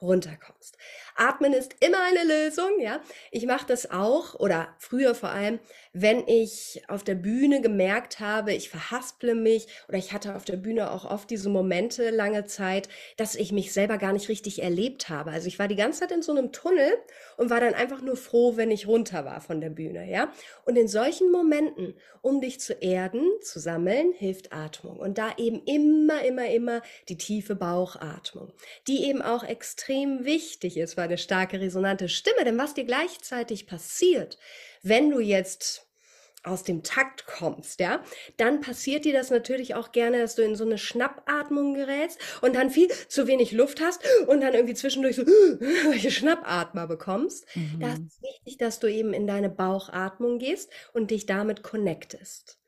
runterkommst. 0.00 0.78
Atmen 1.16 1.52
ist 1.52 1.74
immer 1.80 1.98
eine 2.02 2.24
Lösung, 2.24 2.80
ja. 2.80 3.00
Ich 3.30 3.46
mache 3.46 3.66
das 3.66 3.90
auch 3.90 4.34
oder 4.34 4.68
früher 4.78 5.14
vor 5.14 5.30
allem, 5.30 5.58
wenn 5.92 6.28
ich 6.28 6.82
auf 6.88 7.04
der 7.04 7.14
Bühne 7.14 7.62
gemerkt 7.62 8.20
habe, 8.20 8.52
ich 8.52 8.68
verhasple 8.68 9.34
mich 9.34 9.66
oder 9.88 9.96
ich 9.96 10.12
hatte 10.12 10.36
auf 10.36 10.44
der 10.44 10.56
Bühne 10.56 10.90
auch 10.90 11.04
oft 11.10 11.30
diese 11.30 11.48
Momente 11.48 12.10
lange 12.10 12.44
Zeit, 12.44 12.88
dass 13.16 13.34
ich 13.34 13.50
mich 13.50 13.72
selber 13.72 13.96
gar 13.96 14.12
nicht 14.12 14.28
richtig 14.28 14.62
erlebt 14.62 15.08
habe. 15.08 15.30
Also 15.30 15.48
ich 15.48 15.58
war 15.58 15.68
die 15.68 15.76
ganze 15.76 16.00
Zeit 16.00 16.12
in 16.12 16.20
so 16.20 16.32
einem 16.32 16.52
Tunnel 16.52 16.92
und 17.38 17.48
war 17.48 17.60
dann 17.60 17.72
einfach 17.72 18.02
nur 18.02 18.16
froh, 18.16 18.56
wenn 18.56 18.70
ich 18.70 18.86
runter 18.86 19.24
war 19.24 19.40
von 19.40 19.62
der 19.62 19.70
Bühne, 19.70 20.10
ja. 20.10 20.30
Und 20.66 20.76
in 20.76 20.86
solchen 20.86 21.32
Momenten, 21.32 21.94
um 22.20 22.40
dich 22.42 22.60
zu 22.60 22.74
erden, 22.74 23.24
zu 23.40 23.58
sammeln, 23.58 24.12
hilft 24.12 24.52
Atmung. 24.52 24.98
Und 24.98 25.16
da 25.16 25.32
eben 25.38 25.62
immer, 25.64 26.22
immer, 26.24 26.50
immer 26.50 26.82
die 27.08 27.16
tiefe 27.16 27.54
Bauchatmung, 27.54 28.52
die 28.86 29.04
eben 29.04 29.22
auch 29.22 29.44
extrem 29.44 30.24
wichtig 30.24 30.76
ist, 30.76 30.96
weil 30.96 31.05
eine 31.06 31.18
starke 31.18 31.60
resonante 31.60 32.08
Stimme. 32.08 32.44
Denn 32.44 32.58
was 32.58 32.74
dir 32.74 32.84
gleichzeitig 32.84 33.66
passiert, 33.66 34.38
wenn 34.82 35.10
du 35.10 35.20
jetzt 35.20 35.86
aus 36.46 36.62
dem 36.62 36.84
Takt 36.84 37.26
kommst, 37.26 37.80
ja, 37.80 38.02
dann 38.36 38.60
passiert 38.60 39.04
dir 39.04 39.12
das 39.12 39.30
natürlich 39.30 39.74
auch 39.74 39.90
gerne, 39.90 40.20
dass 40.20 40.36
du 40.36 40.42
in 40.42 40.54
so 40.54 40.64
eine 40.64 40.78
Schnappatmung 40.78 41.74
gerätst 41.74 42.20
und 42.40 42.54
dann 42.54 42.70
viel 42.70 42.88
zu 43.08 43.26
wenig 43.26 43.50
Luft 43.50 43.80
hast 43.80 44.00
und 44.28 44.40
dann 44.40 44.54
irgendwie 44.54 44.74
zwischendurch 44.74 45.16
so 45.16 45.26
welche 45.26 46.12
Schnappatmer 46.12 46.86
bekommst. 46.86 47.46
Mhm. 47.56 47.80
Da 47.80 47.92
ist 47.94 48.22
wichtig, 48.22 48.58
dass 48.58 48.78
du 48.78 48.86
eben 48.86 49.12
in 49.12 49.26
deine 49.26 49.50
Bauchatmung 49.50 50.38
gehst 50.38 50.70
und 50.92 51.10
dich 51.10 51.26
damit 51.26 51.64
connectest. 51.64 52.58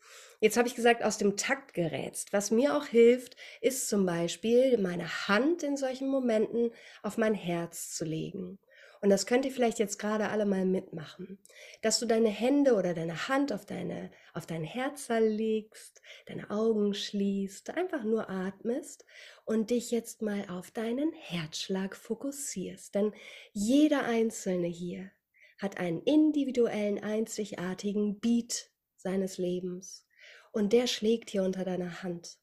Jetzt 0.40 0.56
habe 0.56 0.68
ich 0.68 0.76
gesagt, 0.76 1.02
aus 1.02 1.18
dem 1.18 1.36
Takt 1.36 1.74
gerätst. 1.74 2.32
Was 2.32 2.52
mir 2.52 2.76
auch 2.76 2.86
hilft, 2.86 3.36
ist 3.60 3.88
zum 3.88 4.06
Beispiel 4.06 4.78
meine 4.78 5.26
Hand 5.26 5.64
in 5.64 5.76
solchen 5.76 6.08
Momenten 6.08 6.70
auf 7.02 7.18
mein 7.18 7.34
Herz 7.34 7.90
zu 7.90 8.04
legen. 8.04 8.60
Und 9.00 9.10
das 9.10 9.26
könnt 9.26 9.44
ihr 9.44 9.52
vielleicht 9.52 9.78
jetzt 9.78 9.98
gerade 9.98 10.28
alle 10.28 10.44
mal 10.44 10.64
mitmachen, 10.64 11.38
dass 11.82 12.00
du 12.00 12.06
deine 12.06 12.28
Hände 12.28 12.74
oder 12.74 12.94
deine 12.94 13.28
Hand 13.28 13.52
auf 13.52 13.64
deine 13.64 14.10
auf 14.34 14.46
dein 14.46 14.64
Herz 14.64 15.08
legst, 15.08 16.02
deine 16.26 16.50
Augen 16.50 16.94
schließt, 16.94 17.70
einfach 17.70 18.02
nur 18.02 18.28
atmest 18.28 19.04
und 19.44 19.70
dich 19.70 19.90
jetzt 19.90 20.22
mal 20.22 20.46
auf 20.48 20.70
deinen 20.70 21.12
Herzschlag 21.12 21.94
fokussierst, 21.94 22.94
denn 22.94 23.12
jeder 23.52 24.04
einzelne 24.04 24.68
hier 24.68 25.10
hat 25.58 25.78
einen 25.78 26.02
individuellen 26.02 27.02
einzigartigen 27.02 28.18
Beat 28.20 28.70
seines 28.96 29.38
Lebens 29.38 30.07
und 30.58 30.72
der 30.72 30.88
schlägt 30.88 31.30
hier 31.30 31.44
unter 31.44 31.64
deiner 31.64 32.02
Hand. 32.02 32.36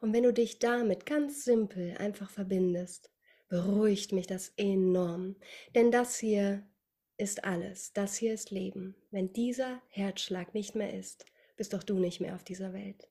Und 0.00 0.12
wenn 0.12 0.22
du 0.22 0.34
dich 0.34 0.58
damit 0.58 1.06
ganz 1.06 1.42
simpel 1.44 1.96
einfach 1.96 2.28
verbindest, 2.28 3.10
beruhigt 3.48 4.12
mich 4.12 4.26
das 4.26 4.52
enorm. 4.58 5.36
Denn 5.74 5.90
das 5.90 6.18
hier 6.18 6.68
ist 7.16 7.44
alles, 7.44 7.94
das 7.94 8.16
hier 8.16 8.34
ist 8.34 8.50
Leben. 8.50 8.96
Wenn 9.10 9.32
dieser 9.32 9.80
Herzschlag 9.88 10.52
nicht 10.52 10.74
mehr 10.74 10.92
ist, 10.92 11.24
bist 11.56 11.72
doch 11.72 11.82
du 11.82 11.98
nicht 11.98 12.20
mehr 12.20 12.34
auf 12.34 12.44
dieser 12.44 12.74
Welt. 12.74 13.08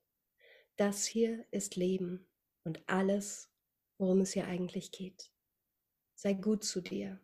Das 0.76 1.06
hier 1.06 1.43
ist 1.50 1.76
Leben 1.76 2.28
und 2.64 2.88
alles, 2.88 3.50
worum 3.97 4.22
es 4.22 4.34
hier 4.34 4.45
eigentlich 4.45 4.91
geht. 4.91 5.32
Sei 6.14 6.34
gut 6.34 6.64
zu 6.64 6.80
dir. 6.80 7.20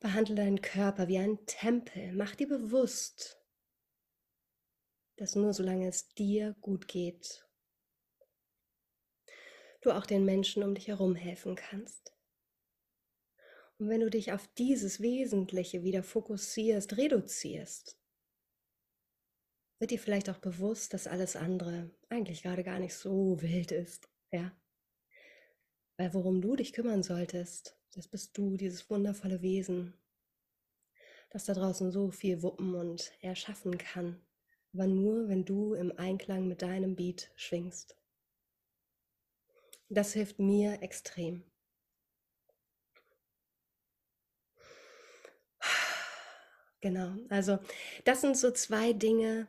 Behandle 0.00 0.34
deinen 0.34 0.62
Körper 0.62 1.08
wie 1.08 1.18
einen 1.18 1.44
Tempel. 1.44 2.12
Mach 2.12 2.34
dir 2.34 2.48
bewusst, 2.48 3.35
dass 5.16 5.34
nur 5.34 5.52
solange 5.52 5.88
es 5.88 6.08
dir 6.14 6.54
gut 6.60 6.88
geht, 6.88 7.46
du 9.80 9.90
auch 9.92 10.06
den 10.06 10.24
Menschen 10.24 10.62
um 10.62 10.74
dich 10.74 10.88
herum 10.88 11.14
helfen 11.14 11.54
kannst. 11.54 12.12
Und 13.78 13.88
wenn 13.88 14.00
du 14.00 14.10
dich 14.10 14.32
auf 14.32 14.48
dieses 14.54 15.00
Wesentliche 15.00 15.82
wieder 15.82 16.02
fokussierst, 16.02 16.96
reduzierst, 16.96 17.98
wird 19.78 19.90
dir 19.90 19.98
vielleicht 19.98 20.30
auch 20.30 20.38
bewusst, 20.38 20.94
dass 20.94 21.06
alles 21.06 21.36
andere 21.36 21.90
eigentlich 22.08 22.42
gerade 22.42 22.64
gar 22.64 22.78
nicht 22.78 22.94
so 22.94 23.40
wild 23.42 23.72
ist, 23.72 24.08
ja? 24.32 24.56
Weil 25.98 26.14
worum 26.14 26.40
du 26.40 26.56
dich 26.56 26.72
kümmern 26.72 27.02
solltest, 27.02 27.78
das 27.92 28.08
bist 28.08 28.36
du, 28.36 28.56
dieses 28.56 28.88
wundervolle 28.90 29.42
Wesen, 29.42 29.94
das 31.30 31.44
da 31.44 31.54
draußen 31.54 31.90
so 31.90 32.10
viel 32.10 32.42
wuppen 32.42 32.74
und 32.74 33.12
erschaffen 33.20 33.76
kann, 33.76 34.25
aber 34.72 34.86
nur, 34.86 35.28
wenn 35.28 35.44
du 35.44 35.74
im 35.74 35.96
Einklang 35.98 36.46
mit 36.48 36.62
deinem 36.62 36.96
Beat 36.96 37.30
schwingst. 37.36 37.96
Das 39.88 40.12
hilft 40.12 40.38
mir 40.38 40.82
extrem. 40.82 41.44
Genau, 46.80 47.16
also 47.30 47.58
das 48.04 48.20
sind 48.20 48.36
so 48.36 48.52
zwei 48.52 48.92
Dinge, 48.92 49.48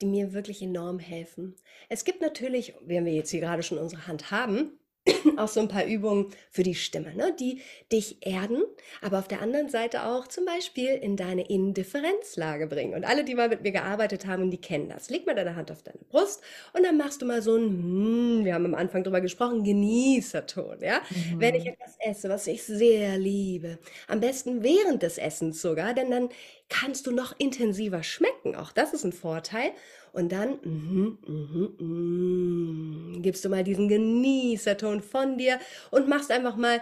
die 0.00 0.06
mir 0.06 0.32
wirklich 0.32 0.60
enorm 0.60 0.98
helfen. 0.98 1.56
Es 1.88 2.04
gibt 2.04 2.20
natürlich, 2.20 2.74
wenn 2.82 3.04
wir 3.06 3.12
jetzt 3.14 3.30
hier 3.30 3.40
gerade 3.40 3.62
schon 3.62 3.78
unsere 3.78 4.06
Hand 4.06 4.30
haben, 4.30 4.78
auch 5.36 5.48
so 5.48 5.60
ein 5.60 5.68
paar 5.68 5.84
Übungen 5.84 6.26
für 6.50 6.62
die 6.62 6.74
Stimme, 6.74 7.14
ne? 7.14 7.34
die 7.38 7.60
dich 7.92 8.26
erden, 8.26 8.62
aber 9.02 9.18
auf 9.18 9.28
der 9.28 9.40
anderen 9.40 9.68
Seite 9.68 10.04
auch 10.04 10.26
zum 10.26 10.44
Beispiel 10.44 10.90
in 10.90 11.16
deine 11.16 11.48
Indifferenzlage 11.48 12.66
bringen. 12.66 12.94
Und 12.94 13.04
alle, 13.04 13.24
die 13.24 13.34
mal 13.34 13.48
mit 13.48 13.62
mir 13.62 13.72
gearbeitet 13.72 14.26
haben, 14.26 14.50
die 14.50 14.60
kennen 14.60 14.88
das. 14.88 15.10
Leg 15.10 15.26
mal 15.26 15.34
deine 15.34 15.56
Hand 15.56 15.70
auf 15.70 15.82
deine 15.82 15.98
Brust 16.08 16.42
und 16.72 16.84
dann 16.84 16.96
machst 16.96 17.22
du 17.22 17.26
mal 17.26 17.42
so 17.42 17.56
ein, 17.56 17.68
hm, 17.68 18.44
wir 18.44 18.54
haben 18.54 18.66
am 18.66 18.74
Anfang 18.74 19.04
drüber 19.04 19.20
gesprochen, 19.20 19.64
Genießerton. 19.64 20.80
Ja? 20.80 21.00
Mhm. 21.10 21.40
Wenn 21.40 21.54
ich 21.54 21.64
mhm. 21.64 21.70
etwas 21.70 21.96
esse, 22.00 22.28
was 22.28 22.46
ich 22.46 22.62
sehr 22.62 23.18
liebe, 23.18 23.78
am 24.08 24.20
besten 24.20 24.62
während 24.62 25.02
des 25.02 25.18
Essens 25.18 25.62
sogar, 25.62 25.94
denn 25.94 26.10
dann 26.10 26.28
kannst 26.68 27.06
du 27.06 27.12
noch 27.12 27.34
intensiver 27.38 28.02
schmecken. 28.02 28.56
Auch 28.56 28.72
das 28.72 28.92
ist 28.92 29.04
ein 29.04 29.12
Vorteil. 29.12 29.72
Und 30.12 30.32
dann 30.32 30.58
mm, 30.64 31.18
mm, 31.26 31.76
mm, 31.78 33.22
gibst 33.22 33.44
du 33.44 33.50
mal 33.50 33.62
diesen 33.62 33.86
Genießerton 33.86 35.02
von 35.02 35.36
dir 35.36 35.58
und 35.90 36.08
machst 36.08 36.30
einfach 36.30 36.56
mal, 36.56 36.80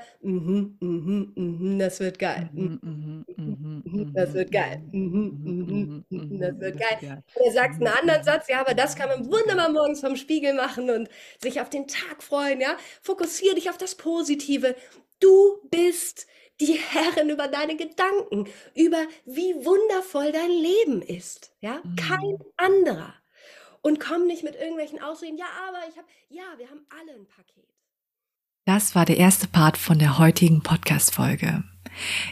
das 1.79 1.99
wird 1.99 2.21
geil. 2.21 2.49
das 4.15 4.35
wird 4.35 4.53
geil. 4.53 4.83
das 4.93 6.61
wird 6.61 6.79
geil. 6.79 7.25
Du 7.37 7.51
sagst 7.51 7.81
einen 7.81 7.89
anderen 7.89 8.23
Satz, 8.23 8.47
ja, 8.49 8.61
aber 8.61 8.75
das 8.75 8.95
kann 8.95 9.09
man 9.09 9.27
wunderbar 9.27 9.69
morgens 9.73 9.99
vom 10.01 10.15
Spiegel 10.15 10.55
machen 10.55 10.89
und 10.89 11.09
sich 11.43 11.61
auf 11.61 11.71
den 11.71 11.89
Tag 11.89 12.23
freuen, 12.23 12.61
ja. 12.61 12.77
Fokussiere 13.03 13.57
dich 13.57 13.69
auf 13.69 13.79
das 13.79 13.97
Positive. 13.97 14.77
Du 15.19 15.59
bist 15.71 16.29
die 16.61 16.79
Herrin 16.79 17.31
über 17.31 17.49
deine 17.49 17.77
Gedanken, 17.77 18.49
über 18.75 19.05
wie 19.25 19.55
wundervoll 19.65 20.33
dein 20.33 20.51
Leben 20.51 21.03
ist. 21.03 21.53
Ja, 21.61 21.83
kein 21.97 22.39
anderer 22.57 23.15
und 23.85 24.01
komm 24.01 24.27
nicht 24.27 24.43
mit 24.43 24.57
irgendwelchen 24.57 25.01
Ausreden, 25.01 25.37
ja, 25.37 25.47
aber 25.69 25.79
ich 25.89 25.97
habe, 25.97 26.09
ja, 26.31 26.45
wir 26.57 26.69
haben 26.71 26.87
alle 26.89 27.19
ein 27.19 27.27
Paket. 27.27 27.69
Das 28.65 28.95
war 28.95 29.05
der 29.05 29.19
erste 29.19 29.47
Part 29.47 29.77
von 29.77 29.99
der 29.99 30.19
heutigen 30.19 30.63
Podcast-Folge. 30.63 31.65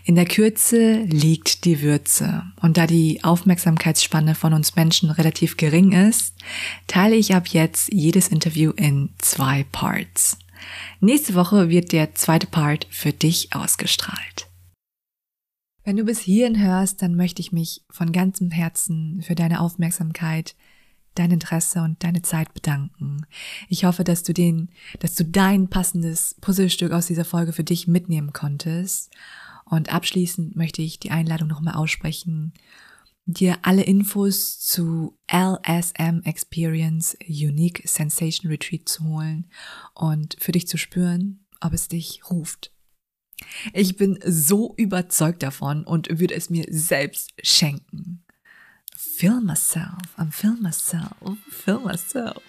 In 0.04 0.14
der 0.14 0.24
Kürze 0.24 1.02
liegt 1.02 1.66
die 1.66 1.82
Würze. 1.82 2.42
Und 2.62 2.78
da 2.78 2.86
die 2.86 3.22
Aufmerksamkeitsspanne 3.22 4.34
von 4.34 4.54
uns 4.54 4.76
Menschen 4.76 5.10
relativ 5.10 5.58
gering 5.58 5.92
ist, 5.92 6.34
teile 6.86 7.16
ich 7.16 7.34
ab 7.34 7.48
jetzt 7.48 7.92
jedes 7.92 8.28
Interview 8.28 8.72
in 8.74 9.10
zwei 9.18 9.66
Parts. 9.72 10.38
Nächste 11.00 11.34
Woche 11.34 11.68
wird 11.68 11.92
der 11.92 12.14
zweite 12.14 12.46
Part 12.46 12.86
für 12.90 13.12
dich 13.12 13.54
ausgestrahlt. 13.54 14.48
Wenn 15.84 15.96
du 15.96 16.04
bis 16.04 16.20
hierhin 16.20 16.60
hörst, 16.60 17.02
dann 17.02 17.16
möchte 17.16 17.40
ich 17.40 17.52
mich 17.52 17.82
von 17.90 18.12
ganzem 18.12 18.50
Herzen 18.50 19.22
für 19.22 19.34
deine 19.34 19.60
Aufmerksamkeit 19.60 20.54
dein 21.14 21.30
Interesse 21.30 21.82
und 21.82 22.02
deine 22.02 22.22
Zeit 22.22 22.54
bedanken. 22.54 23.26
Ich 23.68 23.84
hoffe, 23.84 24.04
dass 24.04 24.22
du 24.22 24.32
den, 24.32 24.70
dass 25.00 25.14
du 25.14 25.24
dein 25.24 25.68
passendes 25.68 26.36
Puzzlestück 26.40 26.92
aus 26.92 27.06
dieser 27.06 27.24
Folge 27.24 27.52
für 27.52 27.64
dich 27.64 27.86
mitnehmen 27.86 28.32
konntest. 28.32 29.10
Und 29.64 29.92
abschließend 29.92 30.56
möchte 30.56 30.82
ich 30.82 30.98
die 31.00 31.10
Einladung 31.10 31.48
nochmal 31.48 31.74
aussprechen, 31.74 32.52
dir 33.24 33.58
alle 33.62 33.82
Infos 33.82 34.58
zu 34.60 35.18
LSM 35.30 36.22
Experience 36.24 37.16
Unique 37.26 37.82
Sensation 37.86 38.50
Retreat 38.50 38.88
zu 38.88 39.04
holen 39.04 39.50
und 39.94 40.36
für 40.38 40.52
dich 40.52 40.66
zu 40.66 40.76
spüren, 40.76 41.46
ob 41.60 41.72
es 41.72 41.88
dich 41.88 42.22
ruft. 42.30 42.72
Ich 43.72 43.96
bin 43.96 44.18
so 44.24 44.74
überzeugt 44.76 45.42
davon 45.42 45.84
und 45.84 46.08
würde 46.20 46.34
es 46.34 46.50
mir 46.50 46.64
selbst 46.68 47.30
schenken 47.42 48.24
feel 49.22 49.40
myself, 49.40 50.16
I'm 50.16 50.32
feel 50.32 50.56
myself, 50.60 51.36
feel 51.48 51.80
myself. 51.80 52.42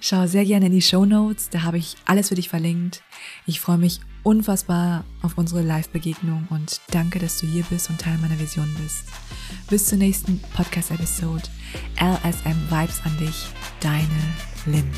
Schau 0.00 0.26
sehr 0.26 0.44
gerne 0.44 0.66
in 0.66 0.72
die 0.72 0.82
Show 0.82 1.04
Notes, 1.04 1.48
da 1.48 1.62
habe 1.62 1.78
ich 1.78 1.96
alles 2.04 2.28
für 2.28 2.34
dich 2.34 2.48
verlinkt. 2.48 3.02
Ich 3.46 3.60
freue 3.60 3.78
mich 3.78 4.00
unfassbar 4.22 5.04
auf 5.22 5.36
unsere 5.36 5.62
Live-Begegnung 5.62 6.46
und 6.50 6.80
danke, 6.90 7.18
dass 7.18 7.38
du 7.38 7.46
hier 7.46 7.64
bist 7.64 7.90
und 7.90 8.00
Teil 8.00 8.18
meiner 8.18 8.38
Vision 8.38 8.68
bist. 8.82 9.04
Bis 9.68 9.86
zur 9.86 9.98
nächsten 9.98 10.40
Podcast-Episode. 10.54 11.42
LSM 11.98 12.70
Vibes 12.70 13.00
an 13.04 13.16
dich, 13.18 13.46
deine 13.80 14.06
Lynn. 14.66 14.90